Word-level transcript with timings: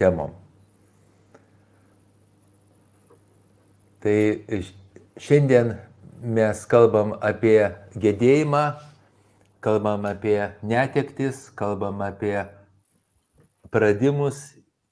temom. 0.00 0.30
Tai 4.00 4.16
šiandien 5.20 5.74
mes 6.24 6.62
kalbam 6.70 7.12
apie 7.20 7.68
gedėjimą, 8.00 8.62
kalbam 9.60 10.06
apie 10.08 10.38
netektis, 10.64 11.50
kalbam 11.56 12.00
apie 12.04 12.46
pradimus 13.70 14.40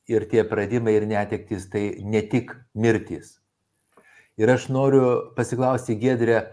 ir 0.08 0.28
tie 0.28 0.44
pradimai 0.44 0.98
ir 0.98 1.08
netektis 1.08 1.70
tai 1.72 2.02
ne 2.04 2.20
tik 2.20 2.52
mirtis. 2.74 3.38
Ir 4.38 4.52
aš 4.52 4.68
noriu 4.70 5.32
pasiklausti 5.36 5.96
Gedrė 5.98 6.44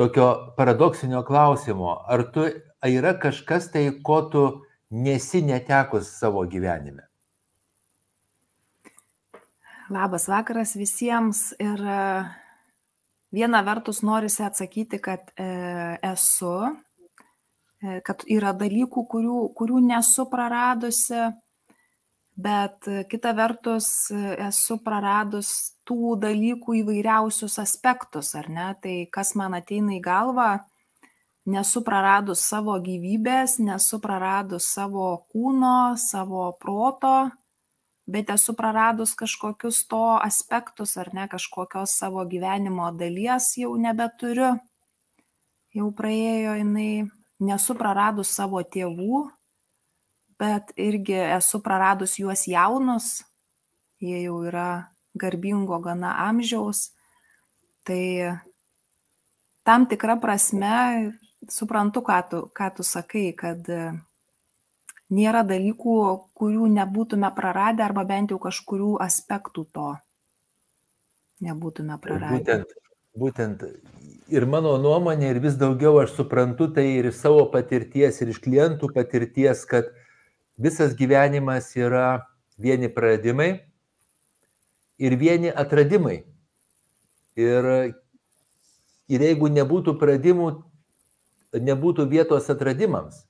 tokio 0.00 0.54
paradoksinio 0.56 1.22
klausimo, 1.28 1.94
ar 2.08 2.24
tu 2.34 2.48
ar 2.82 2.90
yra 2.90 3.14
kažkas 3.14 3.70
tai, 3.70 3.84
ko 4.02 4.22
tu 4.32 4.42
nesi 4.90 5.42
netekus 5.44 6.08
savo 6.18 6.42
gyvenime? 6.50 7.11
Labas 9.90 10.28
vakaras 10.30 10.76
visiems 10.78 11.50
ir 11.58 11.80
viena 13.32 13.62
vertus 13.62 14.02
norisi 14.02 14.44
atsakyti, 14.44 15.00
kad 15.02 15.32
e, 15.36 15.46
esu, 16.12 16.52
e, 17.82 18.00
kad 18.04 18.24
yra 18.30 18.52
dalykų, 18.56 19.06
kurių, 19.08 19.38
kurių 19.56 19.80
nesu 19.88 20.28
praradusi, 20.30 21.24
bet 22.36 22.88
e, 22.88 23.04
kita 23.08 23.32
vertus 23.36 23.88
e, 24.12 24.20
esu 24.48 24.78
praradus 24.84 25.52
tų 25.88 26.16
dalykų 26.22 26.76
įvairiausius 26.82 27.58
aspektus, 27.62 28.34
ar 28.38 28.50
ne? 28.52 28.68
Tai 28.82 28.96
kas 29.12 29.34
man 29.40 29.56
ateina 29.58 29.96
į 29.96 30.02
galvą, 30.04 30.50
nesu 31.48 31.82
praradus 31.82 32.44
savo 32.46 32.76
gyvybės, 32.84 33.58
nesu 33.64 33.98
praradus 34.00 34.68
savo 34.76 35.14
kūno, 35.32 35.96
savo 35.98 36.52
proto, 36.60 37.32
bet 38.06 38.30
esu 38.30 38.54
praradus 38.58 39.14
kažkokius 39.18 39.84
to 39.88 40.02
aspektus, 40.22 40.96
ar 40.96 41.12
ne, 41.14 41.28
kažkokios 41.30 41.94
savo 41.98 42.24
gyvenimo 42.26 42.90
dalies 42.96 43.52
jau 43.58 43.74
nebeturiu. 43.78 44.56
Jau 45.72 45.88
praėjo 45.96 46.56
jinai, 46.58 47.08
nesu 47.40 47.74
praradus 47.78 48.32
savo 48.36 48.60
tėvų, 48.60 49.22
bet 50.40 50.74
irgi 50.76 51.16
esu 51.38 51.62
praradus 51.64 52.18
juos 52.20 52.44
jaunus, 52.50 53.22
jie 54.02 54.24
jau 54.26 54.42
yra 54.44 54.90
garbingo 55.16 55.78
gana 55.80 56.12
amžiaus, 56.28 56.90
tai 57.86 58.36
tam 59.64 59.86
tikra 59.88 60.18
prasme 60.20 61.12
suprantu, 61.48 62.02
ką 62.04 62.18
tu, 62.28 62.40
ką 62.54 62.68
tu 62.76 62.86
sakai, 62.86 63.30
kad 63.32 63.64
nėra 65.12 65.42
dalykų, 65.46 65.96
kurių 66.38 66.70
nebūtume 66.78 67.28
praradę 67.36 67.84
arba 67.84 68.06
bent 68.08 68.32
jau 68.32 68.40
kažkurių 68.42 68.96
aspektų 69.04 69.66
to 69.76 69.90
nebūtume 71.42 71.98
praradę. 72.02 72.38
Būtent, 72.38 72.76
būtent 73.18 73.64
ir 74.32 74.46
mano 74.48 74.76
nuomonė, 74.80 75.32
ir 75.34 75.40
vis 75.44 75.58
daugiau 75.60 75.98
aš 76.02 76.14
suprantu 76.16 76.70
tai 76.76 76.86
ir 76.98 77.10
iš 77.10 77.18
savo 77.20 77.44
patirties, 77.52 78.20
ir 78.22 78.32
iš 78.32 78.40
klientų 78.44 78.92
patirties, 78.94 79.64
kad 79.68 79.90
visas 80.60 80.94
gyvenimas 80.98 81.72
yra 81.76 82.24
vieni 82.60 82.90
praradimai 82.92 83.50
ir 85.02 85.18
vieni 85.18 85.50
atradimai. 85.50 86.22
Ir, 87.32 87.66
ir 89.08 89.22
jeigu 89.24 89.48
nebūtų 89.48 89.96
pradimų, 90.00 90.48
nebūtų 91.56 92.04
vietos 92.10 92.50
atradimams. 92.52 93.24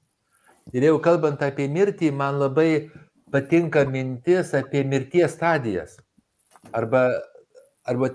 Ir 0.70 0.86
jau 0.86 0.98
kalbant 1.02 1.42
apie 1.42 1.66
mirtį, 1.68 2.12
man 2.14 2.38
labai 2.38 2.91
patinka 3.32 3.82
mintis 3.88 4.52
apie 4.55 4.84
mirties 4.86 5.34
stadijas 5.34 5.96
arba, 6.70 7.08
arba 7.88 8.12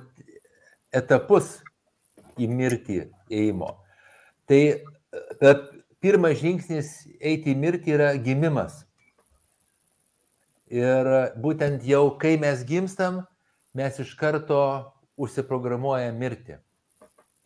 etapus 0.96 1.58
į 2.40 2.48
mirtį 2.48 3.02
ėjimo. 3.34 3.74
Tai 4.48 4.62
pirmas 6.00 6.38
žingsnis 6.40 6.92
eiti 7.20 7.52
į 7.52 7.60
mirtį 7.60 7.96
yra 7.98 8.12
gimimas. 8.22 8.86
Ir 10.72 11.08
būtent 11.40 11.84
jau 11.88 12.10
kai 12.20 12.36
mes 12.40 12.64
gimstam, 12.68 13.22
mes 13.76 14.00
iš 14.04 14.14
karto 14.20 14.62
užsiprogramuojam 15.20 16.18
mirti. 16.20 16.58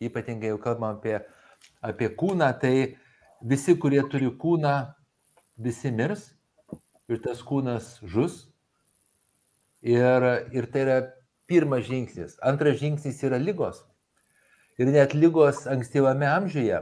Ypatingai 0.02 0.50
jau 0.50 0.58
kalbam 0.62 0.96
apie, 0.96 1.20
apie 1.82 2.10
kūną, 2.18 2.50
tai 2.58 2.98
visi, 3.42 3.74
kurie 3.78 4.02
turi 4.10 4.30
kūną, 4.30 4.76
visi 5.62 5.92
mirs 5.92 6.30
ir 7.10 7.20
tas 7.22 7.42
kūnas 7.44 7.98
žus. 8.02 8.46
Ir, 9.82 10.22
ir 10.54 10.68
tai 10.70 10.84
yra 10.84 10.98
pirmas 11.50 11.88
žingsnis. 11.88 12.36
Antras 12.42 12.78
žingsnis 12.78 13.18
yra 13.26 13.40
lygos. 13.42 13.82
Ir 14.78 14.92
net 14.94 15.14
lygos 15.14 15.66
ankstyvame 15.70 16.28
amžiuje. 16.30 16.78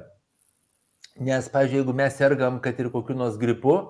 Nes, 1.20 1.48
pažiūrėjau, 1.52 1.82
jeigu 1.82 1.94
mes 1.96 2.14
sergam, 2.16 2.60
kad 2.62 2.78
ir 2.80 2.90
kokiu 2.92 3.16
nors 3.16 3.40
gripu, 3.40 3.80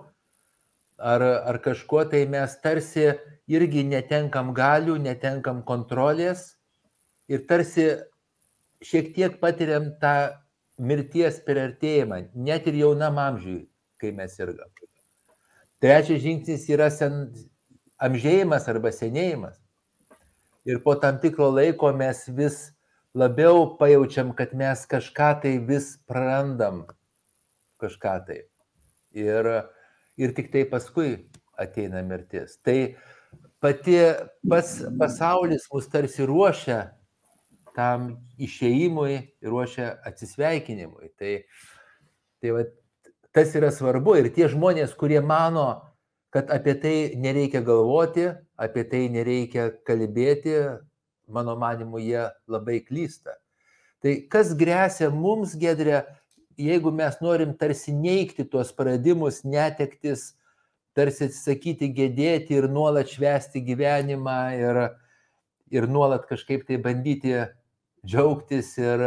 ar, 1.01 1.23
ar 1.23 1.59
kažkuo, 1.63 2.05
tai 2.11 2.25
mes 2.31 2.55
tarsi 2.63 3.11
irgi 3.51 3.85
netenkam 3.87 4.55
galių, 4.57 4.97
netenkam 5.03 5.63
kontrolės 5.67 6.55
ir 7.31 7.45
tarsi 7.51 7.87
šiek 8.85 9.13
tiek 9.17 9.39
patiriam 9.43 9.91
tą 10.03 10.15
mirties 10.81 11.39
perartėjimą, 11.45 12.25
net 12.35 12.67
ir 12.71 12.81
jaunam 12.81 13.21
amžiui, 13.21 13.65
kai 14.01 14.13
mes 14.17 14.35
sirgam. 14.37 14.71
Trečias 15.81 16.23
žingsnis 16.25 16.67
yra 16.73 16.91
sen, 16.93 17.23
amžėjimas 18.01 18.69
arba 18.69 18.93
senėjimas. 18.93 19.59
Ir 20.69 20.83
po 20.85 20.95
tam 21.01 21.21
tikro 21.21 21.49
laiko 21.53 21.93
mes 21.97 22.27
vis 22.37 22.59
labiau 23.17 23.65
pajaučiam, 23.81 24.35
kad 24.37 24.53
mes 24.57 24.85
kažką 24.89 25.31
tai 25.43 25.55
vis 25.65 25.95
prarandam. 26.09 26.85
Kažką 27.81 28.17
tai. 28.27 28.43
Ir, 29.17 29.49
ir 30.21 30.35
tik 30.37 30.53
tai 30.53 30.67
paskui 30.69 31.15
ateina 31.61 32.05
mirtis. 32.05 32.59
Tai 32.65 32.95
pati 33.61 33.97
pas, 34.49 34.77
pasaulis 35.01 35.65
mus 35.73 35.89
tarsi 35.93 36.29
ruošia 36.29 36.83
tam 37.77 38.13
išėjimui, 38.41 39.21
ruošia 39.47 39.93
atsisveikinimui. 40.09 41.13
Tai, 41.21 41.33
tai 42.43 42.55
va, 42.57 42.65
tas 43.37 43.55
yra 43.59 43.71
svarbu 43.75 44.17
ir 44.21 44.31
tie 44.35 44.49
žmonės, 44.51 44.95
kurie 44.99 45.21
mano, 45.23 45.69
kad 46.35 46.51
apie 46.55 46.77
tai 46.79 46.97
nereikia 47.19 47.63
galvoti, 47.67 48.29
apie 48.61 48.87
tai 48.87 49.05
nereikia 49.11 49.71
kalbėti, 49.87 50.57
mano 51.31 51.57
manimu, 51.59 51.99
jie 52.03 52.29
labai 52.51 52.81
klysta. 52.87 53.39
Tai 54.01 54.17
kas 54.33 54.55
grėsia 54.57 55.11
mums, 55.13 55.55
gedrė, 55.59 56.05
jeigu 56.61 56.93
mes 56.95 57.19
norim 57.23 57.53
tarsi 57.59 57.93
neikti 57.95 58.47
tuos 58.49 58.73
praradimus, 58.77 59.43
netektis, 59.45 60.33
tarsi 60.97 61.29
atsisakyti 61.29 61.91
gedėti 61.95 62.57
ir 62.59 62.67
nuolat 62.73 63.13
švesti 63.13 63.63
gyvenimą 63.65 64.39
ir, 64.59 64.81
ir 65.71 65.87
nuolat 65.89 66.27
kažkaip 66.31 66.67
tai 66.69 66.81
bandyti 66.83 67.37
džiaugtis 68.07 68.77
ir 68.81 69.05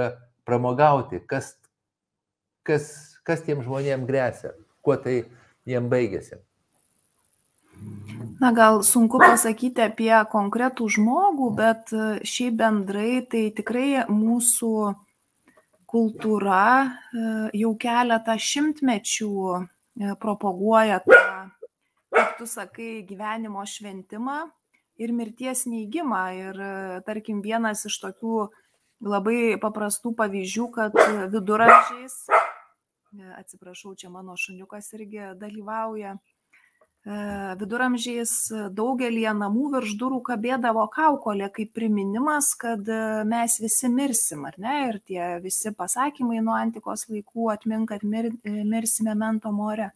pramogauti, 0.48 1.22
kas, 1.28 1.54
kas, 2.68 2.90
kas 3.24 3.46
tiem 3.46 3.64
žmonėm 3.64 4.08
grėsia, 4.10 4.54
kuo 4.84 4.98
tai 5.00 5.24
jiem 5.70 5.90
baigėsi. 5.92 6.42
Na 8.40 8.52
gal 8.56 8.84
sunku 8.86 9.20
pasakyti 9.20 9.82
apie 9.84 10.14
konkretų 10.32 10.88
žmogų, 10.98 11.48
bet 11.58 11.94
šiaip 12.28 12.60
bendrai 12.60 13.24
tai 13.30 13.48
tikrai 13.56 14.06
mūsų 14.12 14.74
kultūra 15.94 16.66
e, 16.82 16.88
jau 17.62 17.74
keletą 17.80 18.36
šimtmečių 18.42 19.34
e, 19.54 19.60
propaguoja 20.22 21.00
tą, 21.06 21.20
kaip 22.14 22.34
tu 22.40 22.50
sakai, 22.50 23.04
gyvenimo 23.06 23.66
šventimą 23.70 24.40
ir 25.02 25.14
mirties 25.14 25.68
neįgymą. 25.70 26.24
Ir 26.40 26.62
e, 26.66 26.74
tarkim, 27.06 27.44
vienas 27.46 27.86
iš 27.90 28.00
tokių 28.08 28.48
labai 29.04 29.56
paprastų 29.62 30.14
pavyzdžių, 30.18 30.68
kad 30.74 30.96
viduramžiais, 31.34 32.20
atsiprašau, 33.38 33.94
čia 34.00 34.10
mano 34.14 34.38
šuniukas 34.40 34.94
irgi 34.98 35.34
dalyvauja, 35.40 36.18
E, 37.04 37.16
viduramžiais 37.60 38.32
daugelį 38.72 39.26
namų 39.36 39.66
virš 39.74 39.98
durų 40.00 40.22
kabėdavo 40.30 40.86
kaukolė 40.92 41.50
kaip 41.52 41.74
priminimas, 41.76 42.54
kad 42.56 42.88
e, 42.88 43.00
mes 43.28 43.58
visi 43.60 43.90
mirsim, 43.92 44.46
ar 44.48 44.56
ne? 44.56 44.76
Ir 44.88 45.00
tie 45.04 45.26
visi 45.44 45.74
pasakymai 45.76 46.40
nuo 46.46 46.56
antikos 46.56 47.10
laikų 47.12 47.50
atmink, 47.58 47.90
kad 47.92 48.08
mir, 48.08 48.32
e, 48.48 48.64
mirsime 48.64 49.18
mento 49.20 49.52
more. 49.52 49.90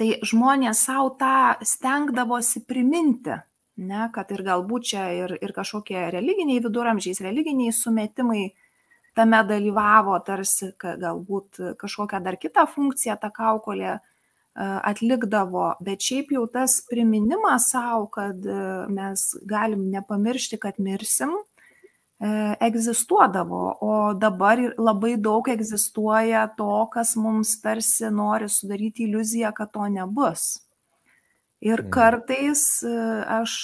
Tai 0.00 0.08
žmonės 0.24 0.80
savo 0.88 1.12
tą 1.20 1.60
stengdavosi 1.60 2.64
priminti, 2.64 3.36
ne, 3.80 4.06
kad 4.14 4.30
ir 4.34 4.44
galbūt 4.46 4.90
čia 4.92 5.06
ir, 5.16 5.34
ir 5.40 5.54
kažkokie 5.56 6.08
religiniai 6.14 6.62
viduramžiais, 6.64 7.22
religiniai 7.24 7.72
sumetimai 7.74 8.50
tame 9.16 9.40
dalyvavo, 9.48 10.14
tarsi 10.26 10.70
galbūt 10.78 11.76
kažkokią 11.80 12.22
dar 12.22 12.38
kitą 12.40 12.66
funkciją 12.70 13.18
ta 13.20 13.32
kaukolė 13.34 13.98
atlikdavo, 14.60 15.76
bet 15.80 16.02
šiaip 16.04 16.32
jau 16.34 16.44
tas 16.50 16.80
priminimas 16.90 17.70
savo, 17.70 18.08
kad 18.12 18.44
mes 18.90 19.22
galim 19.48 19.86
nepamiršti, 19.92 20.58
kad 20.60 20.80
mirsim, 20.82 21.36
egzistuodavo, 22.60 23.60
o 23.80 23.92
dabar 24.12 24.60
labai 24.76 25.14
daug 25.16 25.48
egzistuoja 25.48 26.48
to, 26.56 26.86
kas 26.92 27.14
mums 27.16 27.54
tarsi 27.62 28.10
nori 28.12 28.50
sudaryti 28.52 29.06
iliuziją, 29.06 29.54
kad 29.56 29.72
to 29.72 29.86
nebus. 29.88 30.58
Ir 31.60 31.82
mhm. 31.82 31.90
kartais 31.92 32.62
e, 32.88 32.90
aš 33.28 33.54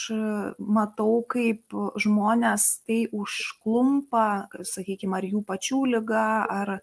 matau, 0.60 1.22
kaip 1.24 1.72
žmonės 1.96 2.66
tai 2.84 3.06
užklumpa, 3.08 4.48
sakykime, 4.68 5.16
ar 5.16 5.24
jų 5.24 5.40
pačių 5.48 5.80
lyga, 5.94 6.26
ar, 6.44 6.74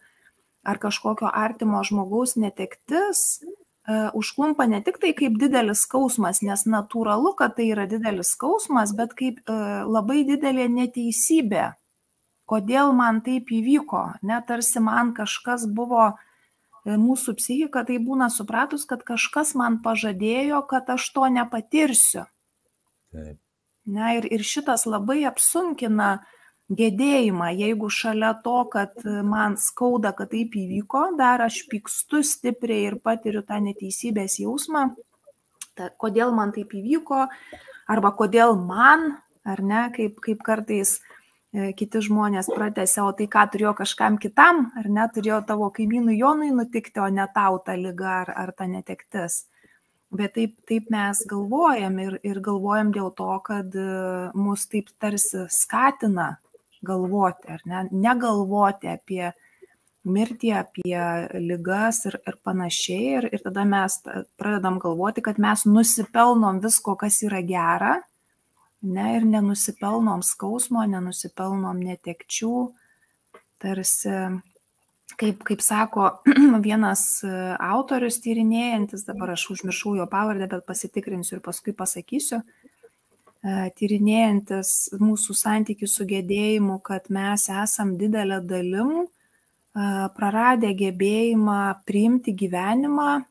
ar 0.66 0.82
kažkokio 0.82 1.30
artimo 1.30 1.84
žmogaus 1.86 2.34
netektis, 2.42 3.44
e, 3.46 4.00
užklumpa 4.18 4.66
ne 4.66 4.82
tik 4.82 4.98
tai 5.04 5.14
kaip 5.14 5.38
didelis 5.38 5.86
skausmas, 5.86 6.42
nes 6.42 6.66
natūralu, 6.66 7.36
kad 7.38 7.60
tai 7.60 7.70
yra 7.76 7.86
didelis 7.86 8.34
skausmas, 8.34 8.98
bet 8.98 9.14
kaip 9.14 9.46
e, 9.46 9.62
labai 9.86 10.24
didelė 10.26 10.66
neteisybė. 10.82 11.70
Kodėl 12.50 12.90
man 12.98 13.22
taip 13.22 13.54
įvyko, 13.54 14.08
net 14.26 14.50
tarsi 14.50 14.82
man 14.84 15.14
kažkas 15.16 15.70
buvo 15.70 16.10
uh, 16.10 16.18
E, 16.18 16.33
mūsų 16.86 17.36
psichika 17.40 17.84
tai 17.88 17.98
būna 18.04 18.30
supratus, 18.34 18.86
kad 18.86 19.04
kažkas 19.08 19.54
man 19.56 19.80
pažadėjo, 19.84 20.64
kad 20.68 20.90
aš 20.92 21.10
to 21.16 21.28
nepatirsiu. 21.32 22.26
Taip. 23.14 23.40
Na 23.86 24.14
ir, 24.16 24.28
ir 24.32 24.44
šitas 24.48 24.86
labai 24.88 25.24
apsunkina 25.28 26.24
gedėjimą, 26.72 27.50
jeigu 27.60 27.90
šalia 27.92 28.32
to, 28.44 28.56
kad 28.72 28.96
man 29.28 29.58
skauda, 29.60 30.14
kad 30.16 30.32
taip 30.32 30.56
įvyko, 30.56 31.10
dar 31.20 31.44
aš 31.44 31.66
pykstu 31.72 32.24
stipriai 32.24 32.88
ir 32.88 33.00
patiriu 33.04 33.44
tą 33.44 33.60
neteisybės 33.64 34.40
jausmą, 34.40 34.86
ta, 35.76 35.90
kodėl 36.00 36.32
man 36.36 36.56
taip 36.56 36.72
įvyko, 36.80 37.28
arba 37.92 38.14
kodėl 38.16 38.56
man, 38.56 39.18
ar 39.44 39.60
ne, 39.60 39.90
kaip, 39.96 40.24
kaip 40.24 40.40
kartais 40.48 40.96
uh, 40.96 41.23
E, 41.23 41.23
kiti 41.54 42.02
žmonės 42.02 42.50
pratęsia, 42.50 43.04
o 43.06 43.14
tai 43.14 43.28
ką 43.30 43.46
turėjo 43.54 43.74
kažkam 43.78 44.18
kitam, 44.22 44.72
ar 44.80 44.90
ne, 44.90 45.06
turėjo 45.14 45.44
tavo 45.48 45.70
kaimynui 45.74 46.18
Jonui 46.18 46.50
nutikti, 46.54 46.98
o 47.00 47.10
ne 47.14 47.28
tau 47.36 47.60
ta 47.62 47.76
lyga 47.78 48.24
ar, 48.24 48.32
ar 48.46 48.54
ta 48.58 48.66
netektis. 48.70 49.44
Bet 50.14 50.36
taip, 50.38 50.56
taip 50.70 50.90
mes 50.94 51.24
galvojam 51.30 51.98
ir, 52.02 52.18
ir 52.26 52.40
galvojam 52.42 52.92
dėl 52.94 53.10
to, 53.18 53.30
kad 53.46 53.74
e, 53.74 53.86
mus 54.38 54.68
taip 54.70 54.92
tarsi 55.02 55.48
skatina 55.50 56.36
galvoti, 56.86 57.50
ar 57.54 57.64
ne, 57.70 57.88
negalvoti 57.92 58.92
apie 58.92 59.32
mirtį, 60.04 60.52
apie 60.58 61.02
lygas 61.42 62.04
ir, 62.10 62.20
ir 62.30 62.38
panašiai. 62.46 63.06
Ir, 63.18 63.30
ir 63.34 63.46
tada 63.46 63.66
mes 63.66 64.00
pradedam 64.38 64.82
galvoti, 64.82 65.24
kad 65.26 65.42
mes 65.42 65.66
nusipelnom 65.70 66.62
visko, 66.66 66.98
kas 67.00 67.22
yra 67.26 67.42
gera 67.46 67.96
ne, 68.84 69.06
ir 69.18 69.26
nenusipelnom 69.28 70.24
skausmo, 70.26 70.84
nenusipelnom 70.90 71.80
netekčių, 71.80 72.56
tarsi, 73.64 74.16
kaip, 75.20 75.44
kaip 75.48 75.64
sako 75.64 76.10
vienas 76.68 77.06
e, 77.24 77.32
autorius 77.64 78.20
tyrinėjantis, 78.24 79.06
dabar 79.08 79.34
aš 79.38 79.48
užmiršau 79.56 79.96
jo 80.02 80.08
pavardę, 80.12 80.50
bet 80.52 80.68
pasitikrinsiu 80.68 81.38
ir 81.38 81.44
paskui 81.46 81.76
pasakysiu, 81.78 82.42
e, 82.44 83.58
tyrinėjantis 83.80 84.94
mūsų 85.00 85.38
santykių 85.40 85.90
su 85.90 86.08
gedėjimu, 86.10 86.80
kad 86.84 87.08
mes 87.14 87.48
esam 87.64 87.96
didelę 88.00 88.42
dalim 88.48 89.04
e, 89.04 89.08
praradę 90.18 90.74
gebėjimą 90.84 91.62
priimti 91.88 92.36
gyvenimą 92.44 93.24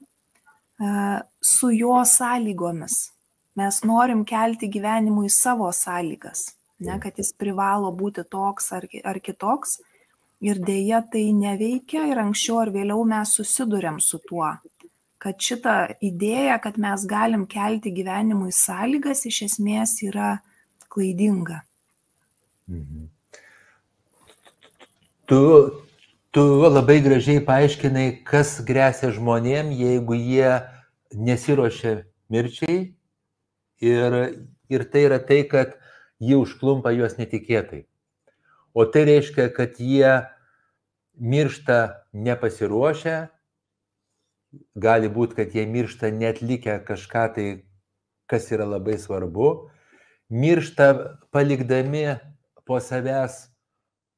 su 1.39 1.69
jo 1.71 2.01
sąlygomis 2.09 3.12
Mes 3.57 3.83
norim 3.85 4.25
kelti 4.25 4.69
gyvenimui 4.73 5.29
savo 5.31 5.69
sąlygas, 5.77 6.55
ne, 6.81 6.97
kad 7.01 7.19
jis 7.21 7.35
privalo 7.37 7.91
būti 7.93 8.25
toks 8.25 8.71
ar, 8.73 8.87
ar 9.05 9.19
kitoks. 9.21 9.81
Ir 10.43 10.59
dėja 10.59 11.03
tai 11.13 11.29
neveikia 11.37 12.07
ir 12.11 12.19
anksčiau 12.19 12.63
ar 12.65 12.73
vėliau 12.75 13.05
mes 13.07 13.35
susidurėm 13.37 14.01
su 14.03 14.19
tuo, 14.25 14.49
kad 15.23 15.37
šita 15.39 15.75
idėja, 16.03 16.57
kad 16.65 16.81
mes 16.83 17.05
galim 17.07 17.45
kelti 17.47 17.93
gyvenimui 17.95 18.51
sąlygas, 18.57 19.23
iš 19.29 19.43
esmės 19.47 20.01
yra 20.03 20.33
klaidinga. 20.91 21.61
Mhm. 22.67 23.07
Tu, 25.31 25.39
tu 26.35 26.43
labai 26.67 26.99
gražiai 27.05 27.45
paaiškinai, 27.47 28.09
kas 28.27 28.57
grėsia 28.67 29.13
žmonėm, 29.15 29.71
jeigu 29.77 30.19
jie 30.19 30.57
nesiuošia 31.15 31.95
mirčiai 32.33 32.81
ir, 33.83 34.19
ir 34.71 34.85
tai 34.93 35.07
yra 35.09 35.19
tai, 35.19 35.43
kad 35.51 35.75
jį 36.23 36.39
užklumpa 36.45 36.95
juos 36.95 37.19
netikėtai. 37.19 37.85
O 38.73 38.87
tai 38.89 39.05
reiškia, 39.09 39.51
kad 39.53 39.77
jie 39.83 40.23
miršta 41.19 42.07
nepasiruošę, 42.15 43.17
gali 44.77 45.11
būti, 45.13 45.37
kad 45.41 45.55
jie 45.57 45.67
miršta 45.69 46.13
netlikę 46.15 46.79
kažką 46.87 47.27
tai, 47.37 47.47
kas 48.31 48.49
yra 48.55 48.65
labai 48.69 48.97
svarbu, 49.01 49.51
miršta 50.33 51.19
palikdami 51.35 52.17
po 52.65 52.79
savęs 52.81 53.53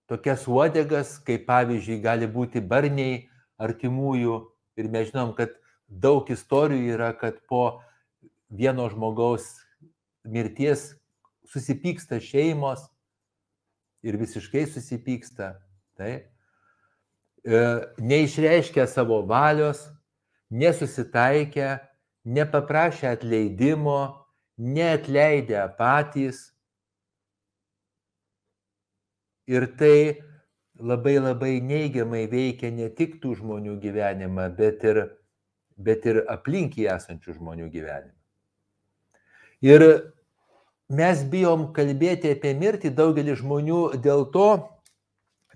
tokias 0.07 0.47
uodegas, 0.47 1.17
kaip 1.27 1.47
pavyzdžiui 1.49 2.03
gali 2.05 2.29
būti 2.31 2.63
barniai 2.63 3.25
artimųjų 3.59 4.37
ir 4.79 4.91
mes 4.93 5.11
žinom, 5.11 5.33
kad 5.35 5.57
daug 5.89 6.29
istorijų 6.31 6.95
yra, 6.99 7.11
kad 7.19 7.41
po 7.49 7.81
vieno 8.55 8.87
žmogaus 8.91 9.49
mirties 10.25 10.93
susipyksta 11.51 12.21
šeimos 12.23 12.87
ir 14.05 14.17
visiškai 14.21 14.67
susipyksta. 14.71 15.55
Taip. 15.99 16.31
E, 17.45 17.61
neišreiškia 18.01 18.87
savo 18.91 19.21
valios, 19.29 19.85
nesusitaikę, 20.51 21.79
nepaprašę 22.25 23.11
atleidimo, 23.15 24.27
neatleidę 24.59 25.69
patys. 25.79 26.51
Ir 29.47 29.69
tai 29.77 30.25
labai 30.81 31.19
labai 31.21 31.61
neigiamai 31.61 32.25
veikia 32.33 32.73
ne 32.73 32.89
tik 32.89 33.21
tų 33.23 33.37
žmonių 33.43 33.77
gyvenimą, 33.83 34.49
bet 34.57 34.85
ir, 34.89 35.05
bet 35.77 36.07
ir 36.09 36.25
aplinkį 36.33 36.89
esančių 36.97 37.37
žmonių 37.39 37.69
gyvenimą. 37.71 38.24
Ir 39.65 39.83
mes 40.93 41.23
bijom 41.33 41.71
kalbėti 41.77 42.35
apie 42.35 42.53
mirtį 42.59 42.91
daugelį 42.93 43.39
žmonių 43.41 43.83
dėl 44.05 44.27
to, 44.35 44.49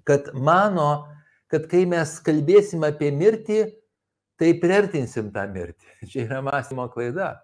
kad 0.08 0.30
mano, 0.32 1.08
kad 1.52 1.66
kai 1.68 1.84
mes 1.88 2.14
kalbėsim 2.24 2.86
apie 2.88 3.10
mirtį, 3.12 3.66
tai 4.40 4.54
priartinsim 4.62 5.28
tą 5.34 5.44
mirtį. 5.52 5.92
Čia 6.10 6.24
yra 6.24 6.40
mąstymo 6.46 6.88
klaida. 6.94 7.34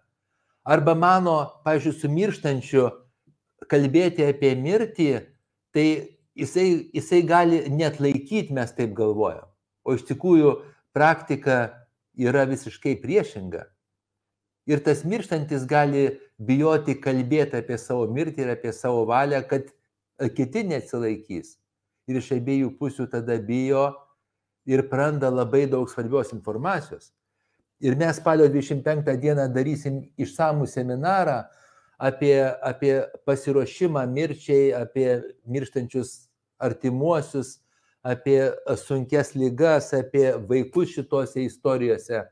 Arba 0.64 0.94
mano, 0.97 1.37
pažiūrėjau, 1.66 2.00
su 2.00 2.09
mirštančiu 2.09 2.87
kalbėti 3.68 4.25
apie 4.25 4.54
mirtį, 4.56 5.11
tai 5.76 5.87
jisai, 6.33 6.88
jisai 6.97 7.21
gali 7.28 7.61
net 7.68 8.00
laikyti, 8.00 8.54
mes 8.56 8.73
taip 8.73 8.97
galvojam. 8.97 9.44
O 9.85 9.99
iš 9.99 10.06
tikrųjų 10.09 10.56
praktika 10.97 11.59
yra 12.16 12.47
visiškai 12.49 12.97
priešinga. 13.02 13.66
Ir 14.66 14.80
tas 14.80 15.02
mirštantis 15.04 15.66
gali 15.68 16.06
bijoti 16.40 16.97
kalbėti 17.00 17.59
apie 17.61 17.76
savo 17.78 18.06
mirtį 18.09 18.47
ir 18.47 18.52
apie 18.54 18.73
savo 18.73 19.04
valią, 19.09 19.42
kad 19.49 19.68
kiti 20.37 20.64
neatsilaikys. 20.64 21.59
Ir 22.09 22.21
iš 22.21 22.30
abiejų 22.37 22.71
pusių 22.78 23.09
tada 23.12 23.37
bijo 23.40 23.90
ir 24.68 24.87
praranda 24.88 25.28
labai 25.33 25.66
daug 25.68 25.88
svarbios 25.90 26.33
informacijos. 26.33 27.12
Ir 27.85 27.97
mes 28.00 28.16
spalio 28.16 28.47
25 28.49 29.16
dieną 29.21 29.49
darysim 29.52 30.00
išsamų 30.16 30.68
seminarą 30.71 31.42
apie, 31.99 32.38
apie 32.64 32.94
pasiruošimą 33.28 34.06
mirčiai, 34.09 34.73
apie 34.73 35.09
mirštančius 35.44 36.30
artimuosius, 36.56 37.59
apie 38.04 38.52
sunkes 38.80 39.35
lygas, 39.37 39.92
apie 39.97 40.30
vaikus 40.49 40.94
šitose 40.97 41.44
istorijose 41.44 42.23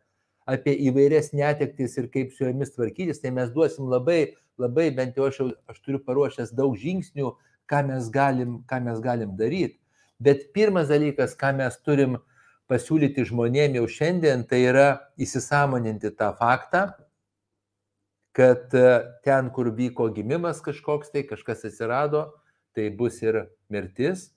apie 0.49 0.75
įvairias 0.89 1.33
netektis 1.37 1.97
ir 1.99 2.09
kaip 2.13 2.33
su 2.35 2.47
jomis 2.47 2.75
tvarkytis, 2.75 3.21
tai 3.23 3.31
mes 3.35 3.53
duosim 3.55 3.91
labai, 3.91 4.35
labai, 4.61 4.91
bent 4.95 5.17
jau 5.17 5.29
aš, 5.31 5.41
aš 5.71 5.81
turiu 5.85 6.03
paruošęs 6.03 6.53
daug 6.59 6.75
žingsnių, 6.79 7.33
ką 7.71 7.85
mes 7.89 8.11
galim, 8.13 8.61
ką 8.69 8.83
mes 8.85 9.01
galim 9.05 9.37
daryti. 9.39 9.79
Bet 10.23 10.51
pirmas 10.55 10.91
dalykas, 10.91 11.35
ką 11.39 11.55
mes 11.59 11.79
turim 11.83 12.19
pasiūlyti 12.71 13.25
žmonėm 13.29 13.79
jau 13.81 13.87
šiandien, 13.91 14.45
tai 14.49 14.63
yra 14.69 14.89
įsisamoninti 15.21 16.13
tą 16.17 16.31
faktą, 16.39 16.85
kad 18.37 18.73
e, 18.75 18.93
ten, 19.27 19.51
kur 19.53 19.73
vyko 19.77 20.09
gimimas 20.15 20.63
kažkoks, 20.65 21.11
tai 21.13 21.25
kažkas 21.29 21.67
atsirado, 21.69 22.31
tai 22.73 22.89
bus 22.97 23.19
ir 23.23 23.43
mirtis, 23.73 24.31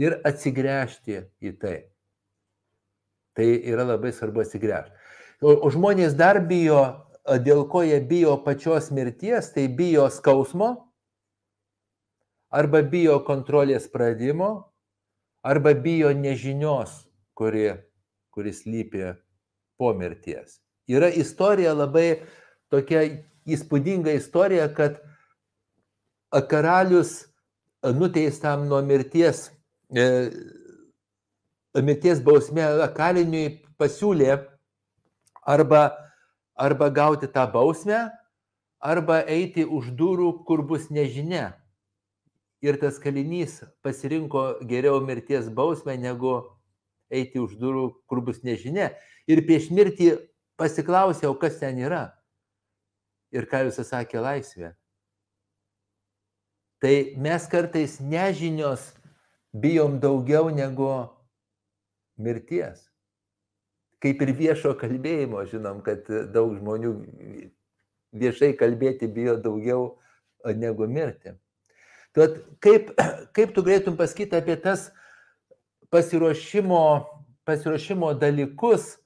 ir 0.00 0.18
atsigręžti 0.26 1.22
į 1.40 1.54
tai. 1.62 1.78
Tai 3.34 3.46
yra 3.46 3.86
labai 3.94 4.12
svarbu 4.14 4.44
atsigręžti. 4.44 5.03
O, 5.42 5.54
o 5.66 5.70
žmonės 5.72 6.14
dar 6.18 6.40
bijo, 6.46 6.82
dėl 7.24 7.64
ko 7.70 7.82
jie 7.86 8.00
bijo 8.04 8.36
pačios 8.44 8.90
mirties, 8.94 9.50
tai 9.54 9.66
bijo 9.68 10.06
skausmo, 10.12 10.70
arba 12.54 12.82
bijo 12.82 13.18
kontrolės 13.26 13.88
pradimo, 13.90 14.70
arba 15.42 15.74
bijo 15.74 16.12
nežinios, 16.14 17.02
kuri, 17.34 17.72
kuris 18.30 18.64
lypi 18.68 19.14
po 19.78 19.92
mirties. 19.96 20.60
Yra 20.88 21.08
istorija 21.08 21.72
labai 21.74 22.22
tokia 22.70 23.02
įspūdinga 23.48 24.14
istorija, 24.16 24.68
kad 24.76 25.00
karalius 26.50 27.24
nuteistam 27.94 28.68
nuo 28.68 28.80
mirties, 28.84 29.48
e, 29.92 30.04
mirties 31.82 32.22
bausmė 32.24 32.66
kaliniui 32.96 33.46
pasiūlė 33.80 34.38
arba, 35.44 36.12
arba 36.54 36.88
gauti 36.88 37.28
tą 37.28 37.46
bausmę, 37.52 38.10
arba 38.80 39.22
eiti 39.28 39.64
už 39.64 39.92
durų, 39.96 40.44
kur 40.48 40.64
bus 40.64 40.90
nežinia. 40.90 41.54
Ir 42.64 42.78
tas 42.80 42.96
kalinys 43.00 43.60
pasirinko 43.84 44.64
geriau 44.64 45.02
mirties 45.04 45.50
bausmę, 45.52 45.98
negu 46.00 46.40
eiti 47.12 47.40
už 47.40 47.58
durų, 47.60 47.90
kur 48.08 48.24
bus 48.24 48.40
nežinia. 48.44 48.94
Ir 49.28 49.44
prieš 49.44 49.68
mirtį 49.72 50.14
pasiklausė, 50.60 51.28
o 51.28 51.36
kas 51.36 51.60
ten 51.60 51.78
yra. 51.80 52.14
Ir 53.34 53.48
ką 53.50 53.66
jūs 53.66 53.82
sakė 53.84 54.22
laisvė. 54.24 54.72
Tai 56.80 56.94
mes 57.20 57.46
kartais 57.48 57.98
nežinios 58.00 58.92
bijom 59.52 59.96
daugiau 60.00 60.50
negu 60.52 60.90
mirties 62.20 62.93
kaip 64.04 64.20
ir 64.20 64.34
viešo 64.36 64.74
kalbėjimo, 64.76 65.46
žinom, 65.48 65.80
kad 65.84 66.04
daug 66.34 66.52
žmonių 66.58 66.92
viešai 68.14 68.52
kalbėti 68.60 69.08
bijo 69.08 69.38
daugiau 69.40 69.94
negu 70.44 70.86
mirti. 70.90 71.32
Tad 72.14 72.36
kaip, 72.62 72.92
kaip 73.36 73.54
tu 73.56 73.64
galėtum 73.64 73.96
pasakyti 73.98 74.36
apie 74.38 74.58
tas 74.60 74.90
pasiruošimo, 75.94 76.84
pasiruošimo 77.48 78.12
dalykus, 78.20 78.98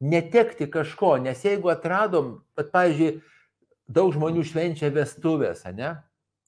netekti 0.00 0.66
kažko, 0.72 1.16
nes 1.20 1.40
jeigu 1.44 1.70
atradom, 1.72 2.38
kad, 2.56 2.70
pavyzdžiui, 2.72 3.20
daug 3.90 4.12
žmonių 4.14 4.44
švenčia 4.46 4.90
vestuvės, 4.94 5.64
ne? 5.76 5.94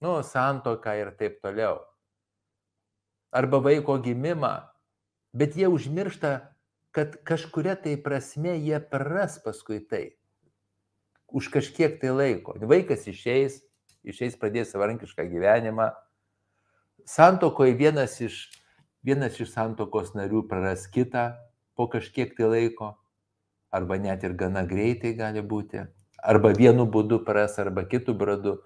Nu, 0.03 0.19
santoką 0.27 0.95
ir 0.99 1.13
taip 1.19 1.39
toliau. 1.45 1.79
Arba 3.33 3.61
vaiko 3.63 3.97
gimimą, 4.03 4.57
bet 5.37 5.55
jie 5.57 5.69
užmiršta 5.71 6.52
kad 6.93 7.17
kažkuria 7.25 7.75
tai 7.81 7.97
prasme 7.97 8.55
jie 8.61 8.79
praras 8.81 9.39
paskui 9.43 9.81
tai. 9.81 10.13
Už 11.33 11.49
kažkiek 11.49 11.97
tai 12.01 12.13
laiko. 12.13 12.55
Vaikas 12.61 13.07
išeis, 13.09 13.63
išeis 14.05 14.37
pradės 14.37 14.75
savarankišką 14.75 15.25
gyvenimą. 15.33 15.89
Santokoje 17.09 17.73
vienas 17.75 18.19
iš, 18.21 18.45
vienas 19.01 19.41
iš 19.41 19.55
santokos 19.55 20.13
narių 20.13 20.45
praras 20.51 20.85
kitą 20.93 21.33
po 21.75 21.89
kažkiek 21.89 22.37
tai 22.37 22.51
laiko. 22.53 22.93
Arba 23.73 23.97
net 23.97 24.25
ir 24.29 24.37
gana 24.37 24.67
greitai 24.69 25.15
gali 25.17 25.41
būti. 25.41 25.87
Arba 26.23 26.53
vienu 26.53 26.85
būdu 26.85 27.23
praras, 27.25 27.57
arba 27.59 27.87
kitų 27.89 28.13
būdu, 28.21 28.59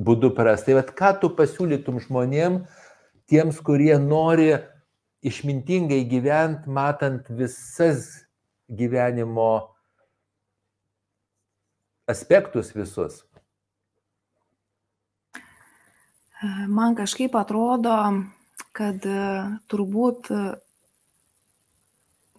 būdu 0.00 0.32
praras. 0.32 0.64
Tai 0.64 0.80
vad 0.80 0.96
ką 0.96 1.12
tu 1.20 1.28
pasiūlytum 1.36 2.00
žmonėm, 2.08 2.62
tiems, 3.28 3.60
kurie 3.60 3.92
nori 4.00 4.56
išmintingai 5.28 6.02
gyvent, 6.10 6.66
matant 6.66 7.28
visas 7.30 8.24
gyvenimo 8.68 9.68
aspektus 12.08 12.72
visus. 12.76 13.22
Man 16.68 16.94
kažkaip 16.94 17.34
atrodo, 17.34 17.96
kad 18.72 19.06
e, 19.06 19.22
turbūt 19.66 20.30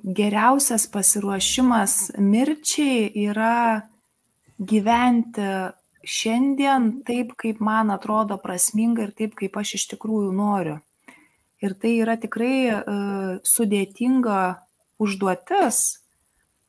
geriausias 0.03 0.88
pasiruošimas 0.88 1.96
mirčiai 2.17 3.10
yra 3.27 3.81
gyventi 4.60 5.50
šiandien 6.03 6.91
taip, 7.08 7.34
kaip 7.39 7.60
man 7.60 7.91
atrodo 7.91 8.39
prasminga 8.39 9.08
ir 9.08 9.15
taip, 9.17 9.36
kaip 9.39 9.58
aš 9.60 9.75
iš 9.79 9.89
tikrųjų 9.93 10.31
noriu. 10.36 10.77
Ir 11.60 11.75
tai 11.75 11.98
yra 12.00 12.16
tikrai 12.16 12.72
e, 12.72 12.82
sudėtinga 13.44 14.39
užduotis, 15.04 15.80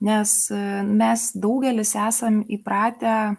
nes 0.03 0.33
e, 0.51 0.59
mes 0.83 1.27
daugelis 1.39 1.95
esam 1.95 2.41
įpratę 2.51 3.15
e, 3.31 3.35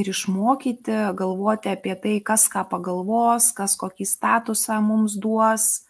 ir 0.00 0.08
išmokyti 0.08 0.96
galvoti 1.18 1.74
apie 1.74 1.98
tai, 2.00 2.14
kas 2.24 2.46
ką 2.48 2.64
pagalvos, 2.70 3.50
kas 3.52 3.76
kokį 3.76 4.08
statusą 4.08 4.80
mums 4.80 5.18
duos, 5.20 5.84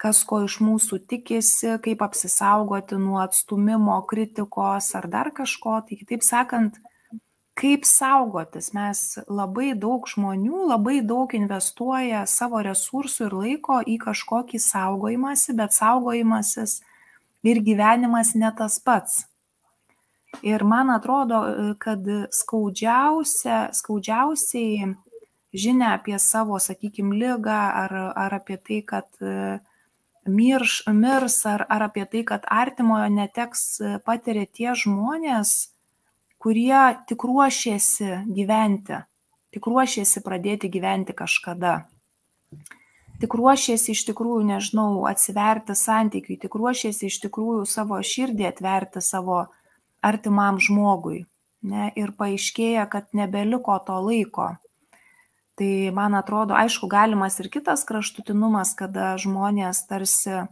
kas 0.00 0.24
ko 0.24 0.40
iš 0.46 0.62
mūsų 0.64 1.02
tikisi, 1.04 1.76
kaip 1.84 2.00
apsisaugoti 2.08 2.96
nuo 2.96 3.20
atstumimo, 3.20 4.00
kritikos 4.08 4.94
ar 4.96 5.10
dar 5.12 5.32
kažko. 5.36 5.82
Tai 5.84 6.00
kitaip 6.00 6.24
sakant, 6.24 6.80
kaip 7.54 7.86
saugotis. 7.86 8.72
Mes 8.74 9.00
labai 9.28 9.72
daug 9.78 10.06
žmonių 10.10 10.66
labai 10.72 10.98
daug 11.06 11.34
investuoja 11.36 12.24
savo 12.30 12.62
resursų 12.66 13.28
ir 13.28 13.36
laiko 13.38 13.78
į 13.86 13.98
kažkokį 14.02 14.60
saugojimąsi 14.62 15.54
bet 15.58 15.76
saugojimasis 15.76 16.80
ir 17.46 17.62
gyvenimas 17.62 18.34
ne 18.34 18.50
tas 18.58 18.80
pats. 18.82 19.24
Ir 20.42 20.64
man 20.66 20.90
atrodo 20.90 21.40
kad 21.78 22.02
skaudžiausia 22.34 23.68
skaudžiausiai 23.76 24.94
žinia 25.54 25.92
apie 25.94 26.18
savo 26.18 26.58
sakykim 26.58 27.12
ligą 27.14 27.60
ar 27.84 27.94
ar 28.16 28.34
apie 28.40 28.58
tai 28.58 28.80
kad 28.82 29.06
mirš 30.26 30.82
mirs 30.88 31.46
ar 31.46 31.66
ar 31.68 31.86
apie 31.86 32.04
tai 32.10 32.24
kad 32.24 32.48
artimojo 32.50 33.06
neteks 33.14 33.62
patiria 34.04 34.46
tie 34.46 34.74
žmonės 34.74 35.54
kurie 36.44 37.00
tik 37.08 37.24
ruošiasi 37.24 38.10
gyventi, 38.28 39.00
tik 39.56 39.64
ruošiasi 39.64 40.20
pradėti 40.20 40.68
gyventi 40.68 41.16
kažkada. 41.16 41.86
Tik 43.22 43.36
ruošiasi 43.38 43.94
iš 43.94 44.02
tikrųjų, 44.10 44.42
nežinau, 44.50 45.06
atsiverti 45.08 45.76
santykiui, 45.78 46.36
tik 46.42 46.58
ruošiasi 46.60 47.08
iš 47.08 47.22
tikrųjų 47.22 47.62
savo 47.70 47.96
širdį 48.04 48.50
atverti 48.50 49.00
savo 49.00 49.46
artimam 50.04 50.60
žmogui. 50.60 51.22
Ne, 51.64 51.88
ir 51.96 52.12
paaiškėja, 52.12 52.84
kad 52.92 53.08
nebeliko 53.16 53.78
to 53.86 53.96
laiko. 54.04 54.50
Tai 55.56 55.70
man 55.96 56.18
atrodo, 56.18 56.52
aišku, 56.58 56.90
galimas 56.92 57.38
ir 57.40 57.48
kitas 57.48 57.86
kraštutinumas, 57.88 58.74
kada 58.76 59.14
žmonės 59.22 59.86
tarsi 59.88 60.42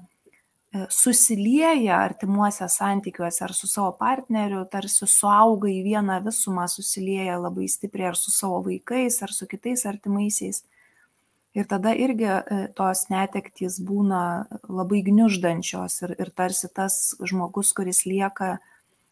susilieja 0.88 1.98
artimuose 2.00 2.68
santykiuose 2.68 3.44
ar 3.44 3.52
su 3.52 3.68
savo 3.68 3.92
partneriu, 3.98 4.62
tarsi 4.72 5.06
suauga 5.06 5.68
į 5.68 5.82
vieną 5.84 6.18
visumą, 6.24 6.64
susilieja 6.68 7.36
labai 7.40 7.68
stipriai 7.68 8.12
ar 8.12 8.16
su 8.16 8.32
savo 8.32 8.62
vaikais, 8.64 9.20
ar 9.22 9.34
su 9.34 9.48
kitais 9.50 9.84
artimaisiais. 9.86 10.62
Ir 11.52 11.68
tada 11.68 11.92
irgi 11.92 12.24
e, 12.24 12.60
tos 12.72 13.04
netektys 13.12 13.76
būna 13.84 14.22
labai 14.72 15.02
gniuždančios 15.04 15.98
ir, 16.06 16.14
ir 16.16 16.30
tarsi 16.32 16.70
tas 16.72 17.12
žmogus, 17.20 17.74
kuris 17.76 18.06
lieka 18.08 18.56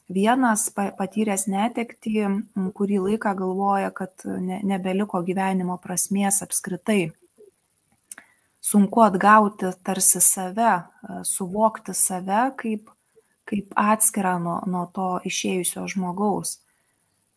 vienas, 0.09 0.71
patyręs 0.73 1.45
netektį, 1.53 2.25
kurį 2.75 3.03
laiką 3.05 3.35
galvoja, 3.37 3.93
kad 3.93 4.25
ne, 4.25 4.63
nebeliko 4.65 5.21
gyvenimo 5.27 5.77
prasmės 5.85 6.41
apskritai 6.43 7.11
sunku 8.61 9.03
atgauti 9.05 9.73
tarsi 9.85 10.21
save, 10.21 10.73
suvokti 11.25 11.95
save 11.97 12.51
kaip, 12.61 12.91
kaip 13.49 13.73
atskirą 13.77 14.37
nuo, 14.43 14.59
nuo 14.71 14.87
to 14.95 15.13
išėjusio 15.27 15.87
žmogaus. 15.91 16.59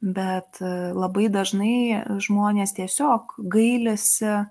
Bet 0.04 0.60
labai 0.60 1.30
dažnai 1.32 2.04
žmonės 2.20 2.76
tiesiog 2.76 3.38
gailisi 3.40 4.42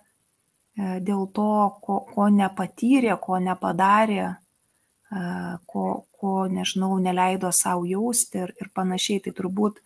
dėl 0.81 1.27
to, 1.37 1.53
ko, 1.85 1.99
ko 2.09 2.29
nepatyrė, 2.33 3.19
ko 3.21 3.37
nepadarė, 3.37 4.31
ko, 5.69 5.85
ko 6.17 6.35
nežinau, 6.49 6.97
neleido 7.05 7.53
savo 7.53 7.85
jausti 7.85 8.41
ir, 8.47 8.55
ir 8.57 8.71
panašiai. 8.73 9.21
Tai 9.27 9.35
turbūt 9.37 9.83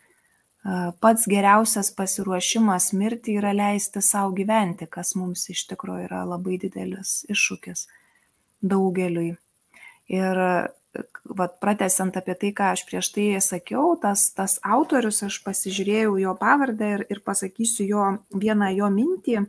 pats 1.00 1.26
geriausias 1.30 1.92
pasiruošimas 1.94 2.90
mirti 2.92 3.36
yra 3.38 3.52
leisti 3.54 4.02
savo 4.02 4.32
gyventi, 4.34 4.88
kas 4.90 5.14
mums 5.14 5.46
iš 5.52 5.66
tikrųjų 5.70 6.08
yra 6.08 6.24
labai 6.26 6.58
didelis 6.62 7.20
iššūkis 7.30 7.86
daugeliui. 8.66 9.36
Ir 10.10 10.40
vat, 11.36 11.56
pratesiant 11.62 12.16
apie 12.18 12.34
tai, 12.38 12.52
ką 12.56 12.70
aš 12.74 12.84
prieš 12.88 13.10
tai 13.14 13.26
sakiau, 13.44 13.94
tas, 14.00 14.28
tas 14.34 14.58
autorius, 14.64 15.22
aš 15.26 15.40
pasižiūrėjau 15.44 16.16
jo 16.22 16.34
pavardę 16.40 16.92
ir, 16.96 17.04
ir 17.12 17.22
pasakysiu 17.26 17.86
jo 17.86 18.06
vieną 18.34 18.72
jo 18.76 18.90
mintį. 18.92 19.44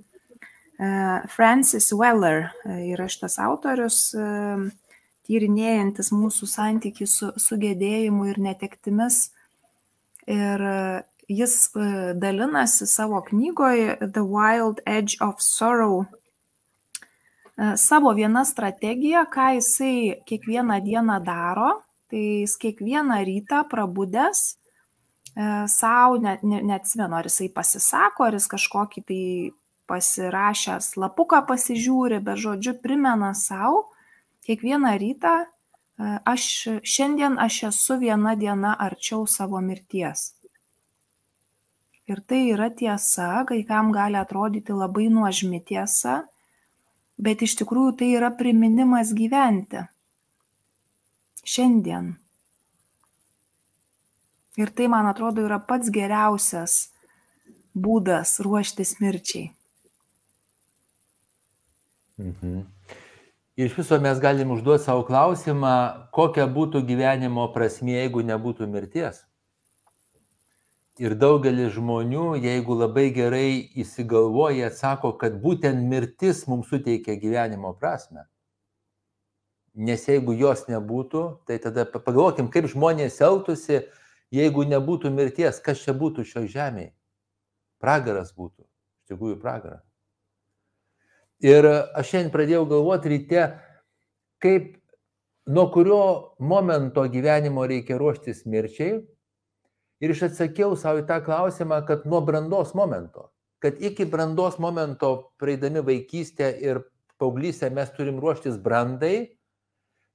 Francis 1.34 1.90
Weller 1.98 2.52
yra 2.68 3.08
šitas 3.10 3.40
autorius, 3.42 4.12
tyrinėjantis 5.28 6.12
mūsų 6.14 6.50
santykį 6.52 7.08
su, 7.10 7.32
su 7.42 7.58
gedėjimu 7.58 8.30
ir 8.30 8.42
netektimis. 8.52 9.32
Ir 10.28 10.64
jis 11.32 11.72
dalinasi 12.20 12.88
savo 12.88 13.22
knygoje 13.24 13.98
The 14.02 14.24
Wild 14.24 14.82
Edge 14.86 15.20
of 15.24 15.40
Sorrow 15.40 16.06
savo 17.78 18.14
viena 18.14 18.46
strategija, 18.46 19.26
ką 19.26 19.54
jisai 19.58 20.22
kiekvieną 20.26 20.82
dieną 20.82 21.20
daro, 21.26 21.82
tai 22.10 22.44
jis 22.44 22.58
kiekvieną 22.58 23.24
rytą 23.26 23.64
prabudęs 23.70 24.58
savo, 25.68 26.18
net, 26.18 26.44
ne, 26.44 26.62
neatsimenu, 26.62 27.16
ar 27.16 27.26
jisai 27.26 27.50
pasisako, 27.54 28.28
ar 28.28 28.38
jis 28.38 28.48
kažkokį 28.50 29.04
tai 29.08 29.24
pasirašęs 29.88 30.96
lapuką 31.00 31.44
pasižiūri, 31.48 32.20
bet 32.24 32.42
žodžiu 32.42 32.76
primena 32.84 33.34
savo 33.38 33.88
kiekvieną 34.48 34.94
rytą, 35.00 35.46
aš 35.98 36.44
šiandien 36.86 37.38
aš 37.42 37.64
esu 37.72 37.98
viena 38.02 38.36
diena 38.36 38.76
arčiau 38.80 39.26
savo 39.28 39.62
mirties. 39.62 40.34
Ir 42.08 42.22
tai 42.24 42.44
yra 42.54 42.70
tiesa, 42.70 43.44
kai 43.48 43.64
kam 43.68 43.92
gali 43.92 44.16
atrodyti 44.16 44.72
labai 44.72 45.10
nuožmi 45.12 45.60
tiesa, 45.60 46.22
bet 47.18 47.42
iš 47.44 47.58
tikrųjų 47.60 47.98
tai 48.00 48.14
yra 48.16 48.30
priminimas 48.32 49.12
gyventi. 49.18 49.84
Šiandien. 51.48 52.14
Ir 54.58 54.72
tai, 54.74 54.88
man 54.90 55.10
atrodo, 55.10 55.44
yra 55.46 55.60
pats 55.60 55.92
geriausias 55.94 56.88
būdas 57.76 58.38
ruoštis 58.46 58.98
mirčiai. 59.02 59.52
Mhm. 62.18 62.77
Iš 63.58 63.78
viso 63.78 63.98
mes 64.00 64.20
galim 64.22 64.52
užduoti 64.54 64.84
savo 64.84 65.02
klausimą, 65.08 65.70
kokia 66.14 66.44
būtų 66.46 66.84
gyvenimo 66.86 67.48
prasmė, 67.56 67.96
jeigu 68.04 68.22
nebūtų 68.22 68.68
mirties. 68.70 69.24
Ir 71.02 71.16
daugelis 71.18 71.72
žmonių, 71.74 72.36
jeigu 72.42 72.78
labai 72.78 73.08
gerai 73.16 73.50
įsigalvoja, 73.82 74.70
atsako, 74.70 75.16
kad 75.18 75.40
būtent 75.42 75.82
mirtis 75.90 76.44
mums 76.46 76.70
suteikia 76.70 77.18
gyvenimo 77.18 77.74
prasme. 77.74 78.28
Nes 79.74 80.06
jeigu 80.06 80.38
jos 80.38 80.68
nebūtų, 80.70 81.26
tai 81.50 81.58
tada 81.62 81.90
pagalvokim, 81.90 82.52
kaip 82.54 82.70
žmonės 82.70 83.18
elgtųsi, 83.26 83.88
jeigu 84.38 84.70
nebūtų 84.70 85.10
mirties, 85.18 85.58
kas 85.66 85.82
čia 85.82 85.98
būtų 85.98 86.30
šio 86.30 86.46
žemėje. 86.46 86.94
Pragaras 87.82 88.38
būtų, 88.38 88.70
iš 88.70 89.16
tikrųjų 89.16 89.42
pragaras. 89.42 89.87
Ir 91.46 91.68
aš 91.70 92.10
šiandien 92.10 92.34
pradėjau 92.34 92.66
galvoti 92.70 93.12
ryte, 93.14 93.44
kaip 94.42 94.74
nuo 95.48 95.68
kurio 95.74 96.02
momento 96.40 97.04
gyvenimo 97.06 97.66
reikia 97.70 98.00
ruoštis 98.02 98.46
mirčiai. 98.50 99.04
Ir 100.02 100.14
aš 100.14 100.28
atsakiau 100.28 100.76
savo 100.78 101.02
į 101.02 101.08
tą 101.10 101.20
klausimą, 101.26 101.82
kad 101.88 102.06
nuo 102.10 102.22
brandos 102.26 102.76
momento, 102.78 103.32
kad 103.62 103.80
iki 103.82 104.06
brandos 104.06 104.60
momento, 104.62 105.32
praeidami 105.42 105.82
vaikystę 105.86 106.52
ir 106.62 106.84
paauglystę, 107.18 107.72
mes 107.74 107.90
turim 107.96 108.20
ruoštis 108.22 108.60
brandai, 108.62 109.38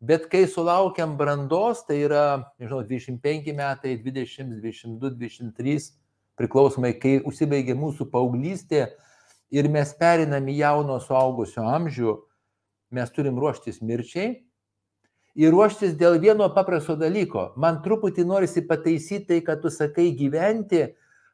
bet 0.03 0.29
kai 0.31 0.45
sulaukiam 0.51 1.17
brandos, 1.19 1.83
tai 1.87 2.03
yra, 2.07 2.53
nežinau, 2.63 2.85
25 2.87 3.55
metai, 3.59 3.97
20, 4.03 4.55
22, 4.63 5.11
23, 5.19 5.91
priklausomai, 6.39 6.95
kai 7.03 7.17
užsibaigia 7.27 7.75
mūsų 7.79 8.07
paauglystė, 8.11 8.87
ir 9.53 9.69
mes 9.69 9.93
perinam 9.99 10.49
į 10.49 10.57
jauno 10.63 10.97
suaugusio 11.03 11.67
amžių, 11.69 12.17
mes 12.93 13.13
turim 13.13 13.39
ruoštis 13.41 13.83
mirčiai 13.85 14.33
ir 15.37 15.53
ruoštis 15.53 15.95
dėl 16.01 16.19
vieno 16.21 16.49
paprasto 16.53 16.97
dalyko. 16.99 17.53
Man 17.57 17.81
truputį 17.85 18.25
norisi 18.29 18.65
pataisyti 18.69 19.29
tai, 19.29 19.41
kad 19.45 19.63
tu 19.63 19.73
sakai 19.73 20.11
gyventi, 20.17 20.87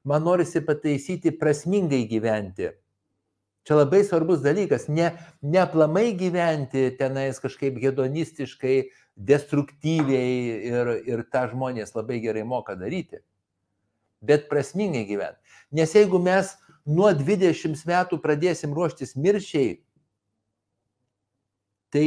man 0.06 0.26
norisi 0.26 0.62
pataisyti 0.64 1.34
prasmingai 1.38 2.04
gyventi. 2.10 2.70
Čia 3.66 3.82
labai 3.82 4.00
svarbus 4.06 4.40
dalykas, 4.40 4.86
ne, 4.88 5.10
ne 5.42 5.58
aplamai 5.60 6.14
gyventi 6.16 6.86
tenais 6.96 7.36
kažkaip 7.42 7.76
hedonistiškai, 7.82 8.78
destruktyviai 9.28 10.38
ir, 10.70 10.92
ir 11.10 11.24
tą 11.28 11.48
žmonės 11.50 11.92
labai 11.96 12.20
gerai 12.22 12.46
moka 12.48 12.78
daryti, 12.78 13.18
bet 14.24 14.46
prasmingai 14.48 15.04
gyventi. 15.10 15.42
Nes 15.74 15.92
jeigu 15.92 16.22
mes 16.22 16.54
nuo 16.88 17.10
20 17.12 17.84
metų 17.88 18.18
pradėsim 18.24 18.72
ruoštis 18.76 19.14
miršiai, 19.20 19.76
tai 21.92 22.04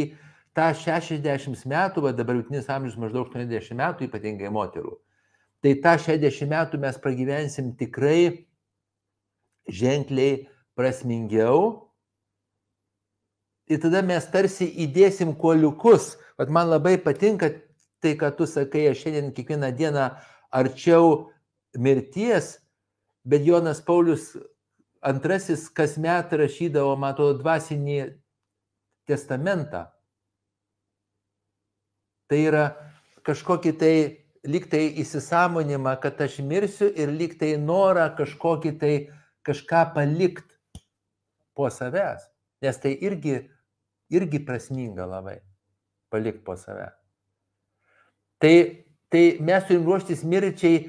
tą 0.58 0.72
60 0.78 1.66
metų, 1.70 2.06
va 2.06 2.14
dabar 2.16 2.40
vidutinis 2.40 2.70
amžius 2.70 2.98
maždaug 3.00 3.30
80 3.30 3.78
metų, 3.78 4.10
ypatingai 4.10 4.52
moterų, 4.54 4.98
tai 5.64 5.76
tą 5.84 5.96
60 6.02 6.50
metų 6.52 6.82
mes 6.82 6.98
pragyvensim 7.02 7.72
tikrai 7.80 8.48
ženkliai 9.70 10.48
prasmingiau. 10.76 11.88
Ir 13.72 13.80
tada 13.80 14.02
mes 14.04 14.26
tarsi 14.34 14.68
įdėsim 14.84 15.36
kuoliukus. 15.40 16.18
Vat 16.40 16.50
man 16.52 16.72
labai 16.72 16.98
patinka 17.00 17.52
tai, 18.02 18.16
ką 18.20 18.32
tu 18.36 18.48
sakai, 18.50 18.90
aš 18.92 19.06
šiandien 19.06 19.30
kiekvieną 19.36 19.70
dieną 19.78 20.10
arčiau 20.52 21.30
mirties, 21.78 22.58
bet 23.24 23.46
Jonas 23.46 23.80
Paulius 23.86 24.34
antrasis 25.02 25.68
kasmet 25.74 26.34
rašydavo, 26.38 26.94
matau, 27.00 27.32
dvasinį 27.38 28.00
testamentą. 29.10 29.88
Tai 32.30 32.40
yra 32.40 32.66
kažkokį 33.28 33.74
tai 33.78 33.96
liktai 34.48 34.86
įsisamonimą, 35.02 35.98
kad 36.02 36.22
aš 36.22 36.40
mirsiu 36.46 36.90
ir 36.90 37.12
liktai 37.14 37.56
norą 37.60 38.08
kažkokį 38.18 38.72
tai 38.82 38.94
kažką 39.46 39.84
palikti 39.96 40.82
po 41.58 41.70
savęs. 41.70 42.24
Nes 42.62 42.78
tai 42.78 42.94
irgi, 43.02 43.42
irgi 44.14 44.40
prasminga 44.46 45.06
labai 45.10 45.40
palikti 46.14 46.46
po 46.46 46.56
savęs. 46.58 46.96
Tai, 48.42 48.56
tai 49.14 49.26
mes 49.42 49.66
turim 49.68 49.86
ruoštis 49.86 50.24
mirčiai 50.26 50.88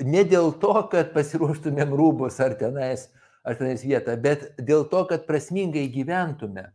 ne 0.00 0.24
dėl 0.24 0.52
to, 0.60 0.74
kad 0.92 1.12
pasiruoštumėm 1.14 1.94
rūbus 1.96 2.40
ar 2.42 2.56
tenais, 2.60 3.08
ar 3.44 3.56
tenais 3.58 3.84
vietą, 3.84 4.16
bet 4.20 4.50
dėl 4.58 4.86
to, 4.90 5.04
kad 5.10 5.26
prasmingai 5.28 5.86
gyventume. 5.92 6.68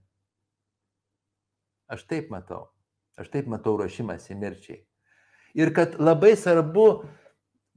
Aš 1.92 2.06
taip 2.10 2.32
matau. 2.34 2.70
Aš 3.16 3.30
taip 3.32 3.48
matau 3.48 3.78
ruošimąsi 3.80 4.36
mirčiai. 4.36 4.82
Ir 5.56 5.72
kad 5.76 5.96
labai 6.02 6.34
svarbu, 6.36 7.06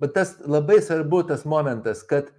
bet 0.02 0.16
tas 0.16 0.34
labai 0.42 0.80
svarbu 0.82 1.22
tas 1.28 1.44
momentas, 1.46 2.02
kad 2.02 2.32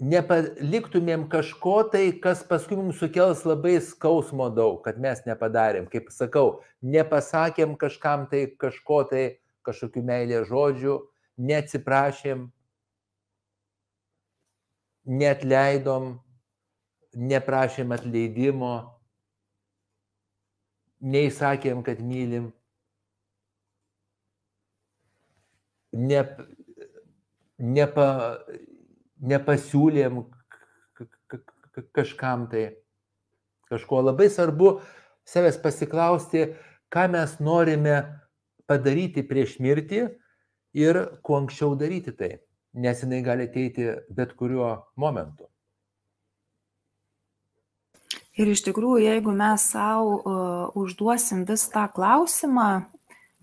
nepaliktumėm 0.00 1.28
kažko 1.30 1.76
tai, 1.92 2.06
kas 2.22 2.42
paskui 2.48 2.78
mums 2.78 2.98
sukels 3.02 3.44
labai 3.46 3.76
skausmo 3.84 4.48
daug, 4.50 4.80
kad 4.86 4.98
mes 5.00 5.20
nepadarėm. 5.28 5.86
Kaip 5.92 6.08
sakau, 6.14 6.62
nepasakėm 6.82 7.76
kažkam 7.80 8.26
tai 8.30 8.46
kažko 8.58 9.02
tai, 9.10 9.24
kažkokių 9.64 10.02
meilės 10.04 10.48
žodžių, 10.48 10.96
neatsiprašėm, 11.38 12.48
neatleidom, 15.04 16.10
neprašėm 17.14 17.94
atleidimo, 17.94 18.74
neįsakėm, 21.04 21.82
kad 21.84 22.00
mylim, 22.00 22.48
ne, 25.92 26.22
nepa, 27.58 28.08
nepasiūlėm 29.20 30.24
kažkam 31.94 32.48
tai 32.50 32.66
kažko. 33.70 34.02
Labai 34.08 34.30
svarbu 34.32 34.78
savęs 35.28 35.58
pasiklausti, 35.62 36.52
ką 36.92 37.08
mes 37.12 37.38
norime 37.42 37.96
padaryti 38.70 39.24
prieš 39.26 39.58
mirtį 39.60 40.06
ir 40.74 41.00
kuo 41.22 41.38
anksčiau 41.38 41.74
daryti 41.78 42.12
tai, 42.18 42.36
nes 42.74 43.02
jinai 43.02 43.22
gali 43.22 43.48
ateiti 43.48 43.90
bet 44.10 44.34
kuriuo 44.38 44.70
momentu. 44.96 45.48
Ir 48.34 48.50
iš 48.50 48.64
tikrųjų, 48.66 49.04
jeigu 49.04 49.30
mes 49.30 49.68
savo 49.70 50.16
uh, 50.18 50.62
užduosim 50.74 51.44
vis 51.46 51.68
tą 51.70 51.86
klausimą 51.94 52.82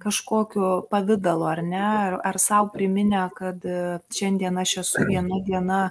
kažkokiu 0.02 0.90
pavydalu, 0.92 1.46
ar 1.48 1.62
ne, 1.64 1.84
ar, 1.86 2.18
ar 2.28 2.40
savo 2.44 2.74
priminę, 2.74 3.30
kad 3.38 3.64
uh, 3.64 4.02
šiandien 4.12 4.60
aš 4.60 4.82
esu 4.84 5.06
viena 5.08 5.40
diena 5.48 5.82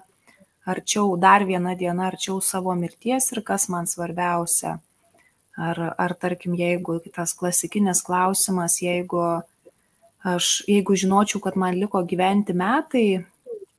arčiau, 0.69 1.17
dar 1.17 1.47
viena 1.49 1.73
diena 1.75 2.11
arčiau 2.11 2.43
savo 2.45 2.75
mirties 2.77 3.31
ir 3.33 3.41
kas 3.47 3.71
man 3.73 3.89
svarbiausia. 3.89 4.77
Ar, 5.61 5.81
ar 5.97 6.15
tarkim, 6.21 6.53
jeigu 6.57 6.99
tas 7.15 7.33
klasikinis 7.37 8.05
klausimas, 8.05 8.79
jeigu 8.85 9.41
aš 10.25 10.61
jeigu 10.69 10.97
žinočiau, 10.97 11.41
kad 11.41 11.57
man 11.57 11.79
liko 11.81 12.03
gyventi 12.05 12.55
metai, 12.57 13.25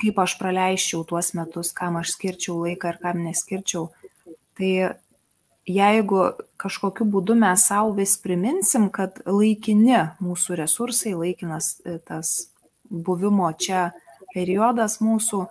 kaip 0.01 0.17
aš 0.19 0.38
praleisčiau 0.39 1.04
tuos 1.06 1.34
metus, 1.38 1.71
kam 1.77 1.99
aš 1.99 2.15
skirčiau 2.15 2.58
laiką 2.63 2.93
ir 2.93 2.99
kam 3.01 3.21
neskirčiau, 3.25 3.89
tai 4.58 4.71
jeigu 5.69 6.23
kažkokiu 6.62 7.06
būdu 7.13 7.36
mes 7.38 7.67
savo 7.69 7.93
vis 7.97 8.17
priminsim, 8.21 8.89
kad 8.89 9.21
laikini 9.25 9.99
mūsų 10.23 10.58
resursai, 10.63 11.13
laikinas 11.17 11.75
e, 11.86 11.99
tas 12.06 12.51
buvimo 12.89 13.51
čia 13.54 13.91
periodas 14.34 14.99
mūsų, 15.04 15.45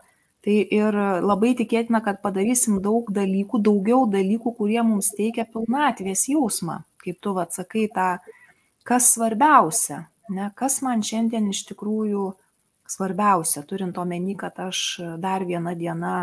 tai 0.44 0.56
ir 0.72 0.96
labai 1.22 1.52
tikėtina, 1.56 2.00
kad 2.04 2.20
padarysim 2.24 2.80
daug 2.82 3.10
dalykų, 3.12 3.60
daugiau 3.62 4.06
dalykų, 4.10 4.54
kurie 4.58 4.80
mums 4.82 5.12
teikia 5.16 5.46
pilnatvės 5.46 6.26
jausmą, 6.32 6.80
kaip 7.04 7.20
tu 7.20 7.34
atsakai 7.40 7.86
tą, 7.94 8.10
kas 8.88 9.12
svarbiausia, 9.14 10.06
ne, 10.30 10.50
kas 10.56 10.80
man 10.86 11.02
šiandien 11.06 11.50
iš 11.50 11.64
tikrųjų 11.70 12.30
svarbiausia, 12.90 13.62
turint 13.68 13.98
omeny, 13.98 14.34
kad 14.38 14.58
aš 14.62 15.00
dar 15.22 15.44
vieną 15.46 15.74
dieną 15.78 16.14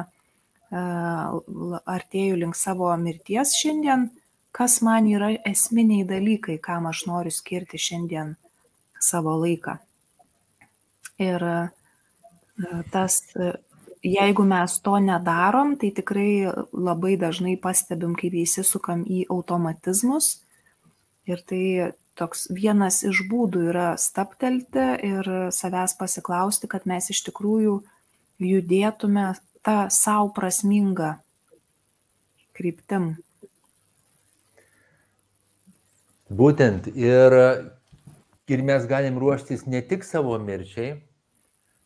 artėju 1.88 2.40
link 2.42 2.58
savo 2.60 2.90
mirties 3.00 3.56
šiandien, 3.56 4.10
kas 4.52 4.82
man 4.84 5.08
yra 5.08 5.32
esminiai 5.48 6.04
dalykai, 6.08 6.58
kam 6.60 6.90
aš 6.90 7.06
noriu 7.08 7.32
skirti 7.32 7.80
šiandien 7.80 8.36
savo 9.00 9.38
laiką. 9.40 9.78
Ir 11.24 11.44
tas, 12.92 13.22
jeigu 14.04 14.46
mes 14.46 14.80
to 14.84 14.98
nedarom, 15.02 15.78
tai 15.80 15.92
tikrai 15.96 16.52
labai 16.74 17.16
dažnai 17.22 17.56
pastebim, 17.62 18.18
kaip 18.18 18.36
įsisukam 18.44 19.06
į 19.08 19.24
automatizmus. 19.34 20.42
Ir 21.28 21.42
tai 21.48 21.64
toks 22.18 22.48
vienas 22.54 23.04
iš 23.08 23.24
būdų 23.30 23.68
yra 23.72 23.88
staptelti 24.02 24.88
ir 25.06 25.30
savęs 25.54 25.96
pasiklausti, 26.00 26.70
kad 26.72 26.88
mes 26.90 27.12
iš 27.14 27.24
tikrųjų 27.30 27.80
judėtume 28.44 29.30
ta 29.66 29.88
sau 29.94 30.30
prasminga 30.34 31.18
kryptim. 32.58 33.16
Būtent 36.28 36.90
ir, 36.92 37.36
ir 38.52 38.64
mes 38.70 38.88
galim 38.90 39.20
ruoštis 39.22 39.66
ne 39.70 39.82
tik 39.82 40.04
savo 40.04 40.36
mirčiai, 40.44 40.98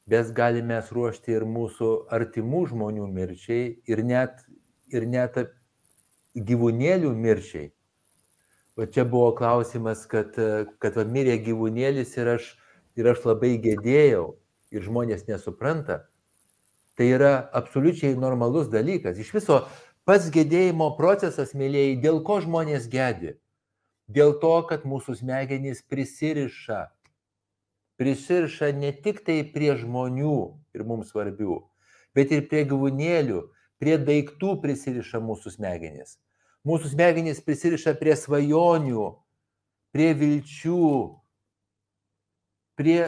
bet 0.10 0.32
galime 0.38 0.80
ruošti 0.92 1.36
ir 1.36 1.46
mūsų 1.46 1.92
artimų 2.18 2.64
žmonių 2.72 3.06
mirčiai 3.12 3.68
ir 3.86 4.02
net, 4.08 4.42
ir 4.90 5.06
net 5.06 5.38
gyvūnėlių 6.34 7.14
mirčiai. 7.16 7.70
O 8.80 8.86
čia 8.86 9.04
buvo 9.06 9.34
klausimas, 9.36 10.06
kad, 10.08 10.38
kad 10.80 10.96
va, 10.96 11.04
mirė 11.04 11.36
gyvūnėlis 11.44 12.16
ir 12.18 12.30
aš, 12.38 12.46
ir 12.96 13.10
aš 13.12 13.26
labai 13.28 13.58
gėdėjau 13.60 14.24
ir 14.72 14.86
žmonės 14.86 15.28
nesupranta. 15.28 16.06
Tai 16.96 17.08
yra 17.08 17.34
absoliučiai 17.58 18.16
normalus 18.20 18.72
dalykas. 18.72 19.20
Iš 19.20 19.34
viso 19.36 19.58
pats 20.08 20.30
gedėjimo 20.32 20.94
procesas, 20.96 21.52
mėlyjei, 21.58 22.00
dėl 22.00 22.22
ko 22.24 22.40
žmonės 22.44 22.88
gedi? 22.92 23.36
Dėl 24.12 24.38
to, 24.40 24.56
kad 24.68 24.88
mūsų 24.88 25.18
smegenys 25.20 25.84
prisiriša. 25.92 26.82
Prisiriša 28.00 28.72
ne 28.76 28.92
tik 28.96 29.22
tai 29.28 29.42
prie 29.54 29.76
žmonių 29.80 30.38
ir 30.76 30.88
mums 30.88 31.12
svarbių, 31.12 31.60
bet 32.18 32.32
ir 32.34 32.48
prie 32.50 32.64
gyvūnėlių, 32.72 33.44
prie 33.84 34.00
daiktų 34.00 34.56
prisiriša 34.64 35.22
mūsų 35.24 35.54
smegenys. 35.60 36.18
Mūsų 36.68 36.92
smegenys 36.92 37.42
prisiriša 37.42 37.96
prie 37.98 38.14
svajonių, 38.18 39.08
prie 39.96 40.12
vilčių, 40.18 40.90
prie 42.78 43.00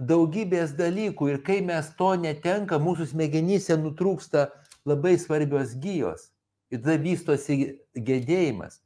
daugybės 0.00 0.72
dalykų 0.78 1.28
ir 1.34 1.42
kai 1.44 1.60
mes 1.64 1.90
to 1.98 2.14
netenka, 2.16 2.80
mūsų 2.80 3.10
smegenyse 3.12 3.76
nutrūksta 3.76 4.48
labai 4.88 5.18
svarbios 5.20 5.76
gyjos 5.78 6.30
ir 6.72 6.80
tada 6.80 6.96
vystosi 7.02 7.58
gedėjimas. 7.94 8.80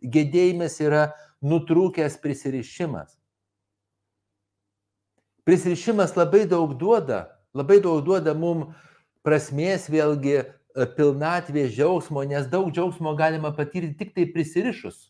Gedėjimas 0.00 0.80
yra 0.80 1.10
nutrūkęs 1.44 2.16
prisirišimas. 2.22 3.12
Prisirišimas 5.46 6.16
labai 6.16 6.46
daug 6.48 6.72
duoda, 6.80 7.26
labai 7.54 7.78
daug 7.84 8.00
duoda 8.04 8.34
mum 8.34 8.70
prasmės 9.26 9.86
vėlgi 9.92 10.42
pilnatvės 10.96 11.72
džiaugsmo, 11.72 12.24
nes 12.28 12.48
daug 12.52 12.68
džiaugsmo 12.72 13.14
galima 13.16 13.52
patirti 13.56 13.94
tik 13.96 14.12
tai 14.16 14.26
prisirišus. 14.32 15.06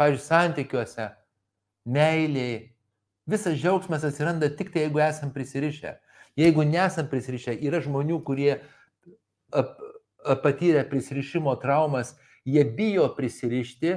Pavyzdžiui, 0.00 0.26
santykiuose, 0.26 1.10
meiliai, 1.88 2.76
Visas 3.26 3.58
džiaugsmas 3.58 4.04
atsiranda 4.06 4.48
tik 4.54 4.70
tai, 4.70 4.84
jeigu 4.84 5.00
esam 5.02 5.32
prisirišę. 5.34 5.96
Jeigu 6.38 6.62
nesam 6.68 7.08
prisirišę, 7.10 7.56
yra 7.66 7.80
žmonių, 7.82 8.20
kurie 8.22 8.52
ap, 9.50 9.72
patyrė 10.44 10.84
prisirišimo 10.86 11.54
traumas, 11.58 12.14
jie 12.46 12.62
bijo 12.76 13.08
prisirišti, 13.16 13.96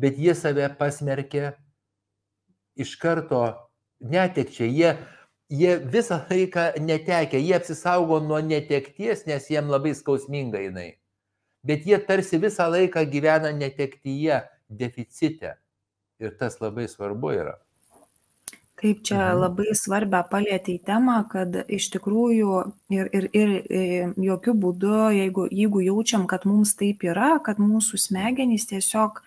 bet 0.00 0.16
jie 0.16 0.32
save 0.38 0.70
pasmerkia 0.78 1.52
iš 2.80 2.94
karto 3.02 3.42
netekčiai. 4.00 4.70
Jie, 4.72 4.94
jie 5.50 5.78
visą 5.78 6.20
laiką 6.30 6.60
netekia, 6.80 7.38
jie 7.38 7.56
apsisaugo 7.56 8.20
nuo 8.20 8.40
netekties, 8.40 9.26
nes 9.26 9.50
jiem 9.50 9.68
labai 9.70 9.94
skausminga 9.94 10.62
jinai. 10.64 10.94
Bet 11.64 11.86
jie 11.86 11.98
tarsi 11.98 12.38
visą 12.38 12.68
laiką 12.70 13.04
gyvena 13.10 13.52
netektyje, 13.52 14.42
deficite. 14.68 15.56
Ir 16.20 16.34
tas 16.38 16.60
labai 16.60 16.86
svarbu 16.88 17.32
yra. 17.34 17.54
Taip, 18.80 19.00
čia 19.06 19.18
mhm. 19.20 19.38
labai 19.40 19.74
svarbia 19.78 20.20
palėtėjai 20.28 20.82
temą, 20.84 21.20
kad 21.30 21.56
iš 21.72 21.88
tikrųjų 21.94 22.56
ir, 22.92 23.08
ir, 23.16 23.28
ir 23.32 23.52
jokių 24.20 24.54
būdų, 24.64 24.98
jeigu, 25.14 25.46
jeigu 25.48 25.84
jaučiam, 25.86 26.26
kad 26.30 26.44
mums 26.48 26.74
taip 26.76 27.04
yra, 27.06 27.36
kad 27.44 27.62
mūsų 27.62 28.00
smegenys 28.02 28.66
tiesiog 28.68 29.22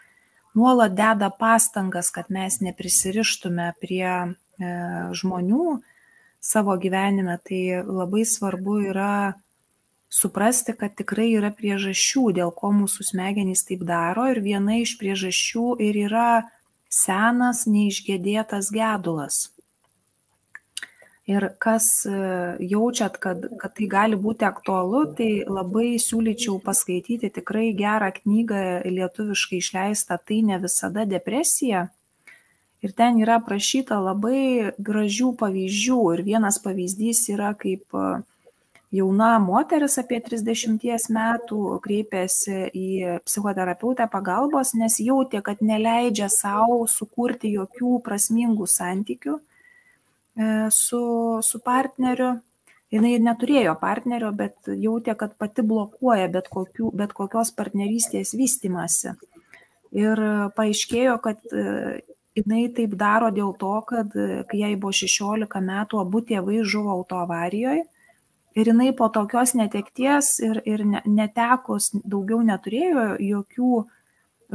nuolat 0.58 0.94
deda 0.98 1.32
pastangas, 1.34 2.12
kad 2.14 2.30
mes 2.34 2.60
neprisirištume 2.62 3.72
prie 3.82 4.10
e, 4.10 4.28
žmonių 5.18 5.78
savo 6.48 6.78
gyvenime, 6.80 7.36
tai 7.44 7.82
labai 7.84 8.24
svarbu 8.26 8.80
yra 8.94 9.12
suprasti, 10.10 10.76
kad 10.80 10.96
tikrai 10.96 11.34
yra 11.36 11.52
priežasčių, 11.52 12.30
dėl 12.40 12.54
ko 12.56 12.72
mūsų 12.76 13.10
smegenys 13.12 13.66
taip 13.68 13.84
daro 13.88 14.30
ir 14.32 14.40
viena 14.46 14.80
iš 14.80 14.96
priežasčių 15.02 15.76
ir 15.84 16.00
yra 16.08 16.30
senas 16.88 17.66
neišgėdėtas 17.68 18.72
gedulas. 18.72 19.48
Ir 21.28 21.44
kas 21.60 22.06
e, 22.08 22.12
jaučiat, 22.64 23.18
kad, 23.20 23.42
kad 23.60 23.74
tai 23.76 23.88
gali 23.92 24.16
būti 24.16 24.46
aktualu, 24.48 25.02
tai 25.18 25.44
labai 25.44 25.98
siūlyčiau 26.00 26.62
paskaityti 26.64 27.28
tikrai 27.36 27.74
gerą 27.76 28.14
knygą 28.22 28.62
lietuviškai 28.88 29.60
išleistą 29.60 30.22
Tai 30.24 30.38
ne 30.48 30.60
visada 30.64 31.04
depresija. 31.04 31.90
Ir 32.86 32.94
ten 32.94 33.18
yra 33.22 33.40
aprašyta 33.42 33.98
labai 34.00 34.74
gražių 34.78 35.32
pavyzdžių. 35.40 36.02
Ir 36.16 36.26
vienas 36.28 36.60
pavyzdys 36.62 37.24
yra 37.34 37.56
kaip 37.58 37.98
uh, 37.98 38.20
jauna 38.92 39.38
moteris 39.44 39.98
apie 40.00 40.20
30 40.24 41.10
metų 41.14 41.62
kreipėsi 41.84 42.68
į 42.72 42.90
psichoterapeutę 43.28 44.08
pagalbos, 44.12 44.74
nes 44.78 45.00
jautė, 45.04 45.42
kad 45.44 45.62
neleidžia 45.62 46.30
savo 46.32 46.86
sukurti 46.88 47.52
jokių 47.56 48.00
prasmingų 48.06 48.68
santykių 48.68 49.38
e, 49.38 49.42
su, 50.72 51.02
su 51.44 51.64
partneriu. 51.64 52.38
Jis 52.88 53.04
neturėjo 53.20 53.74
partnerio, 53.82 54.30
bet 54.32 54.70
jautė, 54.72 55.12
kad 55.20 55.34
pati 55.36 55.60
blokuoja 55.60 56.30
bet, 56.32 56.46
kokių, 56.48 56.94
bet 56.96 57.12
kokios 57.12 57.52
partnerystės 57.52 58.32
vystimasi. 58.40 59.12
Ir 59.92 60.22
paaiškėjo, 60.56 61.18
kad 61.20 61.44
e, 61.52 62.00
jinai 62.40 62.68
taip 62.74 62.96
daro 63.00 63.30
dėl 63.34 63.54
to, 63.60 63.76
kad 63.90 64.14
kai 64.50 64.64
jai 64.64 64.74
buvo 64.80 64.94
16 64.96 65.62
metų, 65.68 66.02
abu 66.02 66.24
tėvai 66.26 66.64
žuvo 66.64 66.94
autoavarijoje 67.00 67.86
ir 68.58 68.72
jinai 68.72 68.90
po 68.98 69.10
tokios 69.14 69.54
netekties 69.58 70.38
ir, 70.42 70.62
ir 70.66 70.84
netekus 71.06 71.92
daugiau 72.02 72.42
neturėjo 72.46 73.14
jokių 73.22 73.86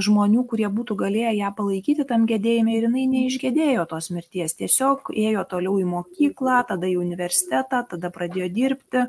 žmonių, 0.03 0.47
kurie 0.49 0.69
būtų 0.73 0.97
galėję 1.03 1.35
ją 1.37 1.51
palaikyti 1.57 2.07
tam 2.09 2.25
gedėjime 2.29 2.75
ir 2.77 2.87
jinai 2.89 3.05
neišgėdėjo 3.13 3.85
tos 3.91 4.09
mirties. 4.15 4.57
Tiesiog 4.59 5.13
ėjo 5.13 5.45
toliau 5.51 5.77
į 5.83 5.85
mokyklą, 5.91 6.63
tada 6.69 6.89
į 6.89 6.97
universitetą, 7.03 7.85
tada 7.91 8.11
pradėjo 8.15 8.49
dirbti. 8.57 9.05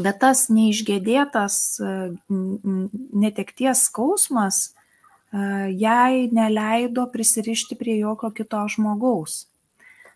Bet 0.00 0.18
tas 0.24 0.48
neišgėdėtas 0.50 1.56
netekties 2.28 3.86
skausmas 3.88 4.72
jai 5.32 6.28
neleido 6.32 7.06
prisirišti 7.12 7.78
prie 7.80 7.96
jokio 7.98 8.30
kito 8.30 8.60
žmogaus. 8.68 9.46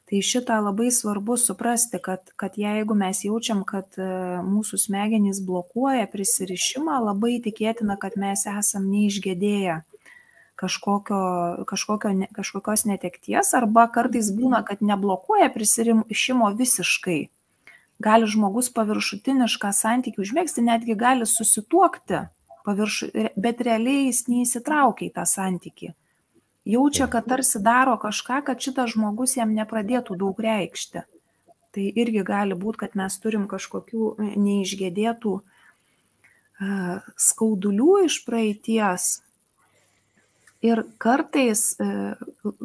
Tai 0.07 0.20
šitą 0.22 0.61
labai 0.62 0.92
svarbu 0.94 1.35
suprasti, 1.40 1.98
kad, 1.98 2.29
kad 2.38 2.55
jeigu 2.55 2.94
mes 2.94 3.24
jaučiam, 3.24 3.64
kad 3.66 3.96
mūsų 4.46 4.79
smegenys 4.79 5.40
blokuoja 5.42 6.07
prisirišimą, 6.12 7.00
labai 7.09 7.40
tikėtina, 7.42 7.96
kad 7.98 8.14
mes 8.20 8.44
esam 8.46 8.87
neišgėdėję 8.92 9.81
kažkokio, 10.57 11.64
kažkokio, 11.66 12.12
kažkokios 12.33 12.87
netekties 12.88 13.50
arba 13.59 13.88
kartais 13.92 14.31
būna, 14.31 14.62
kad 14.64 14.81
neblokuoja 14.81 15.50
prisirišimo 15.52 16.52
visiškai. 16.55 17.26
Gali 17.98 18.29
žmogus 18.29 18.68
paviršutinišką 18.76 19.72
santykių 19.72 20.22
užmėgsti, 20.22 20.64
netgi 20.64 20.96
gali 21.00 21.26
susituokti 21.26 22.26
paviršų, 22.66 23.09
bet 23.40 23.62
realiai 23.64 24.09
jis 24.09 24.26
neįsitraukia 24.29 25.09
į 25.09 25.14
tą 25.16 25.24
santyki. 25.31 25.92
Jaučia, 26.66 27.07
kad 27.07 27.29
tarsi 27.31 27.61
daro 27.62 27.94
kažką, 28.02 28.40
kad 28.48 28.62
šitas 28.62 28.96
žmogus 28.96 29.37
jam 29.38 29.52
nepradėtų 29.55 30.16
daug 30.18 30.40
reikšti. 30.42 31.05
Tai 31.76 31.85
irgi 32.02 32.24
gali 32.26 32.57
būti, 32.59 32.81
kad 32.81 32.96
mes 32.98 33.18
turim 33.22 33.44
kažkokių 33.46 34.16
neišgėdėtų 34.35 35.35
skaudulių 37.20 37.92
iš 38.07 38.22
praeities. 38.26 39.11
Ir 40.64 40.83
kartais 40.98 41.76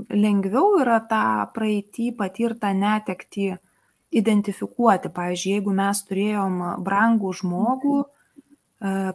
lengviau 0.09 0.79
yra 0.79 1.01
tą 1.11 1.25
praeitį 1.53 2.13
patirtą 2.17 2.71
netekti 2.73 3.51
identifikuoti. 4.11 5.11
Pavyzdžiui, 5.13 5.57
jeigu 5.57 5.75
mes 5.75 6.01
turėjom 6.07 6.57
brangų 6.87 7.35
žmogų, 7.43 7.99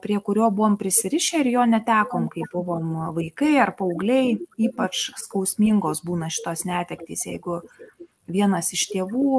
prie 0.02 0.20
kurio 0.22 0.50
buvom 0.54 0.76
prisirišę 0.78 1.40
ir 1.42 1.48
jo 1.50 1.64
netekom, 1.66 2.28
kai 2.30 2.46
buvom 2.52 2.92
vaikai 3.16 3.56
ar 3.58 3.72
paaugliai, 3.78 4.36
ypač 4.62 5.08
skausmingos 5.18 6.04
būna 6.06 6.30
šitos 6.30 6.62
netektys, 6.68 7.26
jeigu 7.26 7.60
vienas 8.30 8.72
iš 8.74 8.86
tėvų 8.92 9.38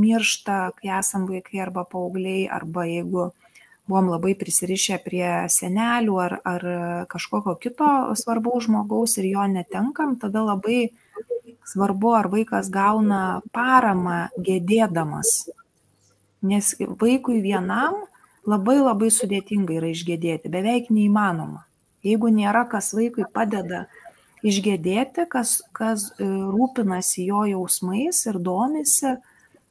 miršta, 0.00 0.58
kai 0.78 0.94
esam 0.98 1.26
vaikai 1.28 1.60
arba 1.64 1.84
paaugliai, 1.88 2.46
arba 2.48 2.86
jeigu 2.88 3.30
buvom 3.84 4.08
labai 4.14 4.32
prisirišę 4.40 4.98
prie 5.04 5.28
senelių 5.52 6.16
ar, 6.24 6.38
ar 6.48 6.64
kažkokio 7.12 7.56
kito 7.60 7.90
svarbaus 8.16 8.64
žmogaus 8.64 9.18
ir 9.20 9.28
jo 9.28 9.44
netenkam, 9.44 10.16
tada 10.20 10.44
labai 10.46 10.88
svarbu, 11.68 12.14
ar 12.16 12.30
vaikas 12.32 12.72
gauna 12.72 13.42
paramą 13.52 14.30
gėdėdamas. 14.40 15.50
Nes 16.44 16.74
vaikui 16.80 17.40
vienam 17.44 18.04
labai 18.48 18.78
labai 18.80 19.10
sudėtinga 19.12 19.78
yra 19.78 19.90
išgėdėti, 19.92 20.50
beveik 20.52 20.90
neįmanoma. 20.92 21.64
Jeigu 22.04 22.28
nėra, 22.32 22.66
kas 22.68 22.92
vaikui 22.96 23.24
padeda 23.32 23.86
išgėdėti, 24.44 25.24
kas, 25.32 25.56
kas 25.76 26.10
e, 26.18 26.26
rūpinasi 26.26 27.24
jo 27.30 27.44
jausmais 27.48 28.20
ir 28.28 28.36
domisi 28.44 29.14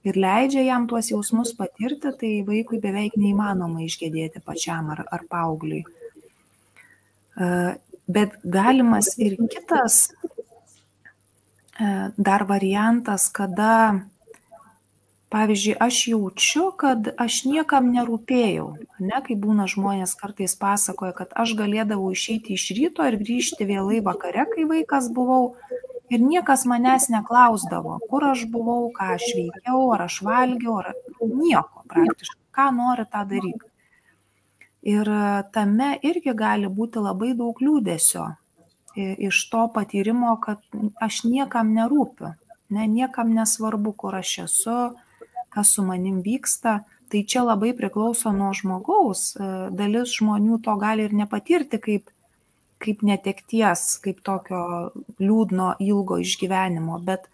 ir 0.04 0.18
leidžia 0.20 0.64
jam 0.66 0.88
tuos 0.90 1.12
jausmus 1.12 1.54
patirti, 1.58 2.12
tai 2.20 2.32
vaikui 2.48 2.82
beveik 2.84 3.14
neįmanoma 3.20 3.86
išgėdėti 3.86 4.42
pačiam 4.46 4.90
ar, 4.96 5.06
ar 5.14 5.28
paaugliui. 5.30 5.84
E, 7.38 7.46
bet 8.10 8.40
galimas 8.44 9.14
ir 9.22 9.38
kitas 9.54 10.10
e, 11.78 11.86
dar 12.18 12.48
variantas, 12.50 13.30
kada 13.30 14.02
pavyzdžiui 15.34 15.76
aš 15.86 16.00
jaučiu 16.08 16.66
kad 16.78 17.08
aš 17.26 17.40
niekam 17.50 17.90
nerūpėjau 17.96 18.68
ane 19.00 19.22
kaip 19.28 19.40
būna 19.46 19.66
žmonės 19.72 20.14
kartais 20.20 20.54
pasakoja 20.60 21.16
kad 21.20 21.34
aš 21.44 21.56
galėdavau 21.62 22.12
išeiti 22.14 22.58
iš 22.58 22.68
ryto 22.78 23.08
ir 23.10 23.18
grįžti 23.22 23.68
vėlai 23.70 24.04
vakare 24.06 24.46
kai 24.52 24.68
vaikas 24.70 25.10
buvau 25.18 25.56
ir 26.14 26.22
niekas 26.22 26.68
manęs 26.70 27.10
neklausdavo 27.16 27.98
kur 28.12 28.28
aš 28.30 28.46
buvau 28.54 28.92
ką 28.98 29.10
aš 29.16 29.28
veikiau 29.40 29.84
ar 29.96 30.06
aš 30.06 30.22
valgiau 30.28 30.80
ar 30.84 30.94
nieko 31.22 31.86
praktiškai 31.96 32.42
ką 32.60 32.70
nori 32.78 33.08
tą 33.16 33.26
daryk 33.34 33.66
ir 34.94 35.12
tame 35.58 35.90
irgi 36.12 36.38
gali 36.46 36.70
būti 36.80 37.02
labai 37.08 37.34
daug 37.42 37.66
liūdesio 37.66 38.30
iš 39.30 39.42
to 39.50 39.66
patyrimo 39.76 40.38
kad 40.46 40.62
aš 41.02 41.24
niekam 41.26 41.74
nerūpiu 41.74 42.36
ne? 42.74 42.88
Niekam 42.88 43.34
nesvarbu 43.34 43.94
kur 43.98 44.16
aš 44.20 44.38
esu 44.46 44.78
kas 45.54 45.74
su 45.76 45.86
manim 45.86 46.22
vyksta, 46.26 46.82
tai 47.12 47.24
čia 47.30 47.44
labai 47.46 47.74
priklauso 47.78 48.32
nuo 48.34 48.52
žmogaus. 48.58 49.34
E, 49.36 49.50
dalis 49.78 50.16
žmonių 50.18 50.60
to 50.66 50.76
gali 50.82 51.08
ir 51.08 51.14
nepatirti 51.14 51.80
kaip, 51.82 52.10
kaip 52.84 53.04
netekties, 53.06 53.86
kaip 54.04 54.24
tokio 54.26 54.64
liūdno 55.22 55.76
ilgo 55.84 56.18
išgyvenimo, 56.24 56.98
bet 57.06 57.30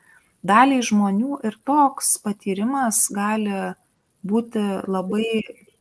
daliai 0.46 0.84
žmonių 0.86 1.40
ir 1.48 1.58
toks 1.68 2.18
patyrimas 2.24 3.06
gali 3.16 3.56
būti 4.28 4.66
labai 4.88 5.32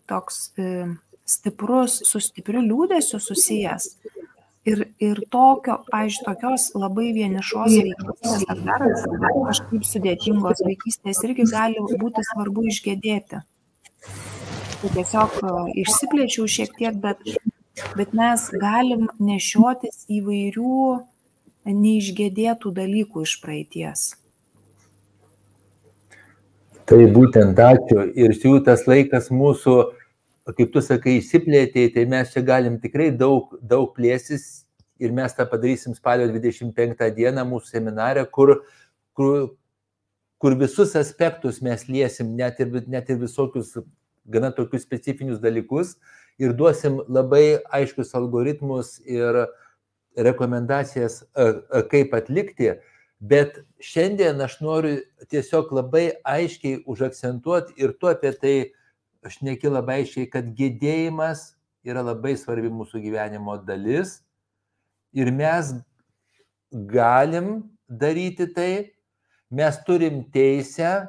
toks 0.09 0.53
e, 0.57 0.87
stiprus, 1.29 2.01
su 2.09 2.23
stipriu 2.23 2.63
liūdėsiu 2.65 3.21
susijęs. 3.21 3.91
Ir, 4.69 4.81
ir 5.01 5.21
tokio, 5.33 5.79
pavyzdžiui, 5.93 6.25
tokios 6.27 6.65
labai 6.77 7.13
vienišos 7.17 7.77
vaikystės 7.79 8.47
ar 8.53 8.63
dar 8.67 8.85
kažkaip 8.89 9.87
sudėtingos 9.87 10.65
vaikystės 10.67 11.23
irgi 11.29 11.47
gali 11.53 11.85
būti 12.03 12.25
svarbu 12.33 12.67
išgėdėti. 12.73 13.41
Tai 14.79 14.91
tiesiog 14.95 15.39
e, 15.43 15.53
išsiplėčiau 15.83 16.47
šiek 16.55 16.75
tiek, 16.79 16.99
bet, 17.03 17.23
bet 17.99 18.13
mes 18.19 18.49
galim 18.63 19.09
nešiotis 19.19 20.05
įvairių 20.19 20.79
neišgėdėtų 21.69 22.73
dalykų 22.77 23.25
iš 23.27 23.35
praeities. 23.43 24.09
Tai 26.89 27.01
būtent 27.13 27.59
ačiū. 27.61 28.05
Ir 28.17 28.33
šių 28.33 28.55
tas 28.65 28.87
laikas 28.89 29.29
mūsų 29.35 29.75
kaip 30.57 30.73
tu 30.73 30.83
sakai, 30.85 31.19
išsiplėtė, 31.21 31.89
tai 31.95 32.07
mes 32.09 32.33
čia 32.33 32.43
galim 32.47 32.79
tikrai 32.81 33.11
daug, 33.13 33.53
daug 33.61 33.91
plėsis 33.97 34.65
ir 34.99 35.13
mes 35.15 35.35
tą 35.37 35.47
padarysim 35.49 35.95
spalio 35.97 36.29
25 36.33 37.11
dieną 37.17 37.45
mūsų 37.49 37.73
seminarę, 37.77 38.25
kur, 38.33 38.63
kur, 39.19 39.55
kur 40.39 40.57
visus 40.59 40.97
aspektus 40.99 41.61
mes 41.63 41.87
liesim, 41.89 42.35
net 42.39 42.61
ir, 42.65 42.73
net 42.89 43.11
ir 43.11 43.21
visokius 43.21 43.77
gana 44.29 44.51
tokius 44.55 44.85
specifinius 44.85 45.41
dalykus 45.41 45.97
ir 46.39 46.55
duosim 46.57 47.01
labai 47.09 47.61
aiškius 47.75 48.15
algoritmus 48.19 48.99
ir 49.07 49.45
rekomendacijas, 50.19 51.23
kaip 51.91 52.15
atlikti. 52.15 52.77
Bet 53.19 53.57
šiandien 53.83 54.39
aš 54.45 54.61
noriu 54.63 55.01
tiesiog 55.31 55.73
labai 55.75 56.05
aiškiai 56.23 56.85
užakcentuoti 56.87 57.75
ir 57.83 57.97
tu 57.99 58.11
apie 58.11 58.31
tai 58.39 58.57
aš 59.27 59.41
neki 59.43 59.71
labai 59.71 60.03
aiškiai, 60.03 60.29
kad 60.31 60.53
gedėjimas 60.59 61.53
yra 61.87 62.03
labai 62.05 62.37
svarbi 62.39 62.71
mūsų 62.73 63.03
gyvenimo 63.03 63.57
dalis 63.67 64.19
ir 65.17 65.31
mes 65.35 65.73
galim 66.73 67.63
daryti 67.89 68.49
tai, 68.55 68.73
mes 69.51 69.79
turim 69.87 70.23
teisę 70.33 71.09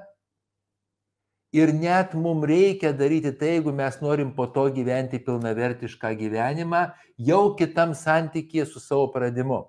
ir 1.51 1.73
net 1.73 2.13
mums 2.13 2.47
reikia 2.47 2.93
daryti 2.93 3.33
tai, 3.37 3.57
jeigu 3.57 3.73
mes 3.75 3.99
norim 4.01 4.31
po 4.35 4.47
to 4.47 4.69
gyventi 4.73 5.19
pilnavertišką 5.25 6.13
gyvenimą, 6.19 6.89
jau 7.17 7.55
kitam 7.59 7.95
santykėje 7.97 8.69
su 8.69 8.79
savo 8.79 9.09
pradimu. 9.11 9.65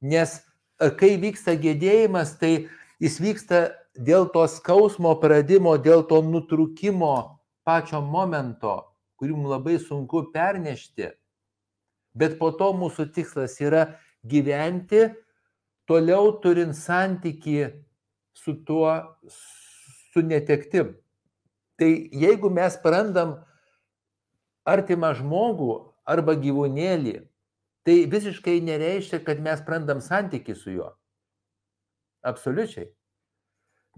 Nes 0.00 0.38
kai 0.78 1.16
vyksta 1.18 1.56
gedėjimas, 1.58 2.36
tai 2.38 2.68
jis 3.02 3.18
vyksta 3.20 3.66
dėl 3.98 4.28
to 4.32 4.46
skausmo 4.46 5.12
pradimo, 5.20 5.74
dėl 5.76 6.04
to 6.06 6.20
nutrūkimo 6.22 7.14
pačio 7.66 8.00
momento, 8.00 8.94
kurį 9.18 9.34
mums 9.34 9.52
labai 9.52 9.78
sunku 9.82 10.28
pernešti. 10.32 11.10
Bet 12.18 12.38
po 12.38 12.50
to 12.54 12.70
mūsų 12.74 13.10
tikslas 13.14 13.58
yra 13.60 13.98
gyventi 14.26 15.08
toliau 15.88 16.32
turint 16.42 16.76
santyki 16.76 17.68
su 18.34 18.54
tuo, 18.64 18.94
su 19.28 20.22
netektim. 20.22 20.94
Tai 21.78 21.88
jeigu 22.12 22.50
mes 22.50 22.76
prarandam 22.82 23.36
artimą 24.68 25.12
žmogų 25.18 25.72
arba 26.08 26.34
gyvūnėlį, 26.38 27.18
tai 27.86 27.98
visiškai 28.10 28.58
nereiškia, 28.64 29.22
kad 29.24 29.40
mes 29.42 29.62
prarandam 29.64 30.02
santyki 30.04 30.56
su 30.58 30.74
juo. 30.74 30.90
Absoliučiai. 32.26 32.90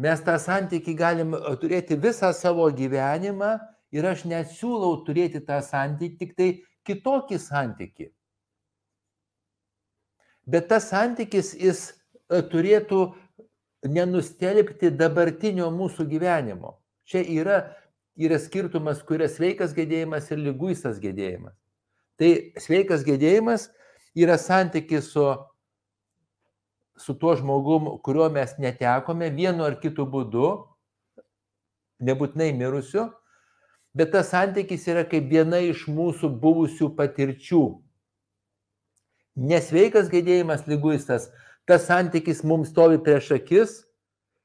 Mes 0.01 0.23
tą 0.25 0.39
santykį 0.41 0.95
galim 0.97 1.35
e, 1.37 1.41
turėti 1.61 1.99
visą 2.01 2.31
savo 2.37 2.69
gyvenimą 2.73 3.53
ir 3.93 4.07
aš 4.09 4.25
net 4.31 4.53
siūlau 4.55 5.03
turėti 5.05 5.43
tą 5.45 5.59
santykį, 5.65 6.17
tik 6.21 6.37
tai 6.39 6.49
kitokį 6.89 7.39
santykį. 7.43 8.07
Bet 10.51 10.71
tas 10.71 10.89
santykis 10.89 11.53
jis 11.59 11.83
e, 11.91 12.41
turėtų 12.53 13.03
nenustelbti 13.89 14.93
dabartinio 14.97 15.69
mūsų 15.75 16.09
gyvenimo. 16.09 16.79
Čia 17.05 17.21
yra, 17.25 17.59
yra 18.17 18.39
skirtumas, 18.41 19.03
kur 19.05 19.21
yra 19.21 19.29
sveikas 19.29 19.75
gedėjimas 19.77 20.31
ir 20.33 20.41
lyguistas 20.41 21.01
gedėjimas. 21.03 21.57
Tai 22.21 22.33
sveikas 22.61 23.05
gedėjimas 23.05 23.69
yra 24.17 24.37
santykis 24.41 25.13
su 25.13 25.29
su 27.01 27.15
tuo 27.19 27.35
žmogum, 27.37 27.97
kurio 28.05 28.29
mes 28.33 28.57
netekome 28.59 29.31
vienu 29.35 29.65
ar 29.65 29.79
kitu 29.81 30.05
būdu, 30.07 30.51
nebūtinai 32.05 32.51
mirusiu, 32.57 33.09
bet 33.97 34.13
tas 34.15 34.31
santykis 34.33 34.87
yra 34.89 35.05
kaip 35.09 35.29
viena 35.31 35.61
iš 35.65 35.87
mūsų 35.91 36.31
buvusių 36.43 36.91
patirčių. 36.99 37.65
Nesveikas 39.41 40.11
gedėjimas 40.13 40.67
lyguistas, 40.69 41.31
tas 41.67 41.87
santykis 41.89 42.43
mums 42.45 42.73
stovi 42.73 43.01
prieš 43.03 43.31
akis 43.39 43.77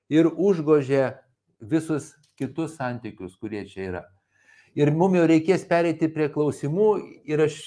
ir 0.09 0.29
užgožia 0.29 1.17
visus 1.59 2.13
kitus 2.39 2.75
santykius, 2.79 3.35
kurie 3.39 3.65
čia 3.67 3.89
yra. 3.89 4.03
Ir 4.75 4.91
mums 4.91 5.17
jau 5.19 5.27
reikės 5.27 5.63
pereiti 5.67 6.09
prie 6.11 6.27
klausimų 6.31 6.89
ir 7.27 7.45
aš, 7.47 7.59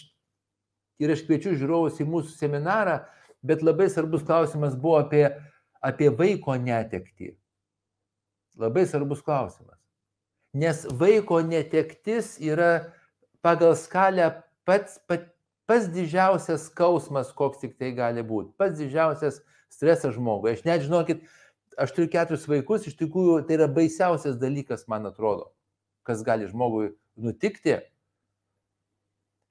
ir 1.01 1.14
aš 1.14 1.24
kviečiu 1.24 1.55
žiūrovus 1.57 2.03
į 2.03 2.09
mūsų 2.09 2.37
seminarą, 2.37 3.01
bet 3.44 3.62
labai 3.62 3.88
svarbus 3.90 4.24
klausimas 4.27 4.77
buvo 4.79 4.98
apie, 5.03 5.24
apie 5.85 6.11
vaiko 6.14 6.57
netektį. 6.59 7.35
Labai 8.59 8.87
svarbus 8.90 9.22
klausimas. 9.22 9.79
Nes 10.57 10.85
vaiko 10.98 11.40
netektis 11.44 12.37
yra 12.42 12.88
pagal 13.44 13.77
skalę 13.79 14.31
pats, 14.66 14.96
pats, 15.07 15.29
pats 15.68 15.90
didžiausias 15.92 16.70
skausmas, 16.70 17.31
koks 17.37 17.61
tik 17.62 17.77
tai 17.79 17.92
gali 17.94 18.24
būti. 18.27 18.55
Pats 18.59 18.81
didžiausias 18.81 19.42
stresas 19.70 20.16
žmogui. 20.16 20.57
Aš 20.57 20.64
net 20.66 20.83
žinokit, 20.87 21.22
aš 21.79 21.92
turiu 21.94 22.11
keturis 22.11 22.48
vaikus, 22.51 22.88
iš 22.88 22.96
tikrųjų 22.98 23.44
tai 23.46 23.61
yra 23.61 23.68
baisiausias 23.70 24.40
dalykas, 24.40 24.88
man 24.90 25.07
atrodo 25.07 25.53
kas 26.09 26.24
gali 26.24 26.48
žmogui 26.48 26.94
nutikti, 27.20 27.77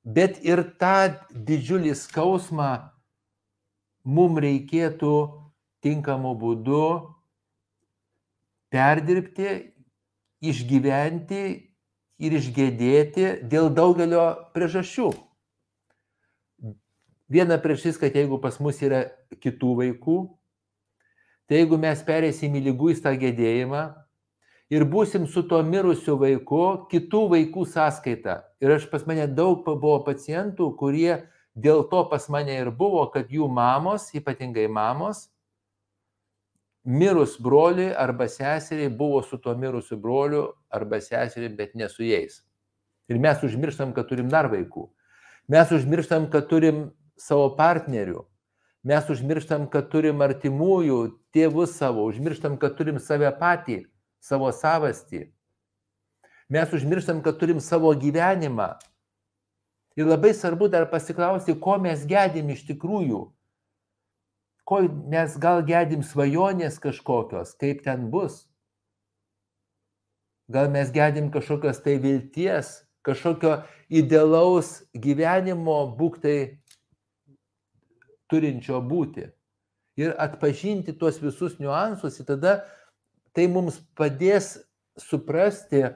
bet 0.02 0.40
ir 0.42 0.64
tą 0.82 1.14
didžiulį 1.30 1.94
skausmą 2.00 2.72
mums 4.08 4.42
reikėtų 4.44 5.14
tinkamu 5.84 6.34
būdu 6.40 6.84
perdirbti, 8.74 9.74
išgyventi 10.44 11.44
ir 12.18 12.36
išgėdėti 12.40 13.30
dėl 13.52 13.70
daugelio 13.74 14.26
priežasčių. 14.56 15.12
Viena 17.28 17.58
priežastis, 17.60 18.00
kad 18.00 18.16
jeigu 18.16 18.40
pas 18.40 18.58
mus 18.64 18.80
yra 18.82 19.04
kitų 19.44 19.74
vaikų, 19.82 20.18
tai 21.48 21.64
jeigu 21.64 21.80
mes 21.80 22.04
perėsim 22.08 22.56
į 22.56 22.64
lyguistą 22.70 23.12
gėdėjimą, 23.20 23.84
ir 24.72 24.86
būsim 24.88 25.28
su 25.28 25.44
tuo 25.48 25.60
mirusiu 25.64 26.18
vaiku 26.20 26.88
kitų 26.92 27.24
vaikų 27.34 27.66
sąskaita. 27.74 28.40
Ir 28.64 28.78
aš 28.78 28.88
pas 28.92 29.04
mane 29.08 29.28
daug 29.28 29.64
buvo 29.68 30.00
pacientų, 30.08 30.72
kurie 30.80 31.28
dėl 31.58 31.84
to 31.90 32.04
pas 32.12 32.30
mane 32.30 32.54
ir 32.54 32.70
buvo, 32.72 33.08
kad 33.14 33.32
jų 33.34 33.50
mamos, 33.50 34.12
ypatingai 34.16 34.68
mamos, 34.70 35.26
mirus 36.88 37.36
broliui 37.42 37.90
arba 37.92 38.30
seseriai 38.32 38.94
buvo 38.94 39.24
su 39.26 39.40
tuo 39.42 39.56
mirusiu 39.58 39.98
broliu 40.00 40.44
arba 40.70 41.02
seseriai, 41.02 41.52
bet 41.58 41.76
ne 41.76 41.90
su 41.90 42.06
jais. 42.06 42.44
Ir 43.10 43.20
mes 43.20 43.44
užmirštam, 43.44 43.94
kad 43.96 44.08
turim 44.08 44.30
dar 44.30 44.48
vaikų. 44.52 44.88
Mes 45.52 45.72
užmirštam, 45.72 46.30
kad 46.32 46.48
turim 46.52 46.90
savo 47.20 47.50
partnerių. 47.56 48.26
Mes 48.88 49.10
užmirštam, 49.12 49.66
kad 49.72 49.90
turim 49.92 50.22
artimųjų, 50.24 51.00
tėvus 51.36 51.74
savo, 51.76 52.06
užmirštam, 52.08 52.56
kad 52.62 52.78
turim 52.78 53.00
save 53.04 53.32
patį 53.40 53.82
savo 54.24 54.52
savastį. 54.52 55.26
Mes 56.48 56.72
užmirštam, 56.72 57.20
kad 57.24 57.40
turim 57.40 57.60
savo 57.60 57.92
gyvenimą. 58.00 58.78
Ir 59.98 60.06
labai 60.06 60.34
svarbu 60.38 60.70
dar 60.70 60.86
pasiklausti, 60.92 61.56
ko 61.60 61.80
mes 61.82 62.04
gedim 62.06 62.52
iš 62.54 62.68
tikrųjų. 62.68 63.24
Ko 64.68 64.82
mes 65.10 65.38
gal 65.42 65.64
gedim 65.66 66.04
svajonės 66.06 66.78
kažkokios, 66.84 67.56
kaip 67.58 67.82
ten 67.86 68.12
bus. 68.14 68.44
Gal 70.52 70.70
mes 70.72 70.92
gedim 70.94 71.32
kažkokios 71.34 71.82
tai 71.84 71.98
vilties, 72.04 72.84
kažkokio 73.08 73.64
idealaus 73.90 74.84
gyvenimo 74.94 75.80
būktai 75.98 76.38
turinčio 78.30 78.84
būti. 78.84 79.32
Ir 79.98 80.14
atpažinti 80.22 80.94
tuos 80.94 81.18
visus 81.24 81.58
niuansus 81.58 82.20
ir 82.22 82.28
tada 82.28 82.60
tai 83.34 83.48
mums 83.50 83.80
padės 83.98 84.60
suprasti 85.00 85.88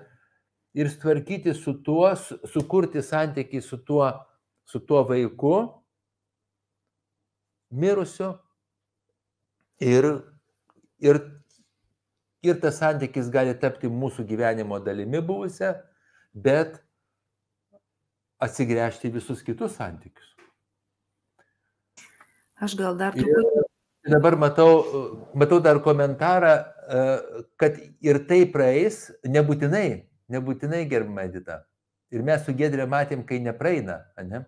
ir 0.74 0.90
tvarkyti 1.02 1.54
su 1.54 1.74
tuo, 1.84 2.14
sukurti 2.54 3.02
santykiai 3.02 3.62
su 3.62 3.78
tuo, 3.86 4.12
su 4.66 4.80
tuo 4.80 5.04
vaiku, 5.08 5.56
mirusiu. 7.72 8.34
Ir, 9.82 10.06
ir, 11.02 11.18
ir 12.46 12.60
tas 12.62 12.78
santykis 12.78 13.32
gali 13.34 13.56
tapti 13.58 13.90
mūsų 13.90 14.28
gyvenimo 14.30 14.78
dalimi 14.86 15.24
buvusią, 15.26 15.72
bet 16.38 16.78
atsigręžti 18.42 19.10
visus 19.14 19.42
kitus 19.46 19.74
santykius. 19.80 20.30
Aš 22.62 22.78
gal 22.78 22.98
dar 22.98 23.18
truputį. 23.18 23.66
Dabar 24.12 24.34
matau, 24.38 24.70
matau 25.38 25.60
dar 25.62 25.78
komentarą, 25.82 26.54
kad 27.62 27.76
ir 28.02 28.18
tai 28.30 28.44
praeis, 28.50 29.04
nebūtinai, 29.26 30.11
nebūtinai 30.32 30.86
gerbama 30.90 31.28
Edita. 31.28 31.62
Ir 32.12 32.26
mes 32.28 32.44
su 32.46 32.56
Gedrė 32.58 32.88
matėm, 32.92 33.24
kai 33.28 33.40
nepraeina, 33.44 34.02
ne? 34.28 34.44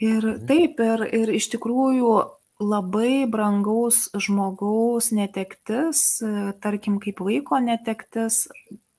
Ir 0.00 0.24
taip, 0.48 0.80
ir, 0.80 1.04
ir 1.18 1.32
iš 1.36 1.50
tikrųjų 1.54 2.12
labai 2.60 3.24
brangaus 3.28 4.06
žmogaus 4.12 5.10
netektis, 5.16 6.04
tarkim, 6.64 7.00
kaip 7.00 7.20
vaiko 7.24 7.60
netektis, 7.60 8.46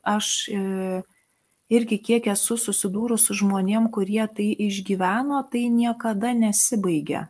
aš 0.06 0.30
irgi 1.70 1.98
kiek 2.10 2.30
esu 2.34 2.58
susidūrus 2.62 3.28
su 3.30 3.38
žmonėm, 3.42 3.90
kurie 3.94 4.24
tai 4.30 4.52
išgyveno, 4.68 5.42
tai 5.52 5.68
niekada 5.74 6.34
nesibaigia 6.38 7.28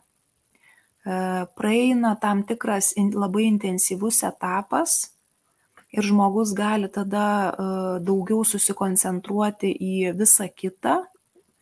praeina 1.56 2.16
tam 2.20 2.44
tikras 2.44 2.94
labai 2.98 3.48
intensyvus 3.48 4.24
etapas 4.24 5.17
ir 5.96 6.04
žmogus 6.04 6.54
gali 6.58 6.90
tada 6.92 7.54
daugiau 8.04 8.44
susikoncentruoti 8.46 9.72
į 9.72 10.12
visą 10.18 10.50
kitą, 10.52 11.00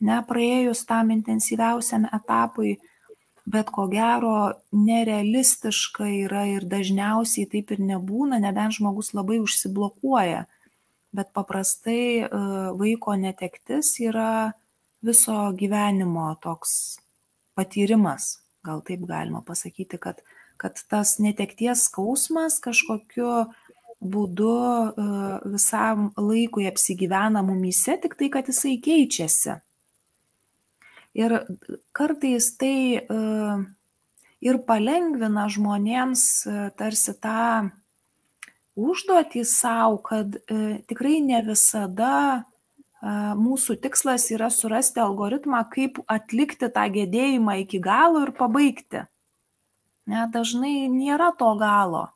nepraėjus 0.05 0.83
tam 0.89 1.13
intensyviausiam 1.15 2.07
etapui, 2.13 2.75
bet 3.45 3.69
ko 3.69 3.85
gero 3.91 4.53
nerealistiška 4.73 6.09
yra 6.25 6.45
ir 6.55 6.65
dažniausiai 6.69 7.47
taip 7.51 7.75
ir 7.75 7.83
nebūna, 7.93 8.41
nebent 8.41 8.79
žmogus 8.79 9.13
labai 9.13 9.39
užsiblokuoja. 9.43 10.45
Bet 11.15 11.29
paprastai 11.31 12.27
vaiko 12.75 13.13
netektis 13.15 13.93
yra 14.03 14.51
viso 15.05 15.37
gyvenimo 15.55 16.33
toks 16.43 16.97
patyrimas 17.55 18.33
gal 18.65 18.81
taip 18.85 19.05
galima 19.07 19.43
pasakyti, 19.45 19.99
kad, 20.01 20.21
kad 20.61 20.79
tas 20.89 21.17
netekties 21.21 21.85
skausmas 21.89 22.59
kažkokiu 22.63 23.45
būdu 24.11 24.55
e, 24.55 25.05
visam 25.53 26.09
laikui 26.17 26.67
apsigyvena 26.69 27.43
mumyse, 27.45 27.97
tik 28.01 28.17
tai, 28.19 28.29
kad 28.33 28.49
jisai 28.51 28.75
keičiasi. 28.83 29.57
Ir 31.15 31.37
kartais 31.95 32.49
tai 32.59 32.77
e, 32.99 33.19
ir 34.43 34.59
palengvina 34.67 35.47
žmonėms 35.51 36.25
e, 36.45 36.57
tarsi 36.79 37.15
tą 37.23 37.71
užduotį 38.75 39.45
savo, 39.47 40.01
kad 40.03 40.33
tikrai 40.89 41.21
ne 41.23 41.39
visada 41.45 42.43
mūsų 43.39 43.77
tikslas 43.79 44.25
yra 44.33 44.49
surasti 44.51 44.99
algoritmą, 44.99 45.61
kaip 45.71 46.01
atlikti 46.11 46.67
tą 46.73 46.83
gedėjimą 46.91 47.61
iki 47.61 47.79
galo 47.79 48.25
ir 48.25 48.33
pabaigti. 48.35 49.05
Ne, 50.11 50.25
dažnai 50.33 50.89
nėra 50.91 51.31
to 51.39 51.53
galo. 51.61 52.09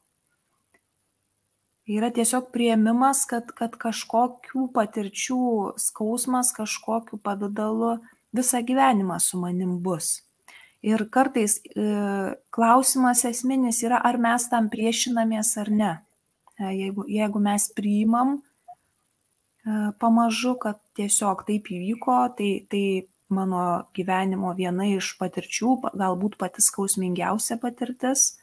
Yra 1.90 2.12
tiesiog 2.14 2.52
prieimimas, 2.54 3.24
kad, 3.30 3.50
kad 3.58 3.74
kažkokių 3.82 4.68
patirčių 4.76 5.44
skausmas 5.82 6.52
kažkokiu 6.54 7.18
pavydalu 7.24 7.96
visą 8.36 8.62
gyvenimą 8.66 9.18
su 9.24 9.40
manim 9.42 9.80
bus. 9.82 10.20
Ir 10.86 11.08
kartais 11.12 11.58
e, 11.60 11.88
klausimas 12.54 13.26
esminis 13.28 13.82
yra, 13.84 13.98
ar 14.06 14.20
mes 14.22 14.46
tam 14.52 14.70
priešinamės 14.70 15.56
ar 15.64 15.74
ne. 15.74 15.90
E, 16.60 16.70
jeigu, 16.78 17.08
jeigu 17.10 17.42
mes 17.42 17.66
priimam, 17.76 18.38
pamažu, 20.00 20.56
kad 20.60 20.80
tiesiog 20.98 21.44
taip 21.48 21.70
įvyko, 21.72 22.18
tai, 22.38 22.52
tai 22.72 22.84
mano 23.34 23.86
gyvenimo 23.96 24.54
viena 24.58 24.88
iš 24.90 25.14
patirčių, 25.20 25.76
galbūt 25.98 26.38
pati 26.40 26.64
skausmingiausia 26.66 27.60
patirtis. 27.62 28.39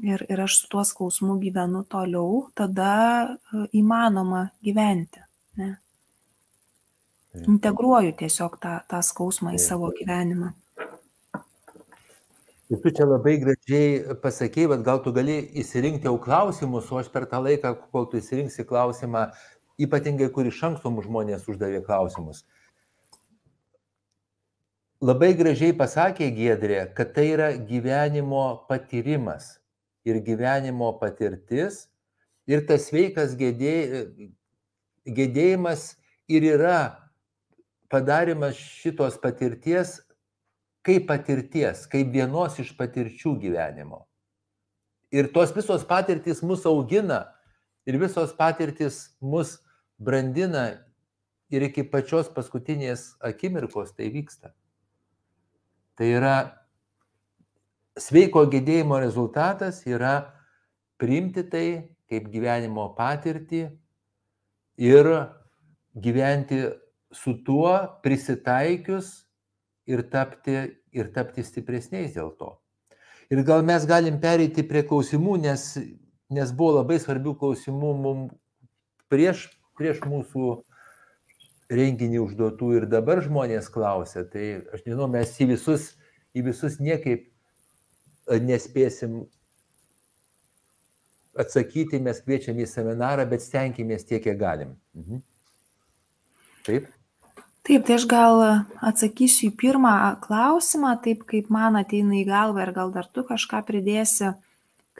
Ir, 0.00 0.22
ir 0.32 0.40
aš 0.40 0.62
su 0.62 0.68
tuo 0.72 0.82
skausmu 0.86 1.36
gyvenu 1.42 1.82
toliau, 1.88 2.46
tada 2.56 3.36
įmanoma 3.76 4.46
gyventi. 4.64 5.20
Ne? 5.60 5.74
Integruoju 7.44 8.14
tiesiog 8.18 8.56
tą, 8.62 8.78
tą 8.90 9.02
skausmą 9.04 9.52
į 9.54 9.60
savo 9.60 9.90
gyvenimą. 9.94 10.54
Ir 12.70 12.78
tu 12.80 12.92
čia 12.94 13.04
labai 13.04 13.36
gražiai 13.42 14.16
pasakėjai, 14.22 14.70
bet 14.72 14.82
gal 14.86 15.02
tu 15.04 15.12
gali 15.12 15.36
įsirinkti 15.58 16.06
jau 16.06 16.16
klausimus, 16.22 16.88
o 16.94 17.00
aš 17.02 17.10
per 17.12 17.26
tą 17.30 17.42
laiką, 17.42 17.74
kol 17.92 18.08
tu 18.08 18.20
įsirinksi 18.22 18.64
klausimą, 18.66 19.26
ypatingai 19.82 20.30
kur 20.32 20.46
iš 20.46 20.62
anksto 20.70 20.92
žmonės 21.04 21.48
uždavė 21.50 21.82
klausimus. 21.84 22.44
Labai 25.00 25.32
gražiai 25.36 25.72
pasakė 25.76 26.28
Giedrė, 26.36 26.84
kad 26.94 27.14
tai 27.16 27.30
yra 27.34 27.50
gyvenimo 27.56 28.66
patyrimas 28.68 29.59
ir 30.10 30.20
gyvenimo 30.26 30.90
patirtis 31.00 31.86
ir 32.50 32.66
tas 32.66 32.88
sveikas 32.90 33.36
gedėjimas, 33.38 34.30
gedėjimas 35.06 35.84
ir 36.30 36.46
yra 36.56 36.80
padarimas 37.90 38.58
šitos 38.58 39.18
patirties 39.22 39.98
kaip 40.86 41.06
patirties, 41.08 41.84
kaip 41.90 42.12
vienos 42.14 42.58
iš 42.62 42.72
patirčių 42.78 43.34
gyvenimo. 43.42 44.04
Ir 45.10 45.28
tos 45.34 45.50
visos 45.56 45.82
patirtys 45.86 46.42
mus 46.46 46.64
augina 46.68 47.24
ir 47.86 47.98
visos 47.98 48.32
patirtys 48.36 49.10
mus 49.20 49.58
brandina 49.98 50.86
ir 51.50 51.66
iki 51.66 51.82
pačios 51.90 52.30
paskutinės 52.32 53.16
akimirkos 53.26 53.92
tai 53.96 54.08
vyksta. 54.14 54.54
Tai 55.98 56.06
yra 56.06 56.36
sveiko 58.00 58.46
gedėjimo 58.50 58.98
rezultatas 59.02 59.82
yra 59.86 60.32
priimti 61.00 61.44
tai 61.52 61.66
kaip 62.10 62.28
gyvenimo 62.32 62.88
patirtį 62.96 63.62
ir 64.80 65.10
gyventi 65.94 66.64
su 67.12 67.36
tuo 67.44 67.72
prisitaikius 68.04 69.12
ir 69.90 70.02
tapti, 70.10 70.56
ir 70.94 71.10
tapti 71.14 71.44
stipresniais 71.44 72.14
dėl 72.14 72.32
to. 72.38 72.54
Ir 73.30 73.42
gal 73.46 73.62
mes 73.66 73.86
galim 73.86 74.18
pereiti 74.22 74.64
prie 74.66 74.82
klausimų, 74.86 75.36
nes, 75.44 75.64
nes 76.34 76.52
buvo 76.54 76.80
labai 76.80 76.98
svarbių 77.02 77.36
klausimų 77.38 77.92
mums 78.02 78.34
prieš, 79.10 79.48
prieš 79.78 80.02
mūsų 80.06 80.56
renginį 81.70 82.22
užduotų 82.24 82.72
ir 82.78 82.86
dabar 82.90 83.22
žmonės 83.22 83.70
klausia. 83.70 84.24
Tai 84.26 84.46
aš 84.74 84.82
nežinau, 84.86 85.06
mes 85.10 85.34
į 85.38 85.52
visus, 85.52 85.92
į 86.34 86.46
visus 86.50 86.80
niekaip 86.82 87.29
nespėsim 88.38 89.24
atsakyti, 91.40 92.00
mes 92.02 92.22
kviečiam 92.22 92.58
į 92.58 92.68
seminarą, 92.68 93.26
bet 93.30 93.42
stenkimės 93.42 94.06
tiek, 94.06 94.22
kiek 94.24 94.38
galim. 94.38 94.76
Mhm. 94.98 95.22
Taip? 96.66 96.90
Taip, 97.66 97.84
tai 97.86 97.96
aš 97.96 98.06
gal 98.08 98.42
atsakysiu 98.84 99.50
į 99.50 99.56
pirmą 99.60 99.94
klausimą, 100.24 100.94
taip 101.04 101.26
kaip 101.28 101.50
man 101.52 101.78
ateina 101.80 102.16
į 102.18 102.24
galvą 102.28 102.64
ir 102.66 102.72
gal 102.76 102.92
dar 102.94 103.08
tu 103.08 103.24
kažką 103.26 103.62
pridėsi 103.68 104.32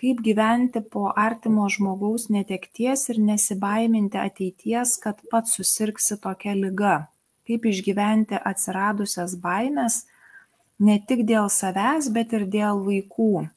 kaip 0.01 0.23
gyventi 0.25 0.81
po 0.81 1.11
artimo 1.17 1.67
žmogaus 1.69 2.29
netekties 2.33 3.09
ir 3.13 3.21
nesibaiminti 3.21 4.21
ateities, 4.21 4.97
kad 5.03 5.21
pats 5.33 5.59
susirgsi 5.59 6.17
tokia 6.23 6.55
lyga, 6.57 6.95
kaip 7.49 7.67
išgyventi 7.69 8.41
atsiradusias 8.53 9.37
baimės 9.43 10.05
ne 10.81 10.99
tik 11.07 11.25
dėl 11.29 11.51
savęs, 11.53 12.09
bet 12.15 12.33
ir 12.37 12.47
dėl 12.51 12.81
vaikų. 12.87 13.49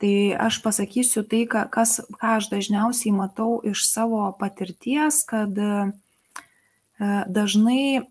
Tai 0.00 0.14
aš 0.40 0.62
pasakysiu 0.64 1.22
tai, 1.28 1.44
kas, 1.44 1.98
ką 2.16 2.36
aš 2.38 2.48
dažniausiai 2.48 3.12
matau 3.12 3.58
iš 3.68 3.84
savo 3.90 4.22
patirties, 4.40 5.20
kad 5.28 5.52
e, 5.60 5.72
dažnai 7.28 8.06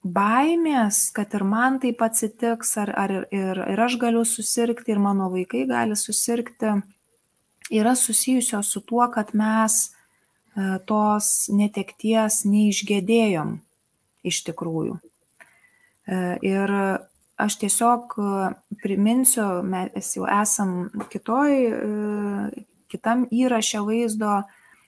baimės, 0.00 1.10
kad 1.12 1.34
ir 1.36 1.44
man 1.44 1.76
taip 1.82 2.00
atsitiks, 2.06 2.72
ar, 2.80 2.92
ar 2.96 3.12
ir, 3.28 3.60
ir 3.74 3.82
aš 3.84 3.98
galiu 4.00 4.24
susirgti, 4.24 4.94
ir 4.94 5.02
mano 5.02 5.28
vaikai 5.32 5.66
gali 5.68 5.98
susirgti, 6.00 6.78
yra 7.76 7.92
susijusios 7.98 8.70
su 8.72 8.80
tuo, 8.80 9.04
kad 9.12 9.34
mes 9.36 9.76
e, 9.84 10.78
tos 10.88 11.50
netekties 11.52 12.44
neišgėdėjom 12.48 13.58
iš 14.26 14.40
tikrųjų. 14.48 14.96
E, 16.06 16.22
ir 16.46 16.74
aš 17.42 17.58
tiesiog 17.62 18.16
e, 18.18 18.48
priminsiu, 18.82 19.46
mes 19.66 20.12
jau 20.16 20.28
esam 20.30 20.88
kitoj, 21.12 21.52
kitam 22.92 23.26
įrašė 23.34 23.82
vaizdo 23.84 24.40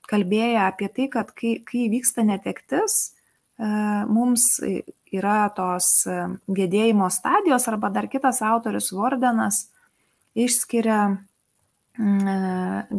kalbėję 0.08 0.62
apie 0.64 0.88
tai, 0.88 1.08
kad 1.12 1.34
kai, 1.36 1.58
kai 1.66 1.88
vyksta 1.92 2.24
netektis, 2.24 3.00
mums 4.08 4.44
yra 5.14 5.48
tos 5.56 5.88
e, 6.06 6.18
gedėjimo 6.52 7.08
stadijos 7.12 7.68
arba 7.70 7.90
dar 7.92 8.08
kitas 8.10 8.42
autorius 8.44 8.90
Vordenas 8.92 9.66
išskiria 10.38 11.00
mm, 11.08 12.28
e, 12.32 12.36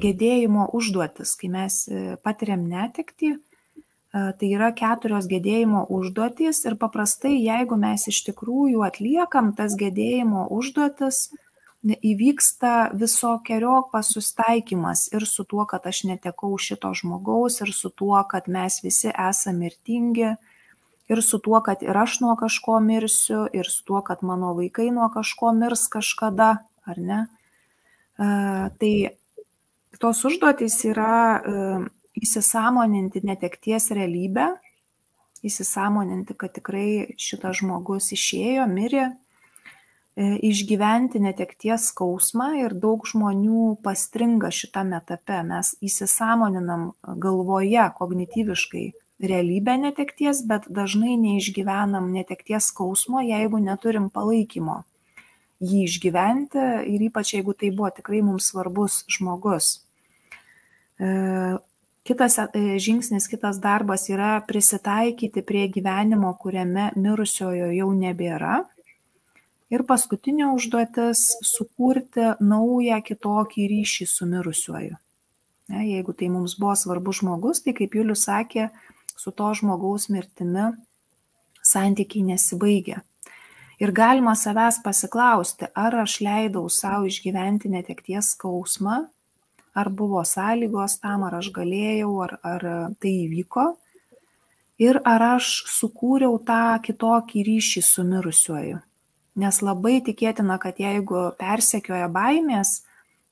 gedėjimo 0.06 0.70
užduotis, 0.78 1.36
kai 1.40 1.52
mes 1.54 1.84
e, 1.88 2.18
patiriam 2.24 2.66
netikti. 2.70 3.36
Tai 4.10 4.48
yra 4.50 4.72
keturios 4.74 5.28
gedėjimo 5.30 5.84
užduotys 5.94 6.64
ir 6.66 6.80
paprastai, 6.82 7.36
jeigu 7.44 7.78
mes 7.78 8.08
iš 8.10 8.24
tikrųjų 8.26 8.82
atliekam 8.88 9.52
tas 9.54 9.76
gedėjimo 9.78 10.48
užduotis, 10.50 11.28
įvyksta 11.86 12.90
visokiojopas 12.98 14.10
sustaikymas 14.16 15.08
ir 15.14 15.26
su 15.30 15.46
tuo, 15.46 15.64
kad 15.70 15.86
aš 15.86 16.04
netekau 16.10 16.58
šito 16.58 16.90
žmogaus, 16.98 17.62
ir 17.62 17.72
su 17.72 17.90
tuo, 17.90 18.18
kad 18.28 18.50
mes 18.50 18.82
visi 18.84 19.14
esame 19.14 19.70
mirtingi, 19.70 20.34
ir 21.10 21.22
su 21.24 21.40
tuo, 21.40 21.62
kad 21.62 21.86
ir 21.86 21.98
aš 21.98 22.20
nuo 22.26 22.36
kažko 22.36 22.80
mirsiu, 22.80 23.46
ir 23.54 23.70
su 23.70 23.86
tuo, 23.86 24.02
kad 24.02 24.26
mano 24.26 24.56
vaikai 24.58 24.90
nuo 24.92 25.08
kažko 25.14 25.54
mirs 25.54 25.88
kažkada, 25.88 26.66
ar 26.86 26.98
ne? 26.98 27.22
E, 28.18 28.28
tai 28.82 28.94
tos 30.02 30.26
užduotys 30.26 30.82
yra 30.90 31.86
e, 32.20 32.24
įsisamoninti 32.24 33.22
netekties 33.24 33.92
realybę, 33.92 34.54
įsisamoninti, 35.44 36.36
kad 36.36 36.54
tikrai 36.54 37.16
šitas 37.18 37.62
žmogus 37.62 38.12
išėjo, 38.12 38.68
mirė, 38.68 39.10
e, 40.16 40.38
išgyventi 40.50 41.20
netekties 41.24 41.90
skausmą 41.94 42.52
ir 42.60 42.74
daug 42.76 43.08
žmonių 43.08 43.78
pastringa 43.84 44.52
šitame 44.52 45.00
etape. 45.00 45.44
Mes 45.44 45.76
įsisamoninam 45.82 46.92
galvoje 47.04 47.90
kognityviškai 47.98 48.92
realybę 49.20 49.78
netekties, 49.78 50.44
bet 50.48 50.68
dažnai 50.70 51.18
neišgyvenam 51.20 52.12
netekties 52.12 52.72
skausmo, 52.72 53.20
jeigu 53.24 53.60
neturim 53.60 54.10
palaikymo 54.10 54.84
jį 55.60 55.84
išgyventi 55.86 56.62
ir 56.88 57.02
ypač 57.10 57.34
jeigu 57.36 57.54
tai 57.54 57.72
buvo 57.76 57.92
tikrai 57.92 58.22
mums 58.24 58.48
svarbus 58.52 59.04
žmogus. 59.12 59.82
Kitas 62.10 62.40
e, 62.42 62.48
žingsnis, 62.82 63.28
kitas 63.30 63.60
darbas 63.62 64.08
yra 64.10 64.40
prisitaikyti 64.48 65.44
prie 65.46 65.68
gyvenimo, 65.70 66.32
kuriame 66.42 66.88
mirusiojo 66.98 67.68
jau 67.70 67.90
nebėra. 67.94 68.64
Ir 69.70 69.84
paskutinė 69.86 70.48
užduotis- 70.56 71.22
sukurti 71.54 72.32
naują 72.42 72.98
kitokį 73.06 73.68
ryšį 73.74 74.08
su 74.10 74.26
mirusiuoju. 74.26 74.98
Ne, 75.70 75.84
jeigu 75.86 76.16
tai 76.18 76.32
mums 76.34 76.58
buvo 76.58 76.74
svarbus 76.74 77.22
žmogus, 77.22 77.62
tai 77.62 77.76
kaip 77.78 77.94
Julius 77.94 78.26
sakė, 78.26 78.72
su 79.16 79.30
to 79.30 79.54
žmogaus 79.54 80.10
mirtimi 80.10 80.66
santykiai 81.62 82.26
nesibaigia. 82.32 83.04
Ir 83.80 83.94
galima 83.94 84.34
savęs 84.34 84.82
pasiklausti, 84.82 85.70
ar 85.76 86.02
aš 86.02 86.18
leidau 86.26 86.66
savo 86.74 87.06
išgyventi 87.06 87.70
netekties 87.70 88.34
skausmą, 88.34 89.06
ar 89.76 89.90
buvo 89.90 90.24
sąlygos 90.26 91.00
tam, 91.04 91.24
ar 91.28 91.40
aš 91.40 91.52
galėjau, 91.56 92.12
ar, 92.26 92.36
ar 92.44 92.66
tai 93.02 93.14
įvyko. 93.26 93.70
Ir 94.80 95.02
ar 95.04 95.26
aš 95.36 95.52
sukūriau 95.68 96.38
tą 96.48 96.80
kitokį 96.84 97.44
ryšį 97.48 97.84
su 97.84 98.06
mirusiuoju. 98.08 98.80
Nes 99.40 99.62
labai 99.64 100.00
tikėtina, 100.04 100.58
kad 100.60 100.80
jeigu 100.80 101.30
persekioja 101.40 102.08
baimės, 102.12 102.82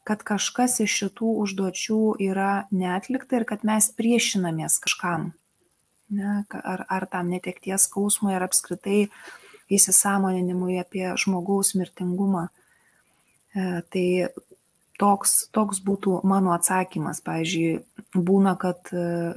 kad 0.08 0.24
kažkas 0.28 0.80
iš 0.84 0.94
šitų 1.02 1.34
užduočių 1.44 2.02
yra 2.24 2.68
neatlikta 2.72 3.42
ir 3.42 3.48
kad 3.48 3.66
mes 3.68 3.90
priešinamės 3.96 4.80
kažkam 4.84 5.32
ne, 6.10 6.44
ar, 6.64 6.86
ar 6.88 7.08
tam 7.12 7.32
netekties 7.32 7.88
skausmui, 7.90 8.34
ar 8.36 8.48
apskritai 8.48 9.08
įsisamoninimui 9.74 10.80
apie 10.80 11.10
žmogaus 11.20 11.74
mirtingumą. 11.76 12.48
E, 13.52 13.82
tai 13.92 14.08
toks, 15.02 15.36
toks 15.56 15.80
būtų 15.86 16.22
mano 16.28 16.54
atsakymas. 16.56 17.22
Pavyzdžiui, 17.26 17.82
būna, 18.16 18.56
kad, 18.60 18.90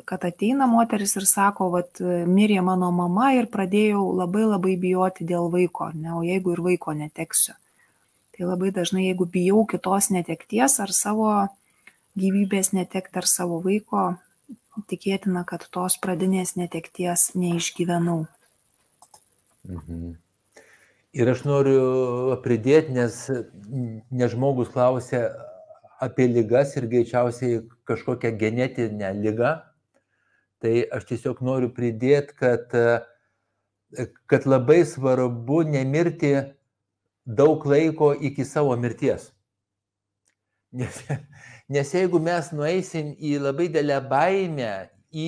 kad 0.09 0.27
ateina 0.27 0.69
moteris 0.71 1.17
ir 1.21 1.27
sako, 1.29 1.71
kad 1.77 2.03
mirė 2.29 2.61
mano 2.67 2.91
mama 2.95 3.33
ir 3.37 3.51
pradėjau 3.53 4.05
labai 4.23 4.47
labai 4.47 4.77
bijoti 4.81 5.29
dėl 5.29 5.51
vaiko, 5.53 5.91
ne, 5.95 6.15
o 6.17 6.25
jeigu 6.27 6.57
ir 6.57 6.65
vaiko 6.65 6.97
neteksiu. 6.97 7.57
Tai 8.37 8.49
labai 8.49 8.73
dažnai, 8.73 9.11
jeigu 9.11 9.27
bijau 9.29 9.67
kitos 9.69 10.09
netekties 10.15 10.79
ar 10.81 10.95
savo 10.97 11.31
gyvybės 12.19 12.73
netekti 12.75 13.21
ar 13.21 13.29
savo 13.29 13.61
vaiko, 13.65 14.15
tikėtina, 14.91 15.45
kad 15.47 15.67
tos 15.73 15.99
pradinės 16.01 16.57
netekties 16.57 17.31
neišgyvenau. 17.37 18.25
Mhm. 19.69 20.17
Ir 21.11 21.27
aš 21.27 21.41
noriu 21.43 22.37
pridėti, 22.45 22.95
nes, 22.95 23.17
nes 24.15 24.31
žmogus 24.31 24.71
klausė 24.71 25.25
apie 26.01 26.29
lygas 26.31 26.77
ir 26.77 26.89
greičiausiai 26.91 27.63
kažkokią 27.89 28.33
genetinę 28.41 29.13
lygą. 29.21 29.57
Tai 30.61 30.73
aš 30.97 31.07
tiesiog 31.09 31.41
noriu 31.45 31.71
pridėti, 31.73 32.37
kad, 32.37 32.73
kad 34.29 34.49
labai 34.49 34.83
svarbu 34.85 35.63
nemirti 35.69 36.35
daug 37.25 37.65
laiko 37.65 38.13
iki 38.13 38.45
savo 38.45 38.77
mirties. 38.77 39.31
Nes, 40.73 41.01
Nes 41.71 41.93
jeigu 41.95 42.19
mes 42.19 42.49
nueisim 42.51 43.13
į 43.15 43.37
labai 43.45 43.69
dėlę 43.71 44.01
baimę, 44.11 44.89
į, 45.15 45.27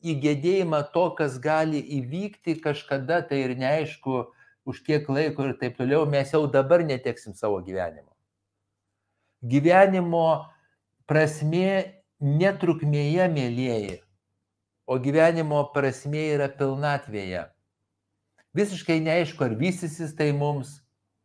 į 0.00 0.14
gedėjimą 0.22 0.78
to, 0.94 1.02
kas 1.18 1.36
gali 1.44 1.82
įvykti 1.98 2.54
kažkada, 2.64 3.18
tai 3.28 3.42
ir 3.44 3.52
neaišku, 3.60 4.22
už 4.64 4.80
kiek 4.86 5.10
laiko 5.12 5.50
ir 5.50 5.58
taip 5.60 5.76
toliau, 5.76 6.06
mes 6.08 6.32
jau 6.32 6.46
dabar 6.48 6.80
neteksim 6.88 7.36
savo 7.36 7.60
gyvenimo. 7.66 8.08
Gyvenimo 9.40 10.50
prasme 11.08 12.00
netrukmėje, 12.20 13.28
mėlyjeji, 13.32 13.96
o 14.84 14.98
gyvenimo 15.00 15.62
prasme 15.72 16.26
yra 16.34 16.50
pilnatvėje. 16.52 17.46
Visiškai 18.56 18.98
neaišku, 19.00 19.44
ar 19.46 19.54
vystysis 19.56 20.12
tai 20.18 20.32
mums, 20.36 20.80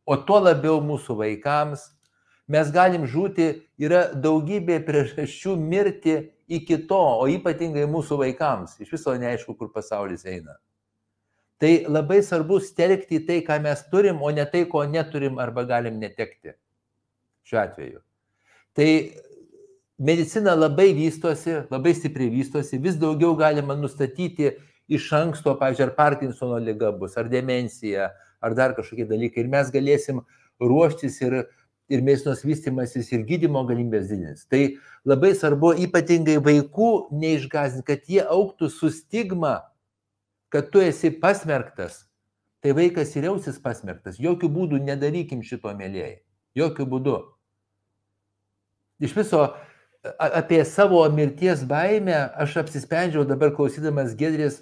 o 0.05 0.16
tuo 0.16 0.39
labiau 0.39 0.80
mūsų 0.86 1.18
vaikams. 1.20 1.89
Mes 2.47 2.70
galim 2.72 3.07
žūti, 3.09 3.47
yra 3.82 4.11
daugybė 4.13 4.78
priežasčių 4.86 5.55
mirti 5.57 6.20
iki 6.47 6.78
to, 6.88 7.01
o 7.01 7.26
ypatingai 7.28 7.88
mūsų 7.89 8.20
vaikams. 8.22 8.78
Iš 8.80 8.93
viso 8.93 9.16
neaišku, 9.18 9.57
kur 9.57 9.74
pasaulis 9.74 10.28
eina. 10.30 10.59
Tai 11.59 11.72
labai 11.89 12.20
svarbu 12.24 12.59
stelkti 12.61 13.24
tai, 13.26 13.39
ką 13.47 13.57
mes 13.63 13.82
turim, 13.89 14.22
o 14.22 14.30
ne 14.30 14.45
tai, 14.45 14.68
ko 14.70 14.84
neturim 14.86 15.39
arba 15.41 15.66
galim 15.66 15.97
netekti. 15.99 16.53
Šiuo 17.46 17.62
atveju. 17.62 18.02
Tai 18.76 18.89
medicina 19.98 20.56
labai 20.58 20.91
vystosi, 20.98 21.62
labai 21.72 21.93
stipriai 21.96 22.32
vystosi, 22.34 22.80
vis 22.82 22.98
daugiau 23.00 23.36
galima 23.38 23.76
nustatyti 23.78 24.56
iš 24.91 25.12
anksto, 25.18 25.56
pavyzdžiui, 25.60 25.88
ar 25.88 25.93
Parkinsono 25.98 26.58
lyga 26.62 26.91
bus, 26.98 27.16
ar 27.18 27.30
demencija, 27.30 28.10
ar 28.41 28.58
dar 28.58 28.76
kažkokie 28.78 29.08
dalykai. 29.10 29.46
Ir 29.46 29.52
mes 29.54 29.70
galėsim 29.74 30.22
ruoštis 30.62 31.20
ir, 31.26 31.38
ir 31.89 32.04
medicinos 32.06 32.43
vystimasis 32.46 33.12
ir 33.14 33.24
gydimo 33.30 33.64
galimybės 33.70 34.10
didins. 34.12 34.46
Tai 34.50 34.62
labai 35.08 35.34
svarbu 35.38 35.74
ypatingai 35.88 36.38
vaikų 36.43 36.91
neišgazinti, 37.14 37.88
kad 37.88 38.10
jie 38.10 38.26
auktų 38.26 38.70
su 38.74 38.91
stigma, 38.93 39.60
kad 40.54 40.70
tu 40.74 40.84
esi 40.84 41.14
pasmerktas. 41.22 42.04
Tai 42.66 42.74
vaikas 42.74 43.12
ir 43.14 43.30
jausis 43.30 43.60
pasmerktas. 43.62 44.18
Jokių 44.18 44.50
būdų 44.50 44.82
nedarykim 44.82 45.43
šito 45.46 45.70
mėlyjei. 45.78 46.24
Jokių 46.58 46.88
būdų. 46.89 47.18
Iš 49.04 49.16
viso 49.18 49.41
apie 50.20 50.62
savo 50.66 51.02
mirties 51.10 51.64
baimę 51.68 52.18
aš 52.38 52.58
apsisprendžiau 52.64 53.26
dabar 53.28 53.54
klausydamas 53.56 54.14
Gedrės 54.18 54.62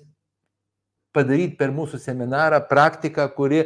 padaryti 1.13 1.57
per 1.59 1.73
mūsų 1.75 1.99
seminarą 2.01 2.61
praktiką, 2.69 3.27
kuri 3.35 3.63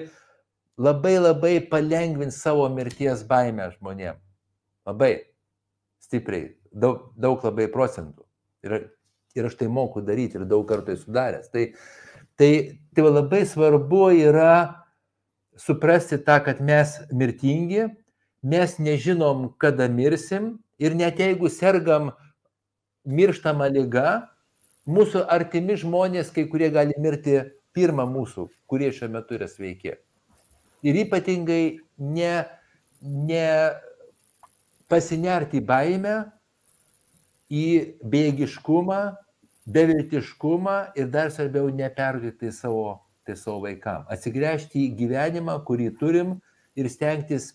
labai 0.77 1.17
labai 1.19 1.55
palengvins 1.71 2.41
savo 2.41 2.67
mirties 2.73 3.23
baimę 3.27 3.69
žmonėm. 3.77 4.17
Labai 4.87 5.11
stipriai, 6.03 6.51
daug, 6.71 7.11
daug 7.15 7.43
labai 7.43 7.67
procentų. 7.71 8.25
Ir, 8.65 8.89
ir 9.37 9.47
aš 9.47 9.57
tai 9.59 9.69
moku 9.71 10.03
daryti 10.05 10.39
ir 10.39 10.47
daug 10.49 10.65
kartų 10.69 10.97
esu 10.97 11.13
daręs. 11.13 11.49
Tai, 11.53 11.69
tai, 12.39 12.51
tai 12.95 13.07
labai 13.07 13.43
svarbu 13.47 14.09
yra 14.17 14.83
suprasti 15.57 16.19
tą, 16.21 16.39
kad 16.45 16.61
mes 16.61 16.97
mirtingi, 17.11 17.87
mes 18.47 18.77
nežinom, 18.79 19.49
kada 19.59 19.89
mirsim 19.91 20.55
ir 20.79 20.95
net 20.95 21.19
jeigu 21.19 21.49
sergam 21.51 22.11
mirštama 23.07 23.67
lyga, 23.71 24.29
mūsų 24.87 25.25
artimi 25.31 25.75
žmonės, 25.79 26.31
kai 26.31 26.47
kurie 26.51 26.69
gali 26.71 26.95
mirti 27.01 27.41
pirmą 27.75 28.07
mūsų, 28.09 28.47
kurie 28.67 28.91
šiuo 28.95 29.11
metu 29.11 29.35
yra 29.37 29.49
sveiki. 29.51 29.97
Ir 30.87 30.99
ypatingai 31.03 31.79
ne, 31.99 32.33
ne 33.01 33.45
pasinerti 34.87 35.61
baimę, 35.63 36.17
į 37.47 37.97
bėgiškumą, 38.03 39.01
beviltiškumą 39.71 40.77
ir 40.99 41.11
dar 41.11 41.31
svarbiau 41.31 41.69
nepergyti 41.71 42.51
savo, 42.51 42.99
tai 43.27 43.35
savo 43.39 43.61
vaikam. 43.63 44.05
Atsigręžti 44.11 44.85
į 44.85 44.93
gyvenimą, 44.99 45.59
kurį 45.67 45.91
turim 45.99 46.37
ir 46.75 46.89
stengtis 46.91 47.53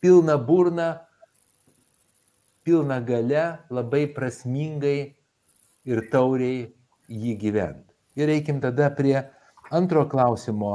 pilną 0.00 0.38
burną, 0.38 0.94
pilną 2.64 3.04
galę, 3.04 3.58
labai 3.70 4.06
prasmingai 4.14 5.14
ir 5.86 6.02
tauriai 6.10 6.66
jį 7.08 7.34
gyventi. 7.38 7.94
Ir 8.16 8.30
reikim 8.32 8.60
tada 8.60 8.90
prie 8.90 9.16
antro 9.70 10.06
klausimo. 10.10 10.72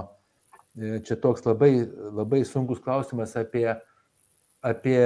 E, 0.80 1.00
čia 1.04 1.18
toks 1.20 1.44
labai, 1.46 1.74
labai 2.16 2.44
sunkus 2.48 2.80
klausimas 2.80 3.36
apie, 3.36 3.68
apie, 4.64 5.02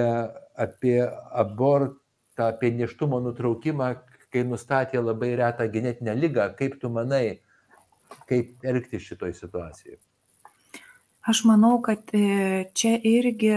apie 0.53 0.99
abortą, 1.31 2.51
apie 2.51 2.69
neštumo 2.75 3.21
nutraukimą, 3.23 3.95
kai 4.29 4.43
nustatė 4.45 5.01
labai 5.01 5.33
retą 5.39 5.65
genetinę 5.71 6.13
lygą. 6.19 6.51
Kaip 6.59 6.77
tu 6.81 6.91
manai, 6.93 7.39
kaip 8.29 8.65
elgtis 8.67 9.07
šitoj 9.09 9.33
situacijoje? 9.33 9.97
Aš 11.25 11.41
manau, 11.49 11.79
kad 11.81 12.13
e, 12.13 12.69
čia 12.77 12.99
irgi 13.01 13.55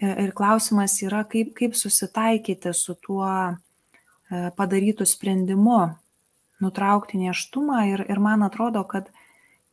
ir 0.00 0.32
klausimas 0.36 0.98
yra, 1.02 1.22
kaip, 1.28 1.54
kaip 1.56 1.76
susitaikyti 1.78 2.72
su 2.76 2.94
tuo 3.00 3.28
E, 4.26 4.48
padarytų 4.58 5.06
sprendimu 5.06 5.82
nutraukti 6.62 7.20
neštumą 7.20 7.84
ir, 7.92 8.02
ir 8.10 8.18
man 8.18 8.42
atrodo, 8.42 8.82
kad 8.88 9.12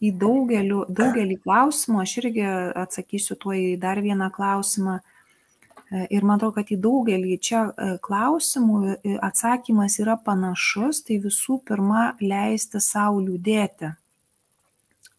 į 0.04 0.12
daugelį, 0.20 0.84
daugelį 0.94 1.40
klausimų, 1.42 2.04
aš 2.04 2.14
irgi 2.22 2.46
atsakysiu 2.84 3.38
tuo 3.40 3.56
į 3.58 3.80
dar 3.82 4.02
vieną 4.04 4.28
klausimą, 4.36 5.00
e, 5.00 6.06
ir 6.14 6.28
man 6.28 6.38
atrodo, 6.38 6.60
kad 6.60 6.70
į 6.70 6.78
daugelį 6.86 7.40
čia 7.42 7.64
e, 7.66 7.90
klausimų 8.06 9.00
atsakymas 9.26 9.98
yra 10.04 10.20
panašus, 10.22 11.02
tai 11.08 11.18
visų 11.24 11.64
pirma 11.66 12.12
leisti 12.22 12.84
savo 12.84 13.24
liūdėti. 13.26 13.90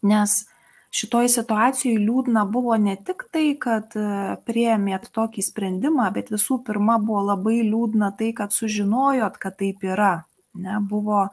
Nes 0.05 0.44
šitoj 0.95 1.28
situacijoj 1.32 1.97
liūdna 1.99 2.45
buvo 2.51 2.76
ne 2.78 2.95
tik 2.97 3.26
tai, 3.34 3.47
kad 3.61 3.97
e, 3.99 4.36
prieėmėt 4.47 5.11
tokį 5.14 5.42
sprendimą, 5.42 6.11
bet 6.14 6.30
visų 6.34 6.61
pirma 6.66 7.01
buvo 7.03 7.24
labai 7.32 7.62
liūdna 7.66 8.12
tai, 8.18 8.30
kad 8.36 8.55
sužinojot, 8.55 9.40
kad 9.42 9.59
taip 9.59 9.82
yra. 9.86 10.14
Ne, 10.55 10.78
buvo 10.86 11.26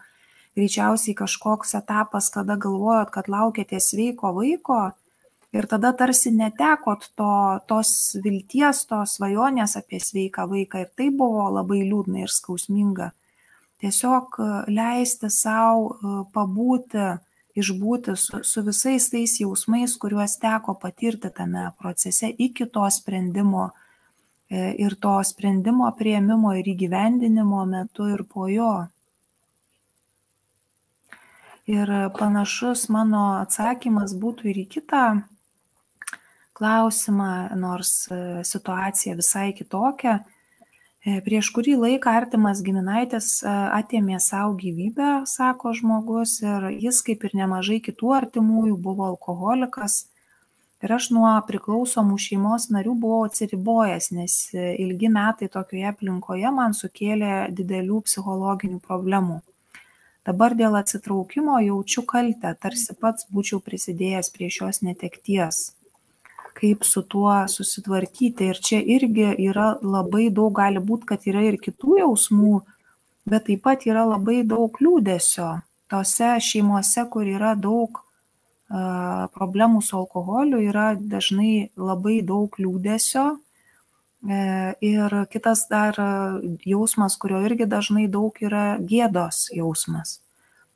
greičiausiai 0.57 1.13
kažkoks 1.19 1.75
etapas, 1.77 2.31
kada 2.33 2.57
galvojot, 2.57 3.13
kad 3.13 3.29
laukėte 3.29 3.77
sveiko 3.79 4.33
vaiko 4.39 4.81
ir 5.53 5.67
tada 5.69 5.91
tarsi 5.93 6.31
netekot 6.33 7.11
to, 7.19 7.31
tos 7.69 8.17
vilties, 8.23 8.85
tos 8.89 9.17
svajonės 9.19 9.77
apie 9.77 10.01
sveiką 10.01 10.47
vaiką 10.49 10.85
ir 10.85 10.93
tai 10.97 11.11
buvo 11.13 11.45
labai 11.53 11.83
liūdna 11.85 12.25
ir 12.25 12.33
skausminga. 12.33 13.11
Tiesiog 13.81 14.41
e, 14.41 14.53
leisti 14.73 15.29
savo 15.29 15.91
e, 15.93 16.21
pabūti 16.33 17.11
išbūti 17.57 18.15
su, 18.15 18.41
su 18.43 18.63
visais 18.63 19.09
tais 19.11 19.37
jausmais, 19.41 19.95
kuriuos 19.99 20.37
teko 20.41 20.75
patirti 20.79 21.31
tame 21.35 21.67
procese 21.79 22.31
iki 22.37 22.67
to 22.71 22.87
sprendimo 22.89 23.69
e, 24.49 24.71
ir 24.79 24.95
to 24.95 25.17
sprendimo 25.27 25.89
prieimimo 25.97 26.55
ir 26.59 26.71
įgyvendinimo 26.75 27.65
metu 27.67 28.07
ir 28.13 28.23
po 28.29 28.47
jo. 28.51 28.73
Ir 31.71 31.91
panašus 32.17 32.87
mano 32.89 33.37
atsakymas 33.41 34.15
būtų 34.19 34.49
ir 34.51 34.63
į 34.63 34.67
kitą 34.77 35.05
klausimą, 36.61 37.55
nors 37.57 38.07
e, 38.11 38.43
situacija 38.45 39.15
visai 39.17 39.51
kitokia. 39.57 40.19
E, 41.01 41.15
prieš 41.25 41.47
kurį 41.55 41.79
laiką 41.81 42.11
artimas 42.13 42.59
giminaitis 42.61 43.39
e, 43.41 43.49
atėmė 43.49 44.19
savo 44.21 44.53
gyvybę, 44.59 45.23
sako 45.25 45.73
žmogus, 45.79 46.35
ir 46.45 46.67
jis, 46.83 46.99
kaip 47.07 47.25
ir 47.25 47.33
nemažai 47.39 47.79
kitų 47.81 48.11
artimųjų, 48.19 48.75
buvo 48.77 49.07
alkoholikas. 49.09 50.03
Ir 50.85 50.93
aš 50.93 51.09
nuo 51.15 51.31
priklausomų 51.47 52.19
šeimos 52.21 52.69
narių 52.73 52.93
buvau 53.01 53.25
atsiribojęs, 53.25 54.11
nes 54.13 54.37
e, 54.53 54.75
ilgi 54.85 55.09
metai 55.17 55.49
tokioje 55.49 55.89
aplinkoje 55.89 56.53
man 56.53 56.77
sukėlė 56.77 57.49
didelių 57.49 58.03
psichologinių 58.05 58.77
problemų. 58.85 59.41
Dabar 60.29 60.53
dėl 60.53 60.77
atsitraukimo 60.77 61.57
jaučiu 61.65 62.05
kaltę, 62.05 62.53
tarsi 62.61 62.93
pats 62.93 63.25
būčiau 63.33 63.57
prisidėjęs 63.65 64.29
prie 64.37 64.53
šios 64.53 64.83
netekties 64.85 65.71
kaip 66.57 66.85
su 66.87 67.03
tuo 67.03 67.33
susitvarkyti. 67.47 68.51
Ir 68.51 68.61
čia 68.61 68.81
irgi 68.81 69.31
yra 69.49 69.73
labai 69.81 70.29
daug, 70.29 70.53
gali 70.57 70.81
būti, 70.83 71.09
kad 71.13 71.27
yra 71.29 71.43
ir 71.47 71.59
kitų 71.61 71.99
jausmų, 72.01 72.61
bet 73.29 73.47
taip 73.49 73.63
pat 73.67 73.85
yra 73.89 74.05
labai 74.09 74.41
daug 74.47 74.77
liūdėsio. 74.81 75.51
Tose 75.91 76.33
šeimose, 76.39 77.03
kur 77.11 77.27
yra 77.27 77.53
daug 77.59 77.99
uh, 77.99 79.27
problemų 79.35 79.81
su 79.83 79.97
alkoholiu, 79.99 80.61
yra 80.63 80.93
dažnai 80.95 81.71
labai 81.75 82.21
daug 82.23 82.55
liūdėsio. 82.59 83.29
E, 84.21 84.75
ir 84.85 85.13
kitas 85.33 85.63
dar 85.69 85.97
jausmas, 86.61 87.15
kurio 87.17 87.39
irgi 87.41 87.65
dažnai 87.65 88.05
daug 88.05 88.35
yra 88.37 88.77
gėdos 88.77 89.47
jausmas. 89.49 90.19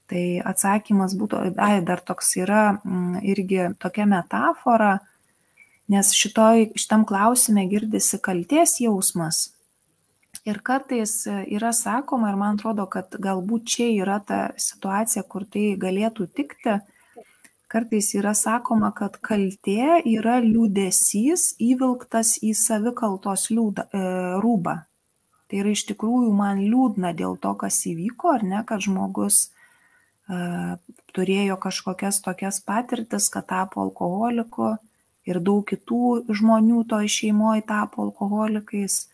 Tai 0.09 0.23
atsakymas 0.45 1.13
būtų, 1.17 1.41
ai, 1.61 1.81
dar 1.85 2.01
toks 2.01 2.35
yra 2.41 2.79
irgi 3.21 3.71
tokia 3.81 4.05
metafora, 4.09 4.99
Nes 5.91 6.09
šitoj, 6.17 6.71
šitam 6.81 7.05
klausime 7.05 7.67
girdisi 7.69 8.17
kalties 8.21 8.79
jausmas. 8.81 9.51
Ir 10.45 10.59
kartais 10.65 11.23
yra 11.27 11.71
sakoma, 11.73 12.29
ir 12.31 12.37
man 12.37 12.57
atrodo, 12.57 12.85
kad 12.89 13.13
galbūt 13.21 13.69
čia 13.69 13.87
yra 13.93 14.19
ta 14.21 14.39
situacija, 14.61 15.23
kur 15.29 15.45
tai 15.49 15.71
galėtų 15.81 16.27
tikti, 16.37 16.79
kartais 17.69 18.11
yra 18.17 18.33
sakoma, 18.37 18.91
kad 18.97 19.17
kaltė 19.25 20.01
yra 20.05 20.37
liūdėsys 20.45 21.55
įvilktas 21.61 22.37
į 22.45 22.53
savikaltos 22.57 23.49
liūdą, 23.53 23.87
e, 23.89 24.03
rūbą. 24.43 24.75
Tai 25.49 25.61
yra 25.61 25.73
iš 25.73 25.85
tikrųjų 25.89 26.31
man 26.33 26.61
liūdna 26.61 27.13
dėl 27.17 27.37
to, 27.41 27.53
kas 27.61 27.81
įvyko, 27.89 28.33
ar 28.37 28.45
ne, 28.45 28.61
kad 28.65 28.81
žmogus 28.81 29.43
uh, 29.45 30.73
turėjo 31.13 31.57
kažkokias 31.61 32.17
tokias 32.25 32.57
patirtis, 32.65 33.29
kad 33.29 33.45
tapo 33.51 33.83
alkoholiku 33.83 34.71
ir 35.25 35.41
daug 35.41 35.65
kitų 35.67 36.25
žmonių 36.29 36.85
to 36.89 37.01
šeimoje 37.09 37.65
tapo 37.67 38.05
alkoholikais. 38.07 39.05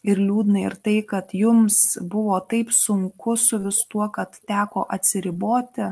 Ir 0.00 0.16
liūdna 0.16 0.62
ir 0.64 0.78
tai, 0.80 1.00
kad 1.04 1.34
jums 1.36 1.98
buvo 2.00 2.38
taip 2.48 2.70
sunku 2.72 3.34
su 3.36 3.58
vis 3.60 3.82
tuo, 3.90 4.06
kad 4.08 4.38
teko 4.48 4.86
atsiriboti 4.88 5.90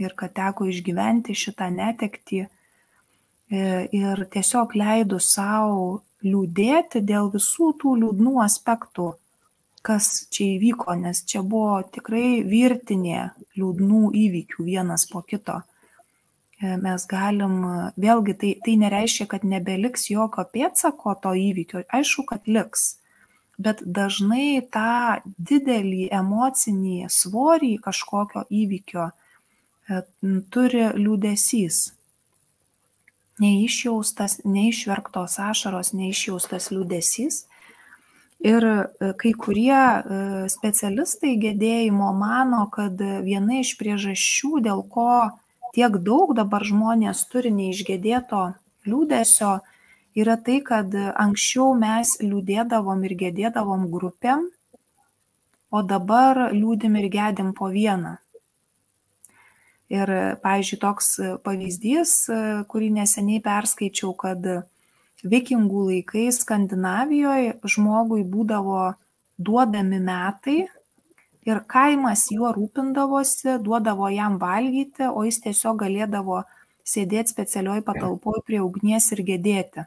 ir 0.00 0.14
kad 0.16 0.32
teko 0.32 0.70
išgyventi 0.70 1.36
šitą 1.36 1.68
netektį. 1.74 2.46
E, 3.50 3.60
ir 3.92 4.24
tiesiog 4.32 4.72
leidų 4.78 5.18
savo 5.20 6.00
liūdėti 6.24 7.02
dėl 7.04 7.28
visų 7.34 7.72
tų 7.82 7.96
liūdnų 8.04 8.36
aspektų, 8.44 9.10
kas 9.84 10.08
čia 10.32 10.54
įvyko, 10.54 10.94
nes 11.00 11.24
čia 11.28 11.42
buvo 11.42 11.80
tikrai 11.92 12.40
virtinė 12.46 13.30
liūdnų 13.58 14.12
įvykių 14.24 14.64
vienas 14.64 15.04
po 15.10 15.20
kito. 15.26 15.60
E, 16.60 16.76
mes 16.76 17.06
galim, 17.08 17.60
vėlgi 18.00 18.34
tai, 18.40 18.50
tai 18.64 18.76
nereiškia, 18.80 19.26
kad 19.30 19.46
nebeliks 19.48 20.10
jokio 20.12 20.44
pėtsako 20.54 21.14
to 21.24 21.34
įvykio, 21.48 21.84
aišku, 21.98 22.26
kad 22.28 22.48
liks, 22.48 22.96
bet 23.60 23.80
dažnai 23.84 24.60
tą 24.72 25.20
didelį 25.50 26.10
emocinį 26.20 27.08
svorį 27.12 27.74
kažkokio 27.86 28.44
įvykio 28.62 29.08
e, 29.08 30.02
turi 30.52 30.90
liūdėsys. 31.00 31.86
Neišjaustas, 33.40 34.42
neišverktos 34.44 35.38
ašaros, 35.40 35.94
neišjaustas 35.96 36.68
liūdėsys 36.74 37.46
Ir 38.40 38.64
e, 38.64 39.12
kai 39.20 39.34
kurie 39.36 39.76
e, 39.76 40.02
specialistai 40.48 41.34
gedėjimo 41.40 42.08
mano, 42.16 42.64
kad 42.72 42.96
viena 43.24 43.60
iš 43.60 43.74
priežasčių, 43.76 44.62
dėl 44.64 44.80
ko 44.88 45.28
tiek 45.74 45.98
daug 46.06 46.32
dabar 46.36 46.64
žmonės 46.66 47.26
turi 47.30 47.52
neišgėdėto 47.54 48.44
liūdėsio, 48.88 49.58
yra 50.18 50.36
tai, 50.36 50.60
kad 50.66 50.94
anksčiau 50.94 51.74
mes 51.78 52.16
liūdėdavom 52.22 53.04
ir 53.06 53.14
gedėdavom 53.20 53.86
grupėm, 53.92 54.48
o 55.70 55.82
dabar 55.86 56.50
liūdim 56.54 56.98
ir 56.98 57.08
gedim 57.12 57.54
po 57.54 57.70
vieną. 57.70 58.16
Ir, 59.90 60.10
pavyzdžiui, 60.42 60.78
toks 60.78 61.08
pavyzdys, 61.42 62.12
kurį 62.70 62.92
neseniai 63.00 63.42
perskaičiau, 63.42 64.12
kad 64.14 64.44
vikingų 65.26 65.86
laikais 65.88 66.38
Skandinavijoje 66.44 67.56
žmogui 67.66 68.22
būdavo 68.22 68.92
duodami 69.38 69.98
metai 69.98 70.60
ir 71.48 71.62
kaimas 71.70 72.26
juo 72.32 72.52
rūpindavosi, 72.56 73.58
duodavo 73.64 74.10
jam 74.12 74.38
valgyti, 74.40 75.08
o 75.08 75.24
jis 75.26 75.40
tiesiog 75.46 75.80
galėdavo 75.84 76.42
sėdėti 76.86 77.34
specialioj 77.34 77.82
patalpoj 77.86 78.42
prie 78.46 78.60
ugnies 78.64 79.10
ir 79.14 79.24
gedėti. 79.26 79.86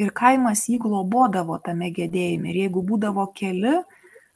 Ir 0.00 0.10
kaimas 0.10 0.64
jį 0.68 0.80
globodavo 0.82 1.60
tame 1.62 1.92
gedėjime. 1.94 2.50
Ir 2.50 2.64
jeigu 2.64 2.82
būdavo 2.82 3.28
keli 3.36 3.76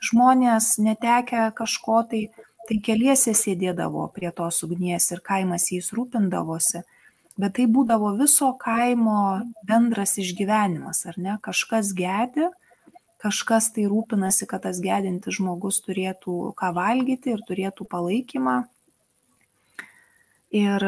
žmonės 0.05 0.77
netekę 0.79 1.49
kažko, 1.59 2.05
tai, 2.11 2.29
tai 2.69 2.79
keliese 2.85 3.35
sėdėdavo 3.35 4.07
prie 4.15 4.31
tos 4.31 4.63
ugnies 4.63 5.11
ir 5.11 5.25
kaimas 5.25 5.73
jais 5.73 5.91
rūpindavosi 5.97 6.85
bet 7.39 7.55
tai 7.59 7.67
būdavo 7.71 8.15
viso 8.19 8.51
kaimo 8.59 9.19
bendras 9.67 10.17
išgyvenimas, 10.21 11.05
ar 11.09 11.19
ne? 11.23 11.37
Kažkas 11.43 11.95
gedi, 11.97 12.49
kažkas 13.23 13.73
tai 13.75 13.87
rūpinasi, 13.91 14.47
kad 14.51 14.65
tas 14.67 14.81
gedintis 14.83 15.39
žmogus 15.39 15.81
turėtų 15.85 16.55
ką 16.59 16.73
valgyti 16.77 17.35
ir 17.35 17.45
turėtų 17.49 17.87
palaikymą. 17.91 18.63
Ir, 20.49 20.81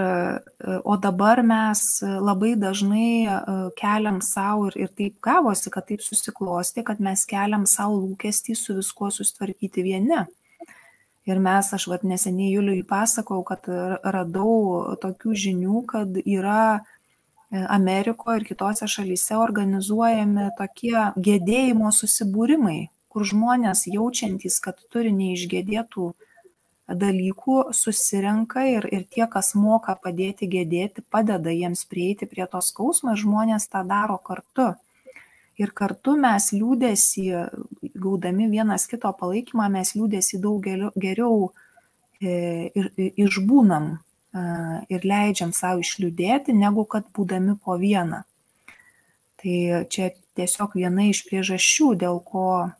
o 0.89 0.95
dabar 0.97 1.43
mes 1.45 1.81
labai 2.01 2.55
dažnai 2.57 3.27
e, 3.29 3.35
keliam 3.77 4.23
savo 4.25 4.71
ir, 4.71 4.79
ir 4.87 4.95
taip 4.97 5.19
gavosi, 5.21 5.69
kad 5.75 5.85
taip 5.91 6.01
susiklosti, 6.01 6.81
kad 6.81 7.03
mes 7.05 7.27
keliam 7.29 7.67
savo 7.69 7.99
lūkestį 8.01 8.57
su 8.57 8.79
viskuo 8.79 9.11
sustvarkyti 9.13 9.85
vieni. 9.85 10.23
Ir 11.29 11.43
mes, 11.45 11.69
aš 11.77 11.91
vad 11.93 12.07
neseniai 12.09 12.55
Juliui 12.55 12.81
pasakau, 12.89 13.43
kad 13.45 13.69
radau 14.01 14.97
tokių 15.03 15.37
žinių, 15.45 15.83
kad 15.93 16.17
yra 16.25 16.81
Amerikoje 17.51 18.41
ir 18.41 18.45
kitose 18.47 18.87
šalyse 18.87 19.37
organizuojami 19.37 20.51
tokie 20.59 21.11
gedėjimo 21.19 21.91
susibūrimai, 21.91 22.89
kur 23.11 23.27
žmonės 23.27 23.89
jaučiantys, 23.91 24.61
kad 24.63 24.79
turi 24.93 25.11
neišgėdėtų 25.15 26.13
dalykų, 26.91 27.57
susirenka 27.75 28.63
ir, 28.67 28.87
ir 28.91 29.03
tie, 29.11 29.27
kas 29.31 29.55
moka 29.55 29.97
padėti 29.99 30.47
gedėti, 30.51 31.03
padeda 31.11 31.51
jiems 31.51 31.85
prieiti 31.91 32.27
prie 32.31 32.47
tos 32.51 32.71
skausmo 32.71 33.15
ir 33.15 33.23
žmonės 33.23 33.67
tą 33.71 33.83
daro 33.87 34.19
kartu. 34.19 34.73
Ir 35.61 35.75
kartu 35.77 36.15
mes 36.17 36.53
liūdėsi, 36.55 37.27
gaudami 38.01 38.47
vienas 38.49 38.87
kito 38.89 39.11
palaikymą, 39.13 39.67
mes 39.75 39.93
liūdėsi 39.99 40.39
daug 40.41 40.65
geriau 40.97 41.51
e, 42.23 42.71
ir, 42.75 42.89
išbūnam 42.97 43.99
ir 44.33 45.07
leidžiam 45.07 45.53
savo 45.57 45.83
išliūdėti, 45.83 46.55
negu 46.55 46.85
kad 46.87 47.09
būdami 47.17 47.57
po 47.65 47.77
vieną. 47.81 48.23
Tai 49.41 49.57
čia 49.91 50.11
tiesiog 50.39 50.77
viena 50.77 51.09
iš 51.09 51.25
priežasčių, 51.27 51.95
dėl 52.05 52.21
ko, 52.25 52.71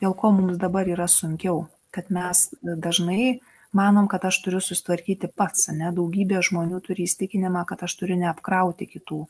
dėl 0.00 0.14
ko 0.16 0.32
mums 0.32 0.60
dabar 0.62 0.88
yra 0.88 1.08
sunkiau, 1.10 1.66
kad 1.90 2.08
mes 2.14 2.48
dažnai 2.62 3.40
manom, 3.76 4.08
kad 4.08 4.24
aš 4.24 4.40
turiu 4.44 4.62
sustvarkyti 4.62 5.28
pats, 5.36 5.68
ne 5.74 5.92
daugybė 5.92 6.40
žmonių 6.48 6.80
turi 6.86 7.08
įstikinimą, 7.10 7.66
kad 7.68 7.82
aš 7.84 7.98
turiu 8.00 8.16
neapkrauti 8.22 8.88
kitų 8.88 9.24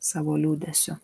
savo 0.00 0.38
liūdėsiu. 0.40 0.96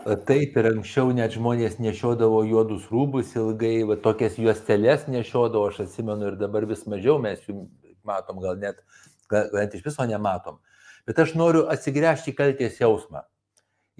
Taip 0.00 0.54
ir 0.56 0.64
anksčiau 0.64 1.10
net 1.12 1.34
žmonės 1.36 1.74
nešiodavo 1.76 2.38
juodus 2.48 2.86
rūbus 2.88 3.34
ilgai, 3.36 3.82
va, 3.84 3.98
tokias 4.00 4.38
juosteles 4.40 5.04
nešiodavo, 5.12 5.66
aš 5.68 5.82
atsimenu 5.84 6.30
ir 6.30 6.38
dabar 6.40 6.64
vis 6.64 6.86
mažiau 6.88 7.18
mes 7.20 7.42
jų 7.44 7.66
matom, 8.08 8.40
gal 8.40 8.56
net, 8.56 8.80
gal 9.28 9.52
net 9.52 9.76
iš 9.76 9.84
viso 9.84 10.06
nematom. 10.08 10.56
Bet 11.04 11.20
aš 11.20 11.34
noriu 11.36 11.66
atsigręžti 11.68 12.32
kalties 12.32 12.80
jausmą. 12.80 13.26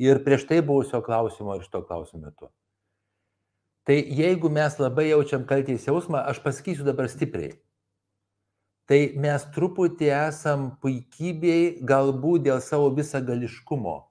Ir 0.01 0.23
prieš 0.25 0.49
tai 0.49 0.63
buvusio 0.65 1.03
klausimo 1.05 1.59
ir 1.59 1.69
šito 1.69 1.85
klausimo 1.85 2.31
metu. 2.31 2.49
Tai 3.85 4.01
jeigu 4.01 4.49
mes 4.49 4.81
labai 4.81 5.11
jaučiam 5.11 5.45
kalties 5.45 5.85
jausmą, 5.85 6.25
aš 6.33 6.41
pasakysiu 6.41 6.89
dabar 6.89 7.13
stipriai. 7.13 7.59
Tai 8.89 9.03
mes 9.21 9.51
truputį 9.53 10.15
esam 10.17 10.71
puikybei 10.81 11.77
galbūt 11.85 12.49
dėl 12.49 12.65
savo 12.65 12.89
visagališkumo 12.97 14.10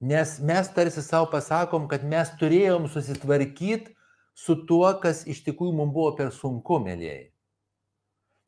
Nes 0.00 0.38
mes 0.40 0.68
tarsi 0.72 1.02
savo 1.04 1.28
pasakom, 1.28 1.84
kad 1.88 2.04
mes 2.08 2.30
turėjom 2.40 2.88
susitvarkyti 2.88 3.92
su 4.32 4.56
tuo, 4.64 4.88
kas 5.02 5.26
iš 5.28 5.42
tikrųjų 5.44 5.74
mums 5.76 5.92
buvo 5.92 6.14
per 6.16 6.30
sunku, 6.32 6.78
mėlyjei. 6.80 7.28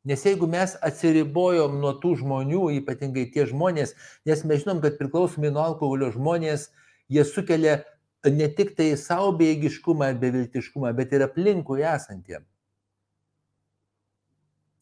Nes 0.08 0.24
jeigu 0.26 0.48
mes 0.50 0.72
atsiribojom 0.82 1.76
nuo 1.82 1.92
tų 2.02 2.16
žmonių, 2.22 2.62
ypatingai 2.80 3.28
tie 3.34 3.44
žmonės, 3.46 3.92
nes 4.26 4.42
mes 4.48 4.64
žinom, 4.64 4.80
kad 4.82 4.96
priklausomai 4.98 5.52
nuo 5.52 5.62
alkoholio 5.62 6.08
žmonės, 6.16 6.70
jie 7.12 7.22
sukelia 7.28 7.82
ne 8.26 8.48
tik 8.56 8.72
tai 8.78 8.88
savo 8.96 9.30
bėgiškumą 9.36 10.10
ir 10.14 10.18
beviltiškumą, 10.24 10.90
bet 10.96 11.12
ir 11.12 11.26
aplinkui 11.28 11.84
esantiem. 11.84 12.48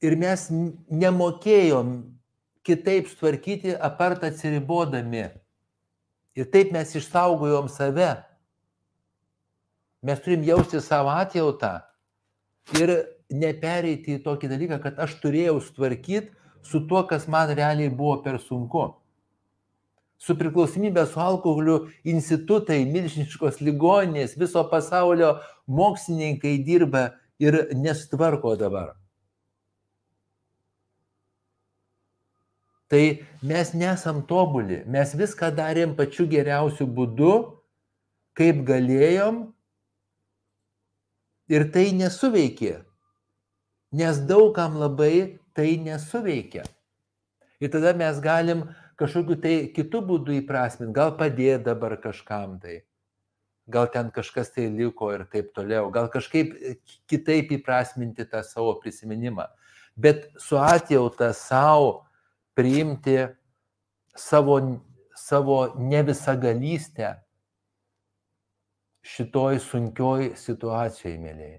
Ir 0.01 0.17
mes 0.17 0.47
nemokėjom 0.89 1.93
kitaip 2.65 3.11
tvarkyti, 3.19 3.75
apart 3.77 4.23
atsiribodami 4.25 5.27
Ir 6.41 6.49
taip 6.49 6.73
mes 6.73 6.95
išsaugojom 6.97 7.69
save. 7.69 8.15
Mes 10.03 10.21
turim 10.25 10.45
jausti 10.47 10.81
savo 10.81 11.13
atjautą 11.13 11.75
ir 12.81 12.93
nepereiti 13.31 14.17
į 14.17 14.23
tokį 14.25 14.49
dalyką, 14.55 14.79
kad 14.81 15.03
aš 15.05 15.19
turėjau 15.21 15.59
sutvarkyti 15.61 16.33
su 16.65 16.81
tuo, 16.89 17.03
kas 17.09 17.29
man 17.29 17.53
realiai 17.53 17.93
buvo 17.93 18.17
per 18.25 18.41
sunku. 18.41 18.87
Su 20.21 20.37
priklausomybė 20.37 21.07
su 21.09 21.21
alkoholiu 21.21 21.77
institutai, 22.05 22.83
milžiniškos 22.89 23.61
ligoninės, 23.65 24.37
viso 24.41 24.65
pasaulio 24.69 25.39
mokslininkai 25.69 26.59
dirba 26.65 27.07
ir 27.41 27.71
nestvarko 27.77 28.53
dabar. 28.61 29.00
Tai 32.91 33.27
mes 33.47 33.71
nesam 33.79 34.19
tobuli, 34.27 34.81
mes 34.91 35.13
viską 35.15 35.53
darėm 35.55 35.95
pačiu 35.95 36.27
geriausiu 36.27 36.89
būdu, 36.91 37.35
kaip 38.35 38.65
galėjom. 38.67 39.45
Ir 41.51 41.67
tai 41.75 41.91
nesuveikė, 41.95 42.81
nes 43.95 44.19
daugam 44.27 44.77
labai 44.79 45.39
tai 45.55 45.77
nesuveikia. 45.83 46.67
Ir 47.63 47.71
tada 47.71 47.95
mes 47.95 48.19
galim 48.23 48.67
kažkokiu 48.99 49.39
tai 49.39 49.55
kitų 49.75 50.03
būdų 50.11 50.37
įprasminti, 50.41 50.95
gal 50.97 51.15
padėti 51.19 51.67
dabar 51.71 51.95
kažkam 52.03 52.59
tai, 52.63 52.81
gal 53.71 53.91
ten 53.95 54.11
kažkas 54.15 54.51
tai 54.55 54.67
liko 54.71 55.11
ir 55.15 55.27
taip 55.31 55.55
toliau, 55.55 55.91
gal 55.95 56.11
kažkaip 56.11 56.55
kitaip 57.11 57.55
įprasminti 57.59 58.27
tą 58.27 58.43
savo 58.47 58.77
prisiminimą. 58.83 59.47
Bet 59.95 60.31
su 60.39 60.59
atjauta 60.59 61.33
savo 61.37 62.10
priimti 62.59 63.17
savo, 64.17 64.59
savo 65.17 65.59
nevisagalystę 65.79 67.15
šitoj 69.07 69.59
sunkioj 69.65 70.33
situacijai, 70.37 71.17
mėlyje. 71.19 71.59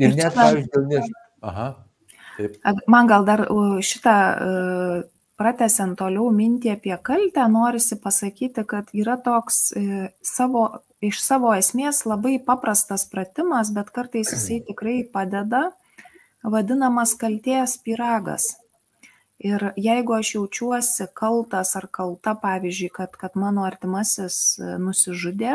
Ir 0.00 0.16
net, 0.16 0.34
pavyzdžiui, 0.34 0.84
nes... 0.88 1.08
Aha. 1.44 1.70
Taip. 2.36 2.56
Man 2.88 3.08
gal 3.10 3.26
dar 3.28 3.42
šitą 3.84 4.14
pratesiant 5.40 5.96
toliau 5.96 6.28
mintį 6.36 6.74
apie 6.74 6.96
kaltę, 7.04 7.46
norisi 7.48 7.96
pasakyti, 8.00 8.64
kad 8.68 8.90
yra 8.96 9.16
toks 9.24 9.70
e, 9.72 9.84
savo, 10.24 10.66
iš 11.00 11.22
savo 11.24 11.54
esmės 11.56 12.02
labai 12.08 12.36
paprastas 12.44 13.06
pratimas, 13.08 13.72
bet 13.72 13.88
kartais 13.96 14.34
jisai 14.34 14.60
tikrai 14.68 14.98
padeda, 15.14 15.70
vadinamas 16.44 17.16
kalties 17.20 17.78
piragas. 17.84 18.50
Ir 19.40 19.70
jeigu 19.80 20.12
aš 20.18 20.34
jaučiuosi 20.34 21.06
kaltas 21.16 21.72
ar 21.78 21.86
kalta, 21.88 22.34
pavyzdžiui, 22.36 22.90
kad, 22.92 23.14
kad 23.16 23.38
mano 23.40 23.64
artimasis 23.64 24.58
e, 24.60 24.74
nusižudė, 24.82 25.54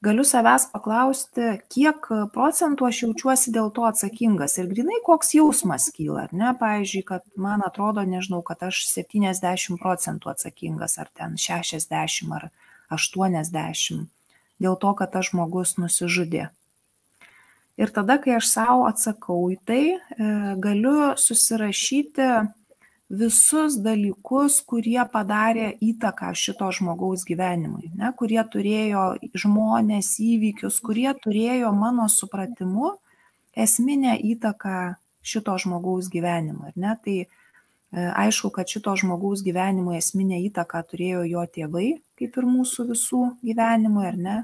galiu 0.00 0.24
savęs 0.24 0.68
paklausti, 0.72 1.58
kiek 1.68 2.06
procentų 2.32 2.88
aš 2.88 3.02
jaučiuosi 3.02 3.52
dėl 3.52 3.68
to 3.76 3.84
atsakingas 3.88 4.56
ir 4.56 4.70
grinai 4.70 5.02
koks 5.04 5.34
jausmas 5.36 5.90
kyla, 5.92 6.28
ar 6.28 6.32
ne, 6.32 6.54
pavyzdžiui, 6.56 7.04
kad 7.10 7.26
man 7.36 7.64
atrodo, 7.66 8.06
nežinau, 8.08 8.40
kad 8.46 8.62
aš 8.70 8.86
70 8.88 9.76
procentų 9.82 10.32
atsakingas, 10.32 10.96
ar 11.02 11.10
ten 11.12 11.36
60 11.36 12.32
ar 12.38 12.48
80, 12.94 14.06
dėl 14.64 14.78
to, 14.80 14.94
kad 14.96 15.12
tas 15.12 15.28
žmogus 15.28 15.76
nusižudė. 15.76 16.48
Ir 17.78 17.92
tada, 17.94 18.16
kai 18.18 18.38
aš 18.38 18.48
savo 18.48 18.88
atsakau 18.88 19.42
į 19.52 19.58
tai, 19.68 19.82
e, 19.92 20.30
galiu 20.58 21.12
susirašyti 21.20 22.30
visus 23.08 23.78
dalykus, 23.80 24.60
kurie 24.68 25.00
padarė 25.12 25.72
įtaką 25.80 26.34
šito 26.36 26.68
žmogaus 26.76 27.24
gyvenimui, 27.28 27.90
ne, 27.96 28.12
kurie 28.16 28.40
turėjo 28.52 29.04
žmonės, 29.32 30.18
įvykius, 30.20 30.80
kurie 30.84 31.08
turėjo 31.16 31.72
mano 31.72 32.08
supratimu 32.12 32.92
esminę 33.56 34.18
įtaką 34.34 34.98
šito 35.24 35.56
žmogaus 35.58 36.12
gyvenimui. 36.12 36.74
Ne, 36.76 36.94
tai 37.04 37.16
e, 37.24 37.26
aišku, 37.96 38.52
kad 38.54 38.68
šito 38.68 38.94
žmogaus 39.00 39.42
gyvenimui 39.46 39.96
esminę 39.98 40.42
įtaką 40.50 40.84
turėjo 40.92 41.24
jo 41.32 41.44
tėvai, 41.48 41.88
kaip 42.20 42.36
ir 42.36 42.48
mūsų 42.48 42.90
visų 42.92 43.24
gyvenimui, 43.44 44.06
ar 44.12 44.20
ne. 44.20 44.38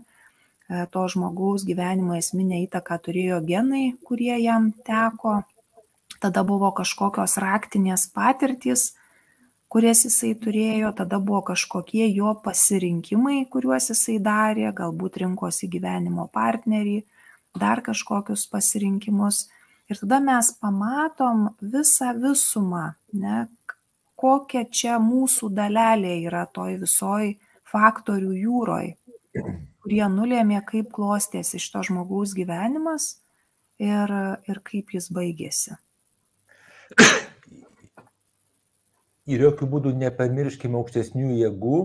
E, 0.73 0.87
to 0.89 1.05
žmogaus 1.13 1.67
gyvenimo 1.69 2.17
esminę 2.17 2.63
įtaką 2.65 2.97
turėjo 3.05 3.43
genai, 3.45 3.91
kurie 4.09 4.39
jam 4.41 4.73
teko 4.89 5.43
tada 6.25 6.45
buvo 6.47 6.71
kažkokios 6.73 7.37
raktinės 7.43 8.07
patirtys, 8.15 8.93
kurias 9.69 10.05
jisai 10.07 10.33
turėjo, 10.41 10.93
tada 10.97 11.19
buvo 11.21 11.43
kažkokie 11.51 12.07
jo 12.15 12.33
pasirinkimai, 12.45 13.43
kuriuos 13.53 13.91
jisai 13.93 14.21
darė, 14.23 14.71
galbūt 14.77 15.19
rinkosi 15.25 15.69
gyvenimo 15.73 16.29
partnerį, 16.33 17.03
dar 17.59 17.85
kažkokius 17.85 18.47
pasirinkimus. 18.53 19.49
Ir 19.91 20.01
tada 20.01 20.21
mes 20.25 20.49
pamatom 20.63 21.51
visą 21.61 22.15
visumą, 22.17 22.95
ne, 23.13 23.45
kokia 24.17 24.65
čia 24.65 24.97
mūsų 25.03 25.51
dalelė 25.53 26.17
yra 26.25 26.47
toj 26.49 26.79
visoj 26.87 27.35
faktorių 27.69 28.33
jūroj, 28.47 28.93
kurie 29.85 30.05
nulėmė, 30.09 30.63
kaip 30.65 30.89
klostėsi 30.95 31.61
šito 31.61 31.85
žmogaus 31.91 32.33
gyvenimas 32.39 33.17
ir, 33.77 34.15
ir 34.49 34.63
kaip 34.65 34.95
jis 34.97 35.11
baigėsi 35.13 35.77
ir 39.27 39.45
jokių 39.47 39.69
būdų 39.75 39.93
nepamirškime 40.01 40.79
aukštesnių 40.81 41.37
jėgų 41.41 41.79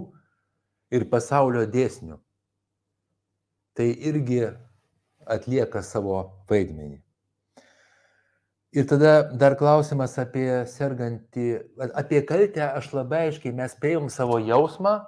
ir 0.96 1.06
pasaulio 1.12 1.66
dėsnių. 1.70 2.18
Tai 3.78 3.88
irgi 4.12 4.42
atlieka 5.30 5.84
savo 5.86 6.24
vaidmenį. 6.50 7.00
Ir 8.70 8.86
tada 8.86 9.14
dar 9.34 9.56
klausimas 9.58 10.14
apie 10.22 10.66
sergantį, 10.70 11.46
apie 11.98 12.20
kaltę 12.22 12.68
aš 12.68 12.92
labai 12.94 13.24
aiškiai, 13.30 13.56
mes 13.56 13.74
priimam 13.82 14.12
savo 14.14 14.38
jausmą, 14.38 15.00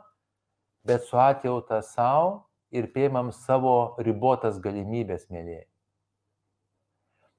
bet 0.87 1.05
su 1.05 1.19
atjauta 1.21 1.83
savo 1.85 2.47
ir 2.73 2.87
priimam 2.93 3.29
savo 3.35 3.97
ribotas 4.01 4.57
galimybės, 4.63 5.27
mėlyje. 5.29 5.67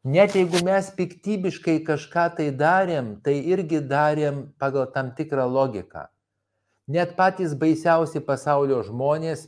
Net 0.03 0.35
jeigu 0.35 0.59
mes 0.67 0.89
piktybiškai 0.99 1.77
kažką 1.87 2.25
tai 2.35 2.49
darėm, 2.51 3.11
tai 3.23 3.37
irgi 3.55 3.79
darėm 3.87 4.49
pagal 4.59 4.89
tam 4.91 5.13
tikrą 5.15 5.45
logiką. 5.47 6.09
Net 6.91 7.13
patys 7.15 7.53
baisiausi 7.55 8.19
pasaulio 8.19 8.81
žmonės, 8.83 9.45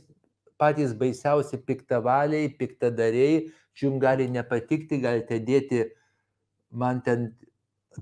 patys 0.55 0.93
baisiausi 0.95 1.59
piktavaliai, 1.59 2.47
piktadariai, 2.47 3.49
jums 3.75 3.99
gali 3.99 4.29
nepatikti, 4.31 5.01
galite 5.03 5.41
dėti 5.43 5.81
man 6.71 7.03
ten 7.03 7.33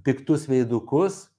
piktus 0.05 0.45
veidukus, 0.45 1.31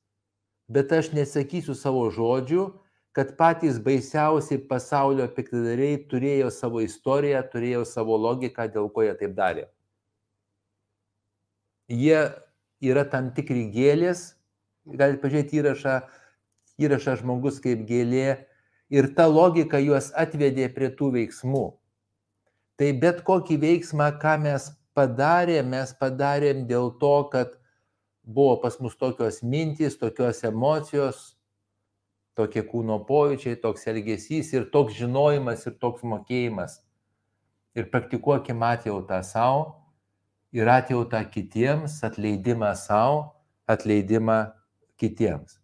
bet 0.66 0.90
aš 0.90 1.12
nesakysiu 1.14 1.78
savo 1.78 2.08
žodžių, 2.10 2.66
kad 3.14 3.36
patys 3.38 3.78
baisiausi 3.78 4.58
pasaulio 4.66 5.30
piktadariai 5.30 6.02
turėjo 6.10 6.50
savo 6.50 6.82
istoriją, 6.82 7.46
turėjo 7.54 7.86
savo 7.86 8.18
logiką, 8.18 8.66
dėl 8.66 8.90
ko 8.90 9.06
jie 9.06 9.14
taip 9.22 9.38
darė 9.38 9.68
jie 11.88 12.18
yra 12.84 13.04
tam 13.08 13.30
tikri 13.34 13.68
gėlės, 13.72 14.34
galite 14.84 15.22
pažiūrėti 15.22 15.60
įrašą, 15.60 15.96
įrašą 16.80 17.16
žmogus 17.20 17.60
kaip 17.64 17.84
gėlė 17.88 18.44
ir 18.92 19.10
ta 19.16 19.26
logika 19.28 19.80
juos 19.80 20.10
atvedė 20.16 20.68
prie 20.74 20.90
tų 20.96 21.12
veiksmų. 21.18 21.66
Tai 22.78 22.88
bet 22.98 23.22
kokį 23.26 23.60
veiksmą, 23.62 24.10
ką 24.18 24.38
mes 24.42 24.72
padarėm, 24.98 25.70
mes 25.76 25.94
padarėm 26.00 26.64
dėl 26.66 26.90
to, 26.98 27.14
kad 27.30 27.54
buvo 28.24 28.56
pas 28.62 28.80
mus 28.80 28.96
tokios 28.98 29.42
mintys, 29.42 29.98
tokios 30.00 30.42
emocijos, 30.44 31.36
tokie 32.34 32.64
kūno 32.66 32.98
pojūčiai, 33.06 33.60
toks 33.62 33.86
elgesys 33.92 34.50
ir 34.56 34.66
toks 34.74 34.96
žinojimas 34.98 35.68
ir 35.68 35.78
toks 35.78 36.02
mokėjimas. 36.02 36.80
Ir 37.78 37.88
praktikuokime 37.90 38.66
atjautą 38.74 39.20
savo 39.26 39.83
ir 40.54 40.70
atjautą 40.70 41.24
kitiems, 41.30 41.98
atleidimą 42.06 42.74
savo, 42.78 43.34
atleidimą 43.66 44.38
kitiems. 45.00 45.58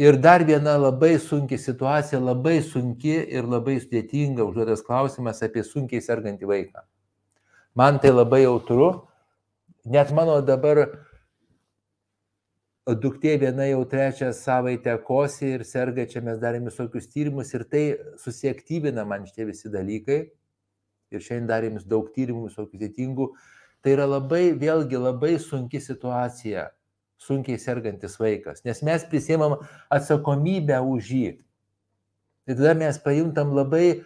Ir 0.00 0.16
dar 0.22 0.44
viena 0.46 0.78
labai 0.78 1.18
sunki 1.20 1.58
situacija, 1.58 2.20
labai 2.22 2.60
sunki 2.64 3.18
ir 3.28 3.44
labai 3.44 3.76
sudėtinga 3.82 4.46
užduotas 4.46 4.80
klausimas 4.86 5.42
apie 5.44 5.64
sunkiai 5.66 6.00
sergantį 6.00 6.48
vaiką. 6.48 6.86
Man 7.76 8.00
tai 8.00 8.14
labai 8.14 8.44
jautru, 8.46 8.88
net 9.84 10.14
mano 10.16 10.38
dabar 10.40 10.86
duktė 12.86 13.36
viena 13.42 13.66
jau 13.68 13.84
trečią 13.84 14.32
savaitę 14.32 14.96
kosi 15.04 15.52
ir 15.58 15.64
serga, 15.68 16.06
čia 16.08 16.22
mes 16.24 16.40
darėme 16.40 16.70
visokius 16.70 17.10
tyrimus 17.12 17.52
ir 17.54 17.66
tai 17.68 17.84
susiaktyvina 18.18 19.04
man 19.04 19.26
šitie 19.28 19.50
visi 19.50 19.68
dalykai. 19.70 20.20
Ir 21.10 21.20
šiandien 21.20 21.48
darėme 21.50 21.82
daug 21.90 22.08
tyrimų, 22.14 22.48
visokių 22.48 22.78
sėtingų, 22.78 23.26
Tai 23.80 23.94
yra 23.94 24.06
labai, 24.08 24.50
vėlgi 24.60 24.98
labai 25.00 25.38
sunki 25.40 25.80
situacija, 25.80 26.66
sunkiai 27.20 27.60
sergantis 27.60 28.18
vaikas, 28.20 28.64
nes 28.64 28.82
mes 28.84 29.04
prisimam 29.08 29.56
atsakomybę 29.92 30.80
už 30.84 31.12
jį. 31.16 31.30
Ir 32.48 32.56
tada 32.58 32.74
mes 32.76 32.98
pajuntam 33.00 33.54
labai, 33.56 34.02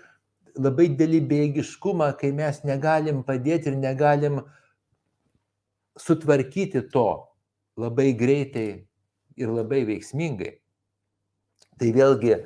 labai 0.55 0.89
dėlį 0.99 1.21
bėgiškumą, 1.31 2.13
kai 2.21 2.31
mes 2.35 2.63
negalim 2.67 3.23
padėti 3.27 3.73
ir 3.73 3.79
negalim 3.81 4.43
sutvarkyti 5.99 6.83
to 6.95 7.09
labai 7.79 8.13
greitai 8.19 8.69
ir 9.37 9.51
labai 9.51 9.83
veiksmingai. 9.89 10.59
Tai 11.79 11.91
vėlgi, 11.95 12.37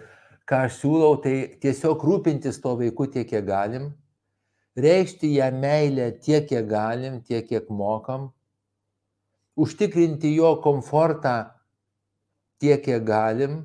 ką 0.49 0.65
aš 0.69 0.81
siūlau, 0.81 1.19
tai 1.25 1.35
tiesiog 1.61 2.05
rūpintis 2.05 2.61
to 2.63 2.73
vaiku 2.81 3.09
tiek, 3.13 3.29
kiek 3.29 3.45
galim, 3.45 3.91
reikšti 4.79 5.35
ją 5.35 5.51
meilę 5.53 6.13
tiek, 6.23 6.47
kiek 6.49 6.67
galim, 6.69 7.21
tiek, 7.23 7.47
kiek 7.49 7.71
mokam, 7.71 8.31
užtikrinti 9.59 10.35
jo 10.37 10.55
komfortą 10.63 11.51
tiek, 12.63 12.83
kiek 12.85 13.05
galim 13.05 13.61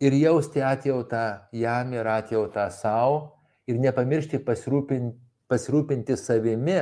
ir 0.00 0.14
jausti 0.14 0.62
atjautą 0.62 1.24
jam 1.52 1.92
ir 1.92 2.06
atjautą 2.06 2.68
savo 2.70 3.40
ir 3.68 3.80
nepamiršti 3.80 4.40
pasirūpinti, 4.44 5.16
pasirūpinti 5.48 6.16
savimi. 6.16 6.80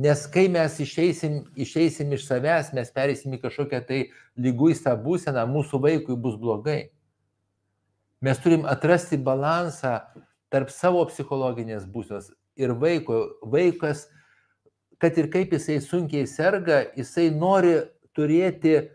Nes 0.00 0.22
kai 0.32 0.46
mes 0.48 0.78
išeisim, 0.80 1.42
išeisim 1.60 2.12
iš 2.16 2.24
savęs, 2.24 2.70
mes 2.72 2.88
perėsim 2.94 3.34
į 3.36 3.42
kažkokią 3.42 3.80
tai 3.84 3.98
lyguistą 4.40 4.94
būseną, 4.96 5.44
mūsų 5.50 5.80
vaikui 5.82 6.16
bus 6.16 6.38
blogai. 6.40 6.88
Mes 8.24 8.40
turim 8.40 8.64
atrasti 8.68 9.18
balansą 9.20 9.98
tarp 10.50 10.70
savo 10.74 11.02
psichologinės 11.08 11.86
būsenos 11.90 12.30
ir 12.60 12.74
vaiko. 12.76 13.20
Vaikas, 13.42 14.06
kad 15.00 15.18
ir 15.18 15.30
kaip 15.32 15.54
jisai 15.54 15.80
sunkiai 15.84 16.26
serga, 16.28 16.84
jisai 16.98 17.30
nori 17.34 17.78
turėti 18.16 18.90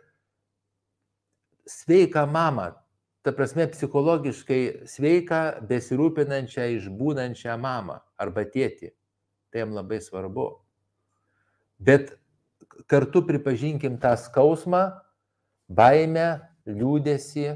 sveiką 1.66 2.26
mamą, 2.30 2.74
ta 3.26 3.34
prasme 3.34 3.66
psichologiškai 3.72 4.88
sveiką, 4.90 5.42
besirūpinančią, 5.66 6.68
išbūnančią 6.78 7.56
mamą 7.58 8.02
arba 8.22 8.46
tėtį. 8.46 8.92
Tai 9.50 9.64
jam 9.64 9.74
labai 9.74 9.98
svarbu. 10.04 10.52
Bet 11.82 12.14
kartu 12.92 13.24
pripažinkim 13.26 13.98
tą 14.04 14.14
skausmą, 14.20 14.84
baimę, 15.72 16.46
liūdėsi 16.70 17.56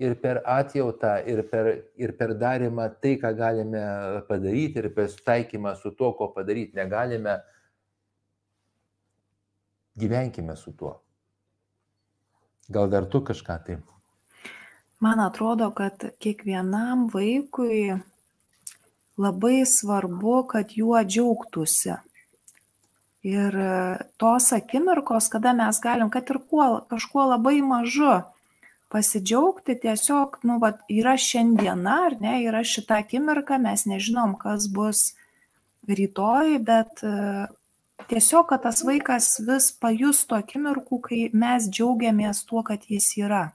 ir 0.00 0.16
per 0.20 0.40
atjautą, 0.48 1.18
ir 1.28 1.42
per, 1.50 1.68
ir 2.00 2.14
per 2.16 2.32
darimą 2.40 2.88
tai, 3.02 3.16
ką 3.20 3.34
galime 3.36 3.82
padaryti, 4.28 4.80
ir 4.80 4.88
per 4.96 5.10
sutaikymą 5.12 5.74
su 5.76 5.92
tuo, 5.96 6.14
ko 6.16 6.30
padaryti 6.32 6.78
negalime, 6.78 7.36
gyvenkime 10.00 10.56
su 10.56 10.72
tuo. 10.72 10.94
Gal 12.70 12.88
dar 12.88 13.08
tu 13.12 13.20
kažką 13.20 13.58
tai? 13.66 13.76
Man 15.00 15.20
atrodo, 15.20 15.70
kad 15.76 16.04
kiekvienam 16.20 17.08
vaikui 17.12 18.00
labai 19.20 19.66
svarbu, 19.66 20.36
kad 20.48 20.72
juo 20.76 21.00
džiaugtųsi. 21.04 21.96
Ir 23.28 23.56
tos 24.16 24.52
akimirkos, 24.56 25.28
kada 25.28 25.52
mes 25.52 25.80
galim, 25.84 26.08
kad 26.08 26.28
ir 26.32 26.38
kuo, 26.48 26.86
kažkuo 26.88 27.26
labai 27.34 27.58
mažu, 27.60 28.22
pasidžiaugti 28.90 29.76
tiesiog, 29.80 30.40
nu, 30.48 30.58
va, 30.62 30.72
yra 30.90 31.14
šiandiena, 31.20 31.96
ar 32.08 32.18
ne, 32.22 32.40
yra 32.48 32.64
šita 32.66 33.00
akimirka, 33.04 33.60
mes 33.62 33.86
nežinom, 33.86 34.34
kas 34.40 34.66
bus 34.74 35.12
rytoj, 35.88 36.58
bet 36.66 37.02
tiesiog, 38.10 38.48
kad 38.50 38.64
tas 38.66 38.82
vaikas 38.86 39.32
vis 39.46 39.70
pajustų 39.82 40.40
akimirkų, 40.40 41.00
kai 41.06 41.20
mes 41.32 41.68
džiaugiamės 41.70 42.44
tuo, 42.48 42.64
kad 42.66 42.86
jis 42.90 43.12
yra. 43.22 43.50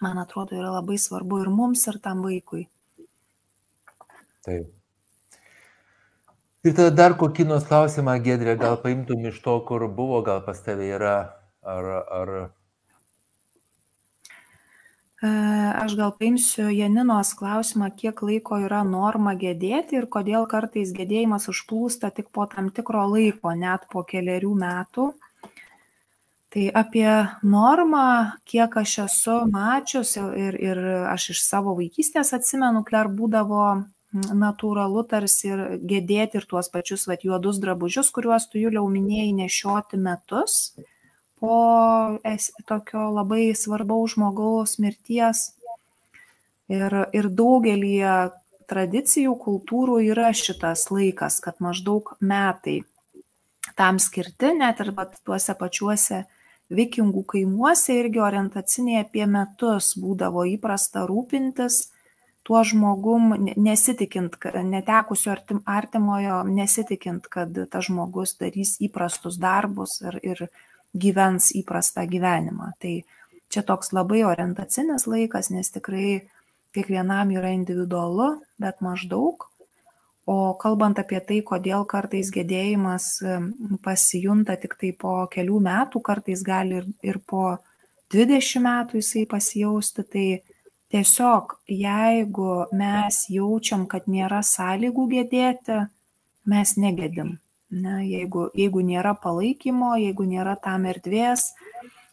Man 0.00 0.20
atrodo, 0.22 0.56
yra 0.56 0.76
labai 0.78 0.96
svarbu 0.98 1.42
ir 1.42 1.50
mums, 1.52 1.82
ir 1.90 1.98
tam 2.00 2.22
vaikui. 2.24 2.68
Taip. 4.46 4.70
Ir 6.64 6.74
tada 6.76 6.92
dar 6.92 7.16
kokį 7.20 7.46
nors 7.48 7.66
klausimą, 7.68 8.14
Gedrė, 8.24 8.54
gal 8.60 8.78
paimtum 8.80 9.26
iš 9.28 9.38
to, 9.44 9.58
kur 9.68 9.86
buvo, 9.88 10.20
gal 10.24 10.42
pas 10.44 10.58
tavai 10.60 10.90
yra, 10.92 11.14
ar, 11.64 11.86
ar 12.12 12.32
Aš 15.20 15.94
gal 15.98 16.14
paimsiu 16.16 16.70
Janinos 16.72 17.34
klausimą, 17.36 17.90
kiek 17.92 18.22
laiko 18.24 18.56
yra 18.64 18.80
norma 18.88 19.34
gedėti 19.36 19.98
ir 19.98 20.06
kodėl 20.08 20.46
kartais 20.48 20.94
gedėjimas 20.96 21.44
užplūsta 21.52 22.08
tik 22.16 22.30
po 22.32 22.46
tam 22.48 22.70
tikro 22.72 23.04
laiko, 23.04 23.52
net 23.52 23.84
po 23.92 24.00
keliarių 24.00 24.54
metų. 24.62 25.10
Tai 26.50 26.62
apie 26.74 27.10
normą, 27.44 28.06
kiek 28.48 28.78
aš 28.80 28.94
esu 29.04 29.34
mačius 29.52 30.16
ir, 30.16 30.56
ir 30.56 30.80
aš 31.12 31.28
iš 31.34 31.42
savo 31.44 31.76
vaikystės 31.76 32.32
atsimenu, 32.34 32.80
kler 32.88 33.12
būdavo 33.12 33.66
natūralu 34.12 35.04
tarsi 35.06 35.52
ir 35.52 35.60
gedėti 35.84 36.40
ir 36.40 36.48
tuos 36.48 36.72
pačius 36.72 37.04
vat, 37.06 37.28
juodus 37.28 37.60
drabužius, 37.60 38.08
kuriuos 38.10 38.48
tu 38.48 38.58
jau 38.58 38.86
minėjai 38.88 39.36
nešioti 39.44 40.00
metus 40.00 40.72
po 41.40 42.18
tokio 42.68 43.08
labai 43.16 43.50
svarbaus 43.56 44.14
žmogaus 44.14 44.78
mirties. 44.82 45.50
Ir, 46.70 46.94
ir 47.16 47.26
daugelį 47.34 47.96
tradicijų, 48.70 49.34
kultūrų 49.42 49.98
yra 50.12 50.30
šitas 50.36 50.86
laikas, 50.94 51.40
kad 51.42 51.58
maždaug 51.58 52.12
metai 52.22 52.82
tam 53.74 53.98
skirti, 53.98 54.52
net 54.58 54.82
ir 54.84 54.92
tuose 55.26 55.56
pačiuose 55.58 56.24
vikingų 56.70 57.24
kaimuose 57.32 57.96
irgi 57.98 58.22
orientaciniai 58.22 59.02
apie 59.02 59.26
metus 59.26 59.96
būdavo 59.98 60.46
įprasta 60.52 61.02
rūpintis 61.08 61.88
tuo 62.46 62.62
žmogum, 62.64 63.34
nesitikint, 63.56 64.36
netekusiu 64.66 65.34
artimojo, 65.68 66.40
nesitikint, 66.48 67.28
kad 67.30 67.54
tas 67.70 67.86
žmogus 67.86 68.36
darys 68.40 68.76
įprastus 68.82 69.36
darbus 69.38 70.00
ir, 70.02 70.18
ir 70.24 70.42
gyvens 70.94 71.50
įprastą 71.56 72.06
gyvenimą. 72.10 72.72
Tai 72.82 72.94
čia 73.50 73.62
toks 73.66 73.92
labai 73.96 74.22
orientacinis 74.26 75.06
laikas, 75.10 75.50
nes 75.54 75.70
tikrai 75.74 76.20
kiekvienam 76.74 77.32
yra 77.34 77.52
individualu, 77.54 78.36
bet 78.58 78.82
maždaug. 78.84 79.48
O 80.30 80.54
kalbant 80.60 80.98
apie 81.00 81.18
tai, 81.26 81.40
kodėl 81.42 81.86
kartais 81.90 82.30
gedėjimas 82.30 83.16
pasijunta 83.82 84.54
tik 84.60 84.76
tai 84.78 84.92
po 84.94 85.24
kelių 85.32 85.58
metų, 85.64 86.02
kartais 86.06 86.44
gali 86.46 86.78
ir, 86.82 86.86
ir 87.02 87.18
po 87.26 87.56
20 88.14 88.62
metų 88.62 89.00
jisai 89.00 89.24
pasijausti, 89.30 90.04
tai 90.06 90.26
tiesiog 90.90 91.56
jeigu 91.70 92.50
mes 92.76 93.24
jaučiam, 93.30 93.86
kad 93.90 94.06
nėra 94.10 94.42
sąlygų 94.46 95.06
gedėti, 95.16 95.80
mes 96.50 96.76
negėdim. 96.78 97.38
Ne, 97.70 98.00
jeigu, 98.02 98.48
jeigu 98.58 98.82
nėra 98.82 99.14
palaikymo, 99.14 99.92
jeigu 100.02 100.24
nėra 100.26 100.56
tam 100.58 100.88
erdvės, 100.90 101.52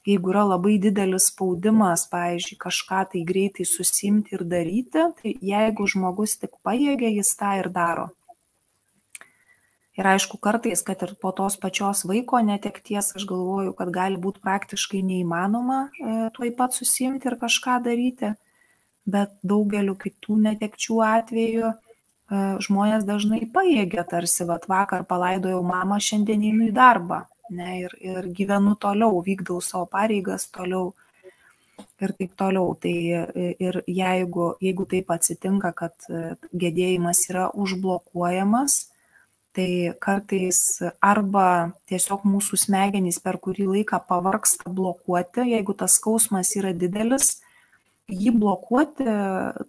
jeigu 0.05 0.29
yra 0.29 0.43
labai 0.45 0.75
didelis 0.81 1.31
spaudimas, 1.31 2.05
pavyzdžiui, 2.11 2.59
kažką 2.61 2.99
tai 3.13 3.23
greitai 3.25 3.65
susimti 3.65 4.37
ir 4.37 4.45
daryti, 4.45 5.07
tai 5.17 5.33
jeigu 5.41 5.87
žmogus 5.89 6.37
tik 6.37 6.53
pajėgia, 6.61 7.09
jis 7.17 7.33
tą 7.39 7.55
ir 7.63 7.71
daro. 7.73 8.11
Ir 9.97 10.05
aišku, 10.05 10.37
kartais, 10.37 10.83
kad 10.85 11.01
ir 11.01 11.15
po 11.17 11.31
tos 11.33 11.57
pačios 11.57 12.03
vaiko 12.05 12.37
netekties, 12.45 13.15
aš 13.17 13.25
galvoju, 13.25 13.73
kad 13.79 13.89
gali 13.89 14.19
būti 14.21 14.43
praktiškai 14.45 15.01
neįmanoma 15.01 15.79
e, 15.89 16.17
tuoj 16.37 16.53
pat 16.59 16.77
susimti 16.77 17.25
ir 17.25 17.39
kažką 17.41 17.79
daryti, 17.87 18.35
bet 19.09 19.33
daugeliu 19.41 19.97
kitų 19.97 20.37
netekčių 20.43 21.01
atveju 21.01 21.73
žmonės 22.29 23.05
dažnai 23.07 23.45
pajėgia 23.53 24.03
tarsi, 24.07 24.43
vat 24.47 24.67
vakar 24.67 25.05
palaidojau 25.07 25.61
mamą, 25.63 25.99
šiandien 26.03 26.43
einu 26.49 26.67
į 26.67 26.75
darbą 26.75 27.23
ne, 27.49 27.81
ir, 27.85 27.93
ir 28.03 28.27
gyvenu 28.35 28.75
toliau, 28.79 29.21
vykdau 29.23 29.61
savo 29.63 29.87
pareigas 29.91 30.47
toliau 30.51 30.91
ir 32.01 32.13
taip 32.17 32.35
toliau. 32.35 32.75
Tai 32.81 32.93
ir 33.63 33.81
jeigu, 33.87 34.51
jeigu 34.63 34.85
taip 34.89 35.11
atsitinka, 35.15 35.71
kad 35.77 36.09
gedėjimas 36.51 37.23
yra 37.31 37.47
užblokuojamas, 37.55 38.87
tai 39.57 39.93
kartais 40.03 40.61
arba 41.01 41.73
tiesiog 41.89 42.27
mūsų 42.29 42.59
smegenys 42.67 43.17
per 43.23 43.39
kurį 43.41 43.71
laiką 43.71 44.03
pavarksta 44.09 44.69
blokuoti, 44.69 45.47
jeigu 45.55 45.73
tas 45.77 45.97
skausmas 45.97 46.53
yra 46.59 46.75
didelis, 46.77 47.39
jį 48.07 48.31
blokuoti 48.39 49.05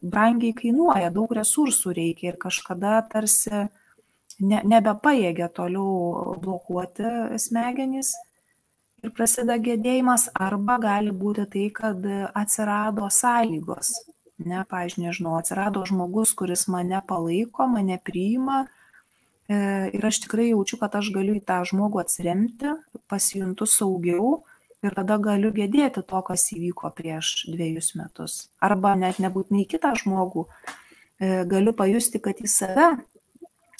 brangiai 0.03 0.55
kainuoja, 0.57 1.11
daug 1.15 1.33
resursų 1.35 1.95
reikia 1.97 2.33
ir 2.33 2.39
kažkada 2.41 3.01
tarsi 3.11 3.67
ne, 4.39 4.63
nebepajėgia 4.63 5.49
toliau 5.55 6.37
blokuoti 6.43 7.39
smegenys 7.43 8.15
ir 9.03 9.15
prasideda 9.15 9.59
gėdėjimas, 9.63 10.29
arba 10.35 10.79
gali 10.83 11.13
būti 11.15 11.47
tai, 11.51 11.67
kad 11.75 12.07
atsirado 12.35 13.11
sąlygos. 13.15 13.95
Ne, 14.39 14.63
pažiūrėjau, 14.71 15.03
nežinau, 15.09 15.35
atsirado 15.39 15.83
žmogus, 15.87 16.31
kuris 16.39 16.69
mane 16.71 17.01
palaiko, 17.07 17.67
mane 17.67 17.97
priima 18.07 18.61
e, 19.51 19.91
ir 19.99 20.07
aš 20.07 20.21
tikrai 20.27 20.53
jaučiu, 20.53 20.79
kad 20.79 20.95
aš 20.95 21.11
galiu 21.15 21.35
į 21.35 21.43
tą 21.47 21.59
žmogų 21.67 22.05
atsiremti, 22.05 22.77
pasijuntu 23.11 23.67
saugiau 23.67 24.37
ir 24.87 24.95
tada 24.95 25.19
galiu 25.19 25.51
gedėti 25.55 26.03
to, 26.07 26.21
kas 26.27 26.47
įvyko 26.55 26.91
prieš 26.95 27.49
dviejus 27.51 27.95
metus. 27.99 28.39
Arba 28.63 28.95
net 28.99 29.19
nebūtinai 29.23 29.67
kitą 29.71 29.95
žmogų, 29.99 30.47
e, 31.19 31.45
galiu 31.51 31.75
pajusti, 31.75 32.21
kad 32.23 32.39
į 32.39 32.51
save 32.53 32.89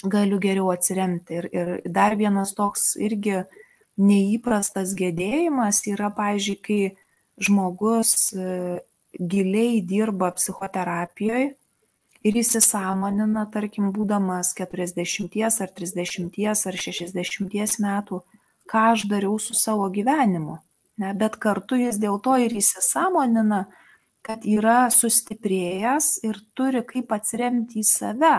galiu 0.03 0.39
geriau 0.39 0.71
atsiremti. 0.73 1.39
Ir, 1.39 1.49
ir 1.55 1.71
dar 1.87 2.17
vienas 2.19 2.53
toks 2.55 2.93
irgi 2.99 3.43
neįprastas 3.99 4.95
gedėjimas 4.95 5.83
yra, 5.91 6.11
pavyzdžiui, 6.15 6.59
kai 6.63 6.81
žmogus 7.39 8.33
e, 8.35 8.79
giliai 9.19 9.79
dirba 9.81 10.33
psichoterapijoje 10.35 11.53
ir 12.27 12.35
įsisamonina, 12.35 13.45
tarkim, 13.51 13.93
būdamas 13.95 14.51
40 14.57 15.63
ar 15.63 15.71
30 15.71 16.67
ar 16.67 16.79
60 16.83 17.79
metų, 17.79 18.23
ką 18.69 18.89
aš 18.93 19.07
dariau 19.07 19.39
su 19.39 19.55
savo 19.55 19.87
gyvenimu 19.89 20.59
Ne, 20.99 21.13
bet 21.15 21.37
kartu 21.39 21.77
jis 21.79 21.99
dėl 22.01 22.17
to 22.23 22.35
ir 22.43 22.53
įsisamonina, 22.59 23.63
kad 24.25 24.43
yra 24.43 24.89
sustiprėjęs 24.91 26.17
ir 26.27 26.39
turi 26.59 26.81
kaip 26.87 27.13
atsiremti 27.15 27.79
į 27.79 27.85
save. 27.87 28.33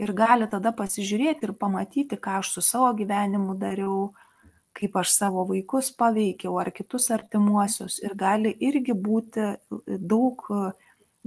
Ir 0.00 0.12
gali 0.16 0.48
tada 0.48 0.72
pasižiūrėti 0.76 1.48
ir 1.48 1.54
pamatyti, 1.60 2.18
ką 2.20 2.40
aš 2.40 2.52
su 2.56 2.64
savo 2.64 2.90
gyvenimu 2.98 3.56
dariau, 3.60 4.10
kaip 4.76 4.96
aš 5.00 5.14
savo 5.16 5.44
vaikus 5.48 5.90
paveikiau 5.96 6.58
ar 6.60 6.70
kitus 6.76 7.10
artimuosius. 7.16 7.98
Ir 8.04 8.14
gali 8.16 8.52
irgi 8.68 8.96
būti 8.96 9.48
daug 9.88 10.44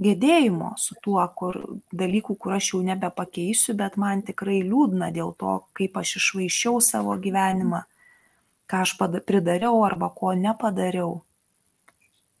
gedėjimo 0.04 0.72
su 0.78 0.96
tuo, 1.02 1.22
kur 1.38 1.58
dalykų, 1.94 2.38
kur 2.38 2.54
aš 2.56 2.72
jau 2.74 2.82
nebepakeisiu, 2.86 3.74
bet 3.78 3.98
man 3.98 4.22
tikrai 4.26 4.60
liūdna 4.66 5.10
dėl 5.14 5.34
to, 5.38 5.58
kaip 5.74 5.98
aš 5.98 6.16
išvaišiau 6.22 6.80
savo 6.82 7.18
gyvenimą 7.26 7.84
ką 8.70 8.82
aš 8.84 8.96
pridariau 8.98 9.82
arba 9.84 10.10
ko 10.10 10.32
nepadariau. 10.38 11.22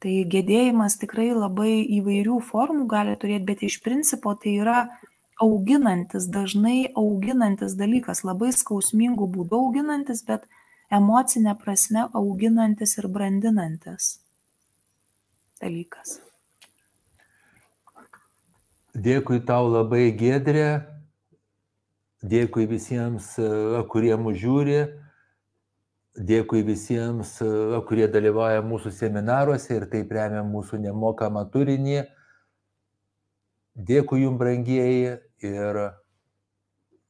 Tai 0.04 0.14
gedėjimas 0.28 0.98
tikrai 1.00 1.30
labai 1.32 1.80
įvairių 1.98 2.40
formų 2.44 2.86
gali 2.88 3.14
turėti, 3.16 3.46
bet 3.48 3.62
iš 3.64 3.78
principo 3.84 4.34
tai 4.36 4.58
yra 4.60 4.80
auginantis, 5.40 6.26
dažnai 6.28 6.90
auginantis 6.94 7.72
dalykas, 7.78 8.20
labai 8.24 8.52
skausmingų 8.52 9.30
būdų 9.36 9.60
auginantis, 9.60 10.20
bet 10.26 10.44
emocinė 10.92 11.56
prasme 11.60 12.04
auginantis 12.12 12.98
ir 13.00 13.08
brandinantis 13.08 14.18
dalykas. 15.62 16.18
Dėkui 18.94 19.40
tau 19.42 19.66
labai 19.72 20.12
gedrė, 20.14 20.84
dėkui 22.22 22.68
visiems, 22.70 23.32
kurie 23.90 24.14
mūsų 24.20 24.42
žiūri 24.44 24.78
Dėkui 26.14 26.62
visiems, 26.62 27.40
kurie 27.88 28.06
dalyvauja 28.06 28.62
mūsų 28.62 28.92
seminaruose 28.94 29.74
ir 29.74 29.88
taip 29.90 30.12
remia 30.14 30.44
mūsų 30.46 30.78
nemokamą 30.84 31.42
turinį. 31.50 32.04
Dėkui 33.74 34.20
jums, 34.22 34.38
brangieji, 34.38 35.16
ir, 35.42 35.80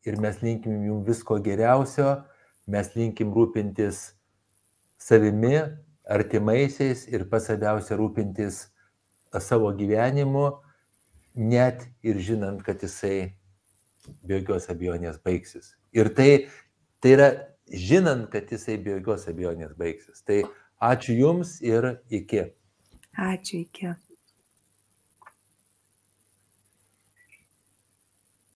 ir 0.09 0.21
mes 0.25 0.41
linkim 0.41 0.87
jums 0.87 1.05
visko 1.11 1.37
geriausio, 1.45 2.23
mes 2.65 2.89
linkim 2.97 3.35
rūpintis 3.37 4.15
savimi, 4.97 5.59
artimaisiais 6.09 7.05
ir 7.13 7.29
pats 7.29 7.51
svarbiausia 7.51 8.01
rūpintis 8.01 8.67
savo 9.45 9.69
gyvenimu, 9.77 10.49
net 11.37 11.85
ir 12.01 12.21
žinant, 12.25 12.63
kad 12.65 12.81
jisai 12.81 13.35
be 14.25 14.39
jokios 14.39 14.69
abejonės 14.73 15.21
baigsis. 15.25 15.75
Ir 15.93 16.09
tai, 16.17 16.47
tai 17.05 17.15
yra 17.19 17.29
žinant, 17.71 18.29
kad 18.31 18.51
jisai 18.51 18.79
be 18.83 18.99
jokios 18.99 19.29
abejonės 19.31 19.77
baigsis. 19.79 20.23
Tai 20.27 20.43
ačiū 20.93 21.17
Jums 21.19 21.59
ir 21.65 21.95
iki. 22.11 22.49
Ačiū 23.19 23.63
iki. 23.65 23.95